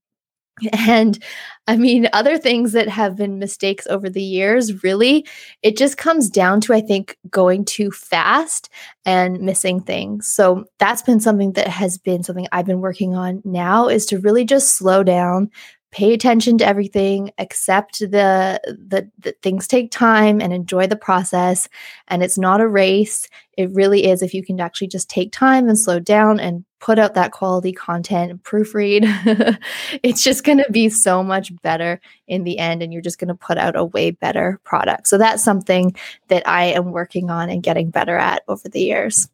And 0.73 1.23
I 1.67 1.77
mean, 1.77 2.09
other 2.13 2.37
things 2.37 2.73
that 2.73 2.89
have 2.89 3.17
been 3.17 3.39
mistakes 3.39 3.87
over 3.87 4.11
the 4.11 4.23
years, 4.23 4.83
really, 4.83 5.27
it 5.63 5.77
just 5.77 5.97
comes 5.97 6.29
down 6.29 6.61
to, 6.63 6.75
I 6.75 6.81
think, 6.81 7.17
going 7.31 7.65
too 7.65 7.91
fast 7.93 8.69
and 9.05 9.41
missing 9.41 9.81
things. 9.81 10.27
So 10.27 10.65
that's 10.79 11.03
been 11.03 11.21
something 11.21 11.53
that 11.53 11.69
has 11.69 11.97
been 11.99 12.23
something 12.25 12.49
I've 12.51 12.67
been 12.67 12.81
working 12.81 13.15
on 13.15 13.41
now 13.45 13.89
is 13.89 14.05
to 14.07 14.19
really 14.19 14.45
just 14.45 14.75
slow 14.77 15.03
down, 15.05 15.51
pay 15.91 16.13
attention 16.13 16.57
to 16.59 16.67
everything 16.67 17.33
accept 17.39 17.99
the, 17.99 18.61
the 18.65 19.11
the 19.19 19.35
things 19.43 19.67
take 19.67 19.91
time 19.91 20.41
and 20.41 20.53
enjoy 20.53 20.87
the 20.87 20.97
process 20.97 21.69
and 22.09 22.23
it's 22.23 22.39
not 22.39 22.61
a 22.61 22.69
race. 22.69 23.29
It 23.57 23.71
really 23.73 24.07
is 24.07 24.23
if 24.23 24.33
you 24.33 24.45
can 24.45 24.61
actually 24.61 24.87
just 24.87 25.11
take 25.11 25.33
time 25.33 25.69
and 25.69 25.79
slow 25.79 25.99
down 25.99 26.39
and 26.39 26.65
put 26.79 26.99
out 26.99 27.15
that 27.15 27.33
quality 27.33 27.73
content 27.73 28.31
and 28.31 28.43
proofread. 28.43 29.59
It's 30.03 30.23
just 30.23 30.45
going 30.45 30.59
to 30.59 30.71
be 30.71 30.89
so 30.89 31.23
much 31.23 31.53
better 31.63 32.01
in 32.27 32.45
the 32.45 32.59
end 32.59 32.83
and 32.83 32.93
you're 32.93 33.03
just 33.03 33.19
going 33.19 33.29
to 33.29 33.35
put 33.35 33.59
out 33.59 33.77
a 33.77 33.85
way 33.85 34.13
better 34.13 34.61
product. 34.65 35.09
So 35.09 35.19
that's 35.19 35.43
something 35.43 35.95
that 36.29 36.47
i 36.49 36.65
am 36.67 36.93
working 36.93 37.31
on 37.31 37.51
and 37.51 37.63
getting 37.63 37.91
better 37.91 38.17
at 38.17 38.43
over 38.49 38.69
the 38.69 38.81
years. 38.81 39.29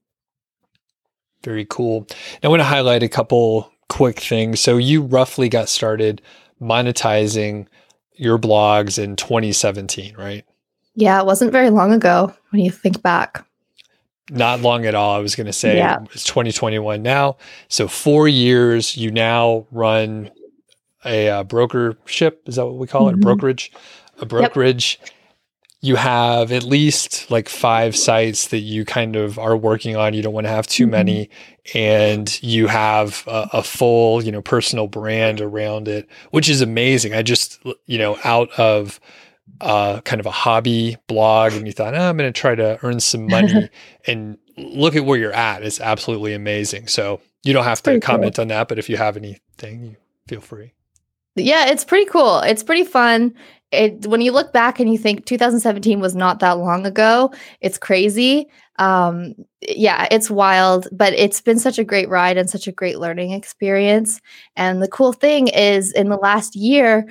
Very 1.45 1.67
cool. 1.67 2.07
Now 2.43 2.49
i 2.49 2.49
want 2.49 2.61
to 2.61 2.65
highlight 2.65 3.03
a 3.03 3.09
couple 3.09 3.71
quick 3.89 4.21
things. 4.21 4.61
So 4.61 4.77
you 4.77 5.03
roughly 5.03 5.49
got 5.49 5.69
started 5.69 6.21
monetizing 6.61 7.67
your 8.15 8.39
blogs 8.39 9.03
in 9.03 9.17
2017, 9.17 10.17
right? 10.17 10.45
Yeah, 10.95 11.21
it 11.21 11.27
wasn't 11.27 11.53
very 11.53 11.71
long 11.71 11.93
ago 11.93 12.35
when 12.51 12.63
you 12.63 12.71
think 12.71 13.03
back. 13.03 13.45
Not 14.31 14.61
long 14.61 14.87
at 14.87 14.95
all. 14.95 15.15
I 15.15 15.19
was 15.19 15.37
going 15.37 15.47
to 15.47 15.53
say 15.53 15.77
yeah. 15.77 15.99
it's 16.13 16.25
2021 16.25 17.03
now. 17.03 17.37
So, 17.69 17.87
four 17.87 18.27
years, 18.27 18.97
you 18.97 19.11
now 19.13 19.67
run 19.71 20.31
a 21.05 21.29
uh, 21.29 21.45
brokership. 21.45 22.43
Is 22.47 22.57
that 22.57 22.67
what 22.67 22.77
we 22.77 22.87
call 22.87 23.03
mm-hmm. 23.03 23.19
it? 23.19 23.23
A 23.23 23.23
brokerage? 23.23 23.73
A 24.19 24.27
brokerage. 24.27 24.99
Yep 25.01 25.11
you 25.87 25.95
have 25.95 26.51
at 26.51 26.65
least 26.65 27.31
like 27.31 27.49
five 27.49 27.97
sites 27.97 28.49
that 28.49 28.59
you 28.59 28.85
kind 28.85 29.15
of 29.15 29.39
are 29.39 29.57
working 29.57 29.97
on. 29.97 30.15
You 30.15 30.23
don't 30.23 30.35
want 30.35 30.47
to 30.47 30.53
have 30.53 30.67
too 30.67 30.85
mm-hmm. 30.85 30.91
many, 30.91 31.31
and 31.75 32.43
you 32.43 32.67
have 32.67 33.23
a, 33.29 33.49
a, 33.55 33.63
full, 33.63 34.23
you 34.25 34.33
know, 34.33 34.43
personal 34.43 34.89
brand 34.89 35.41
around 35.41 35.87
it, 35.87 36.09
which 36.33 36.49
is 36.49 36.61
amazing. 36.61 37.15
I 37.15 37.23
just, 37.23 37.61
you 37.87 37.99
know, 37.99 38.19
out 38.25 38.51
of 38.59 38.99
uh, 39.61 40.01
kind 40.01 40.19
of 40.19 40.27
a 40.27 40.33
hobby 40.33 40.97
blog 41.07 41.53
and 41.53 41.67
you 41.67 41.73
thought, 41.73 41.95
oh, 41.95 42.09
I'm 42.09 42.17
going 42.17 42.33
to 42.33 42.39
try 42.39 42.57
to 42.57 42.79
earn 42.83 42.99
some 42.99 43.29
money 43.29 43.71
and 44.07 44.39
look 44.57 44.97
at 44.97 45.05
where 45.05 45.19
you're 45.19 45.33
at. 45.33 45.63
It's 45.63 45.81
absolutely 45.81 46.35
amazing. 46.35 46.89
So 46.89 47.21
you 47.45 47.53
don't 47.53 47.65
have 47.65 47.83
to 47.85 48.01
comment 48.01 48.37
cool. 48.37 48.43
on 48.43 48.49
that, 48.49 48.67
but 48.67 48.81
if 48.81 48.91
you 48.91 48.97
have 48.97 49.17
anything, 49.17 49.85
you 49.85 49.97
feel 50.27 50.41
free. 50.41 50.73
Yeah, 51.37 51.67
it's 51.69 51.85
pretty 51.85 52.07
cool. 52.07 52.41
It's 52.41 52.63
pretty 52.63 52.85
fun. 52.85 53.35
It 53.77 54.07
when 54.07 54.21
you 54.21 54.33
look 54.33 54.53
back 54.53 54.81
and 54.81 54.91
you 54.91 54.99
think 54.99 55.27
2017 55.27 56.01
was 56.01 56.15
not 56.15 56.41
that 56.41 56.59
long 56.59 56.87
ago, 56.87 57.33
it's 57.61 57.79
crazy. 57.79 58.49
Um, 58.79 59.35
yeah, 59.63 60.07
it's 60.11 60.31
wild, 60.31 60.89
but 60.93 61.13
it's 61.15 61.41
been 61.41 61.59
such 61.59 61.79
a 61.79 61.85
great 61.85 62.09
ride 62.09 62.37
and 62.37 62.51
such 62.51 62.67
a 62.67 62.73
great 62.73 62.99
learning 62.99 63.33
experience. 63.33 64.21
And 64.55 64.83
the 64.83 64.89
cool 64.89 65.13
thing 65.13 65.49
is, 65.49 65.93
in 65.93 66.09
the 66.09 66.17
last 66.17 66.57
year, 66.57 67.07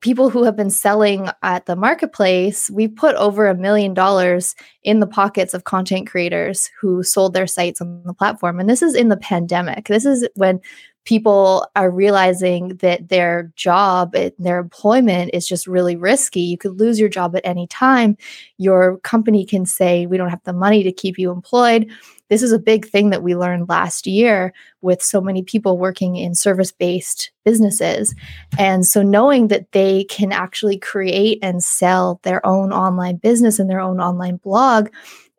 people 0.00 0.30
who 0.30 0.44
have 0.44 0.56
been 0.56 0.70
selling 0.70 1.28
at 1.42 1.66
the 1.66 1.74
marketplace, 1.74 2.70
we 2.70 2.86
put 2.86 3.16
over 3.16 3.46
a 3.46 3.56
million 3.56 3.94
dollars 3.94 4.54
in 4.84 5.00
the 5.00 5.06
pockets 5.06 5.54
of 5.54 5.64
content 5.64 6.08
creators 6.08 6.70
who 6.80 7.02
sold 7.02 7.34
their 7.34 7.46
sites 7.46 7.80
on 7.80 8.02
the 8.04 8.14
platform. 8.14 8.60
And 8.60 8.68
this 8.68 8.82
is 8.82 8.94
in 8.94 9.08
the 9.08 9.16
pandemic. 9.16 9.88
This 9.88 10.04
is 10.04 10.28
when 10.34 10.60
people 11.06 11.66
are 11.74 11.90
realizing 11.90 12.76
that 12.76 13.08
their 13.08 13.50
job, 13.56 14.14
and 14.14 14.32
their 14.38 14.58
employment 14.58 15.30
is 15.32 15.46
just 15.46 15.66
really 15.66 15.96
risky. 15.96 16.40
You 16.40 16.58
could 16.58 16.78
lose 16.78 17.00
your 17.00 17.08
job 17.08 17.34
at 17.34 17.46
any 17.46 17.66
time. 17.68 18.18
Your 18.58 18.98
company 18.98 19.46
can 19.46 19.64
say, 19.64 20.04
We 20.04 20.18
don't 20.18 20.28
have 20.28 20.44
the 20.44 20.52
money 20.52 20.82
to 20.82 20.92
keep 20.92 21.18
you 21.18 21.30
employed. 21.30 21.90
This 22.28 22.42
is 22.42 22.50
a 22.50 22.58
big 22.58 22.86
thing 22.86 23.10
that 23.10 23.22
we 23.22 23.36
learned 23.36 23.68
last 23.68 24.06
year 24.06 24.52
with 24.82 25.00
so 25.00 25.20
many 25.20 25.44
people 25.44 25.78
working 25.78 26.16
in 26.16 26.34
service 26.34 26.72
based 26.72 27.30
businesses. 27.44 28.14
And 28.58 28.84
so, 28.84 29.02
knowing 29.02 29.48
that 29.48 29.70
they 29.72 30.04
can 30.04 30.32
actually 30.32 30.76
create 30.76 31.38
and 31.40 31.62
sell 31.62 32.20
their 32.24 32.44
own 32.44 32.72
online 32.72 33.16
business 33.16 33.60
and 33.60 33.70
their 33.70 33.80
own 33.80 34.00
online 34.00 34.36
blog 34.36 34.88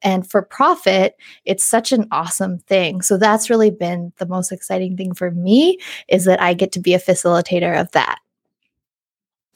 and 0.08 0.30
for 0.30 0.41
profit 0.41 1.18
it's 1.43 1.66
such 1.66 1.91
an 1.91 2.08
awesome 2.12 2.60
thing 2.60 3.01
so 3.01 3.18
that's 3.18 3.49
really 3.49 3.70
been 3.70 4.14
the 4.18 4.26
most 4.26 4.53
exciting 4.53 4.95
thing 4.95 5.14
for 5.14 5.32
me 5.32 5.78
is 6.08 6.24
that 6.24 6.41
i 6.41 6.53
get 6.53 6.72
to 6.72 6.80
be 6.80 6.93
a 6.93 6.99
facilitator 6.99 7.80
of 7.80 7.91
that 7.91 8.20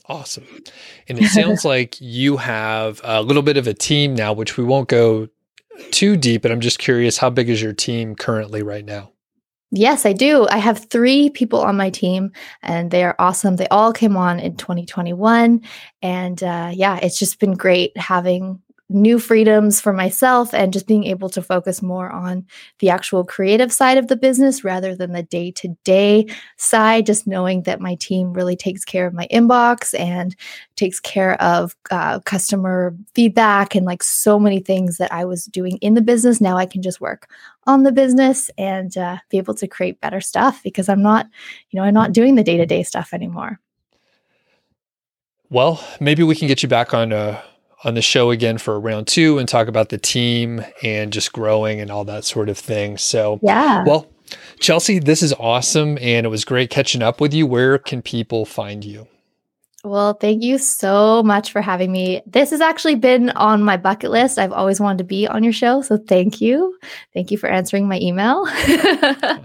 awesome 0.08 0.46
and 1.08 1.20
it 1.20 1.30
sounds 1.30 1.64
like 1.74 2.00
you 2.02 2.36
have 2.36 3.00
a 3.06 3.22
little 3.22 3.44
bit 3.44 3.56
of 3.56 3.66
a 3.66 3.74
team 3.74 4.14
now 4.14 4.34
which 4.34 4.58
we 4.58 4.64
won't 4.64 4.90
go 4.90 5.28
too 5.92 6.18
deep 6.18 6.42
but 6.42 6.52
i'm 6.52 6.62
just 6.62 6.80
curious 6.80 7.18
how 7.18 7.30
big 7.30 7.50
is 7.50 7.62
your 7.62 7.74
team 7.74 8.14
currently 8.14 8.62
right 8.62 8.86
now 8.86 9.10
Yes, 9.74 10.06
I 10.06 10.12
do. 10.12 10.46
I 10.50 10.58
have 10.58 10.90
three 10.90 11.30
people 11.30 11.62
on 11.62 11.78
my 11.78 11.90
team, 11.90 12.34
and 12.62 12.92
they 12.92 13.06
are 13.06 13.16
awesome. 13.20 13.56
They 13.56 13.70
all 13.70 13.94
came 13.94 14.18
on 14.18 14.38
in 14.38 14.58
2021. 14.58 15.62
And 16.02 16.44
uh, 16.44 16.72
yeah, 16.74 17.00
it's 17.02 17.18
just 17.18 17.40
been 17.40 17.54
great 17.54 17.96
having 17.98 18.62
new 18.94 19.20
freedoms 19.20 19.82
for 19.82 19.94
myself 19.94 20.54
and 20.54 20.74
just 20.74 20.88
being 20.88 21.06
able 21.06 21.30
to 21.30 21.42
focus 21.42 21.82
more 21.82 22.12
on 22.12 22.46
the 22.80 22.90
actual 22.90 23.24
creative 23.24 23.72
side 23.72 23.98
of 23.98 24.08
the 24.08 24.16
business 24.16 24.64
rather 24.64 24.96
than 24.96 25.12
the 25.12 25.24
day 25.24 25.52
to 25.52 25.70
day 25.84 26.26
side. 26.58 27.06
Just 27.06 27.28
knowing 27.28 27.64
that 27.64 27.82
my 27.82 27.96
team 27.96 28.34
really 28.34 28.56
takes 28.56 28.86
care 28.86 29.06
of 29.06 29.14
my 29.14 29.28
inbox 29.32 29.98
and 30.00 30.36
takes 30.76 31.00
care 31.00 31.42
of 31.42 31.76
uh, 31.92 32.20
customer 32.22 32.96
feedback 33.14 33.76
and 33.76 33.86
like 33.86 34.04
so 34.04 34.40
many 34.40 34.60
things 34.60 34.98
that 34.98 35.12
I 35.12 35.26
was 35.26 35.46
doing 35.46 35.78
in 35.78 35.94
the 35.94 36.02
business. 36.02 36.42
Now 36.42 36.58
I 36.58 36.66
can 36.66 36.82
just 36.82 37.02
work 37.02 37.30
on 37.66 37.84
the 37.84 37.92
business 37.92 38.50
and 38.58 38.98
uh, 38.98 39.18
be 39.30 39.38
able 39.38 39.54
to 39.56 39.68
create 39.68 40.02
better 40.02 40.22
stuff 40.22 40.62
because 40.64 40.90
I'm 40.90 41.02
not, 41.02 41.28
you 41.70 41.80
know, 41.80 41.86
I'm 41.86 41.94
not 41.94 42.14
doing 42.14 42.36
the 42.36 42.44
day 42.44 42.58
to 42.58 42.66
day 42.66 42.84
stuff 42.84 43.14
anymore. 43.14 43.60
Well, 45.50 45.84
maybe 46.00 46.24
we 46.24 46.36
can 46.36 46.48
get 46.48 46.64
you 46.64 46.70
back 46.70 46.94
on 46.94 47.12
a 47.12 47.44
on 47.84 47.96
the 47.96 48.02
show 48.02 48.32
again 48.32 48.58
for 48.58 48.80
round 48.80 49.08
two 49.08 49.38
and 49.38 49.48
talk 49.48 49.68
about 49.68 49.90
the 49.90 49.98
team 49.98 50.64
and 50.84 51.12
just 51.12 51.34
growing 51.34 51.80
and 51.80 51.90
all 51.90 52.04
that 52.06 52.26
sort 52.26 52.50
of 52.50 52.58
thing. 52.58 52.98
So, 52.98 53.40
yeah. 53.42 53.84
Well, 53.86 54.08
Chelsea, 54.60 55.00
this 55.00 55.22
is 55.24 55.34
awesome. 55.34 55.98
And 56.00 56.26
it 56.26 56.30
was 56.30 56.46
great 56.46 56.70
catching 56.70 57.02
up 57.02 57.20
with 57.20 57.34
you. 57.34 57.48
Where 57.48 57.78
can 57.78 58.02
people 58.02 58.46
find 58.46 58.84
you? 58.84 59.08
Well, 59.84 60.14
thank 60.14 60.44
you 60.44 60.60
so 60.60 61.24
much 61.24 61.52
for 61.52 61.60
having 61.60 61.92
me. 61.92 62.22
This 62.28 62.52
has 62.52 62.62
actually 62.62 62.96
been 62.96 63.32
on 63.32 63.64
my 63.64 63.78
bucket 63.78 64.12
list. 64.12 64.38
I've 64.38 64.52
always 64.52 64.80
wanted 64.80 65.00
to 65.00 65.04
be 65.04 65.28
on 65.28 65.44
your 65.44 65.54
show. 65.54 65.82
So 65.82 65.98
thank 65.98 66.40
you. 66.40 66.78
Thank 67.16 67.32
you 67.32 67.38
for 67.38 67.50
answering 67.50 67.88
my 67.88 68.00
email. 68.00 68.46
uh-huh. 68.48 69.38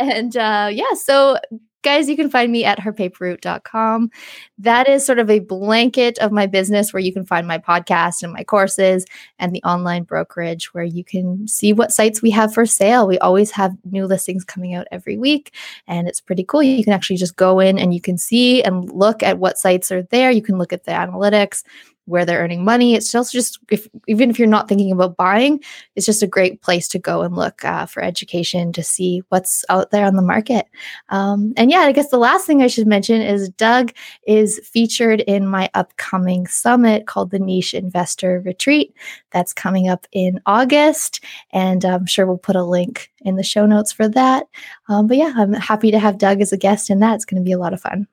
And 0.00 0.36
uh, 0.36 0.70
yeah, 0.72 0.92
so 0.94 1.38
guys, 1.82 2.08
you 2.08 2.16
can 2.16 2.30
find 2.30 2.52
me 2.52 2.64
at 2.64 2.78
herpaperroute.com. 2.78 4.10
That 4.58 4.88
is 4.88 5.04
sort 5.04 5.18
of 5.18 5.30
a 5.30 5.40
blanket 5.40 6.18
of 6.18 6.32
my 6.32 6.46
business 6.46 6.92
where 6.92 7.00
you 7.00 7.12
can 7.12 7.24
find 7.24 7.46
my 7.46 7.58
podcast 7.58 8.22
and 8.22 8.32
my 8.32 8.44
courses 8.44 9.06
and 9.38 9.54
the 9.54 9.62
online 9.62 10.04
brokerage 10.04 10.74
where 10.74 10.84
you 10.84 11.04
can 11.04 11.48
see 11.48 11.72
what 11.72 11.92
sites 11.92 12.22
we 12.22 12.30
have 12.30 12.52
for 12.52 12.66
sale. 12.66 13.06
We 13.06 13.18
always 13.18 13.50
have 13.52 13.76
new 13.84 14.06
listings 14.06 14.44
coming 14.44 14.74
out 14.74 14.86
every 14.90 15.16
week 15.16 15.54
and 15.86 16.06
it's 16.08 16.20
pretty 16.20 16.44
cool. 16.44 16.62
You 16.62 16.84
can 16.84 16.92
actually 16.92 17.16
just 17.16 17.36
go 17.36 17.60
in 17.60 17.78
and 17.78 17.94
you 17.94 18.00
can 18.00 18.18
see 18.18 18.62
and 18.62 18.90
look 18.92 19.22
at 19.22 19.38
what 19.38 19.58
sites 19.58 19.90
are 19.90 20.02
there. 20.02 20.30
You 20.30 20.42
can 20.42 20.58
look 20.58 20.72
at 20.72 20.84
the 20.84 20.92
analytics 20.92 21.62
where 22.10 22.24
they're 22.24 22.40
earning 22.40 22.64
money. 22.64 22.94
It's 22.94 23.14
also 23.14 23.30
just 23.32 23.58
if 23.70 23.88
even 24.06 24.28
if 24.28 24.38
you're 24.38 24.48
not 24.48 24.68
thinking 24.68 24.92
about 24.92 25.16
buying, 25.16 25.62
it's 25.96 26.06
just 26.06 26.22
a 26.22 26.26
great 26.26 26.60
place 26.60 26.88
to 26.88 26.98
go 26.98 27.22
and 27.22 27.36
look 27.36 27.64
uh, 27.64 27.86
for 27.86 28.02
education 28.02 28.72
to 28.72 28.82
see 28.82 29.22
what's 29.28 29.64
out 29.68 29.90
there 29.90 30.04
on 30.04 30.16
the 30.16 30.22
market. 30.22 30.66
Um, 31.08 31.54
and 31.56 31.70
yeah, 31.70 31.80
I 31.80 31.92
guess 31.92 32.10
the 32.10 32.18
last 32.18 32.46
thing 32.46 32.62
I 32.62 32.66
should 32.66 32.86
mention 32.86 33.22
is 33.22 33.48
Doug 33.48 33.92
is 34.26 34.60
featured 34.64 35.20
in 35.20 35.46
my 35.46 35.70
upcoming 35.74 36.46
summit 36.46 37.06
called 37.06 37.30
the 37.30 37.38
Niche 37.38 37.74
Investor 37.74 38.42
Retreat. 38.44 38.94
That's 39.30 39.52
coming 39.52 39.88
up 39.88 40.06
in 40.12 40.40
August, 40.46 41.24
and 41.52 41.84
I'm 41.84 42.06
sure 42.06 42.26
we'll 42.26 42.38
put 42.38 42.56
a 42.56 42.64
link 42.64 43.10
in 43.20 43.36
the 43.36 43.42
show 43.42 43.66
notes 43.66 43.92
for 43.92 44.08
that. 44.08 44.46
Um, 44.88 45.06
but 45.06 45.16
yeah, 45.16 45.32
I'm 45.36 45.52
happy 45.52 45.90
to 45.90 45.98
have 45.98 46.18
Doug 46.18 46.40
as 46.40 46.52
a 46.52 46.56
guest 46.56 46.90
in 46.90 47.00
that. 47.00 47.14
It's 47.14 47.24
going 47.24 47.40
to 47.40 47.46
be 47.46 47.52
a 47.52 47.58
lot 47.58 47.72
of 47.72 47.80
fun. 47.80 48.06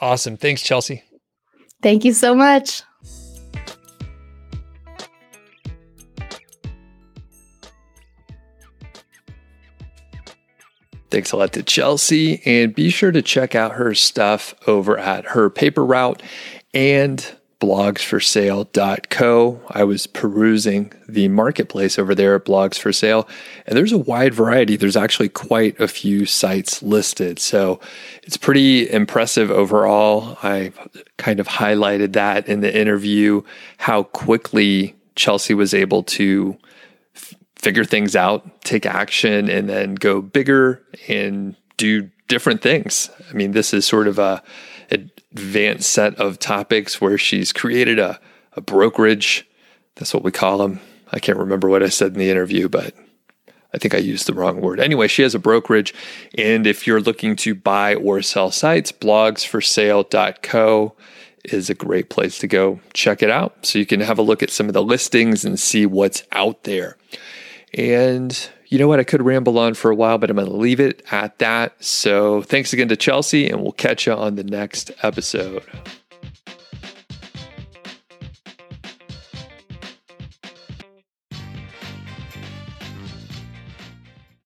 Awesome. 0.00 0.36
Thanks, 0.36 0.62
Chelsea. 0.62 1.02
Thank 1.84 2.06
you 2.06 2.14
so 2.14 2.34
much. 2.34 2.82
Thanks 11.10 11.30
a 11.32 11.36
lot 11.36 11.52
to 11.52 11.62
Chelsea, 11.62 12.40
and 12.46 12.74
be 12.74 12.88
sure 12.88 13.12
to 13.12 13.20
check 13.20 13.54
out 13.54 13.72
her 13.72 13.92
stuff 13.92 14.54
over 14.66 14.96
at 14.96 15.26
her 15.26 15.50
paper 15.50 15.84
route 15.84 16.22
and 16.72 17.36
blogsforsale.co. 17.60 19.60
I 19.68 19.84
was 19.84 20.06
perusing 20.06 20.92
the 21.08 21.28
marketplace 21.28 21.98
over 21.98 22.14
there 22.14 22.34
at 22.34 22.44
Blogs 22.44 22.78
for 22.78 22.92
Sale, 22.92 23.28
and 23.66 23.76
there's 23.76 23.92
a 23.92 23.98
wide 23.98 24.34
variety. 24.34 24.76
There's 24.76 24.96
actually 24.96 25.28
quite 25.28 25.78
a 25.80 25.88
few 25.88 26.26
sites 26.26 26.82
listed. 26.82 27.38
So 27.38 27.80
it's 28.22 28.36
pretty 28.36 28.90
impressive 28.90 29.50
overall. 29.50 30.38
I 30.42 30.72
kind 31.16 31.40
of 31.40 31.48
highlighted 31.48 32.12
that 32.14 32.48
in 32.48 32.60
the 32.60 32.76
interview, 32.76 33.42
how 33.78 34.04
quickly 34.04 34.94
Chelsea 35.16 35.54
was 35.54 35.74
able 35.74 36.02
to 36.02 36.56
f- 37.14 37.34
figure 37.56 37.84
things 37.84 38.16
out, 38.16 38.62
take 38.62 38.86
action, 38.86 39.48
and 39.48 39.68
then 39.68 39.94
go 39.94 40.20
bigger 40.20 40.82
and 41.08 41.54
do 41.76 42.10
different 42.28 42.62
things. 42.62 43.10
I 43.30 43.34
mean, 43.34 43.52
this 43.52 43.74
is 43.74 43.86
sort 43.86 44.08
of 44.08 44.18
a 44.18 44.42
advanced 45.34 45.90
set 45.90 46.14
of 46.16 46.38
topics 46.38 47.00
where 47.00 47.18
she's 47.18 47.52
created 47.52 47.98
a, 47.98 48.20
a 48.54 48.60
brokerage. 48.60 49.48
That's 49.96 50.14
what 50.14 50.22
we 50.22 50.30
call 50.30 50.58
them. 50.58 50.80
I 51.12 51.18
can't 51.18 51.38
remember 51.38 51.68
what 51.68 51.82
I 51.82 51.88
said 51.88 52.12
in 52.12 52.18
the 52.18 52.30
interview, 52.30 52.68
but 52.68 52.94
I 53.72 53.78
think 53.78 53.94
I 53.94 53.98
used 53.98 54.26
the 54.26 54.34
wrong 54.34 54.60
word. 54.60 54.78
Anyway, 54.78 55.08
she 55.08 55.22
has 55.22 55.34
a 55.34 55.40
brokerage. 55.40 55.92
And 56.38 56.66
if 56.66 56.86
you're 56.86 57.00
looking 57.00 57.34
to 57.36 57.54
buy 57.54 57.96
or 57.96 58.22
sell 58.22 58.52
sites, 58.52 58.92
blogsforsale.co 58.92 60.94
is 61.44 61.68
a 61.68 61.74
great 61.74 62.08
place 62.08 62.38
to 62.38 62.46
go 62.46 62.80
check 62.94 63.22
it 63.22 63.30
out. 63.30 63.66
So 63.66 63.78
you 63.78 63.86
can 63.86 64.00
have 64.00 64.18
a 64.18 64.22
look 64.22 64.42
at 64.42 64.50
some 64.50 64.68
of 64.68 64.72
the 64.72 64.82
listings 64.82 65.44
and 65.44 65.58
see 65.58 65.86
what's 65.86 66.22
out 66.32 66.62
there. 66.62 66.96
And 67.74 68.50
you 68.68 68.78
know 68.78 68.88
what? 68.88 69.00
I 69.00 69.04
could 69.04 69.22
ramble 69.22 69.58
on 69.58 69.74
for 69.74 69.90
a 69.90 69.94
while, 69.94 70.18
but 70.18 70.30
I'm 70.30 70.36
going 70.36 70.48
to 70.48 70.54
leave 70.54 70.80
it 70.80 71.02
at 71.10 71.38
that. 71.38 71.82
So 71.82 72.42
thanks 72.42 72.72
again 72.72 72.88
to 72.88 72.96
Chelsea, 72.96 73.48
and 73.48 73.62
we'll 73.62 73.72
catch 73.72 74.06
you 74.06 74.12
on 74.12 74.36
the 74.36 74.44
next 74.44 74.90
episode. 75.02 75.62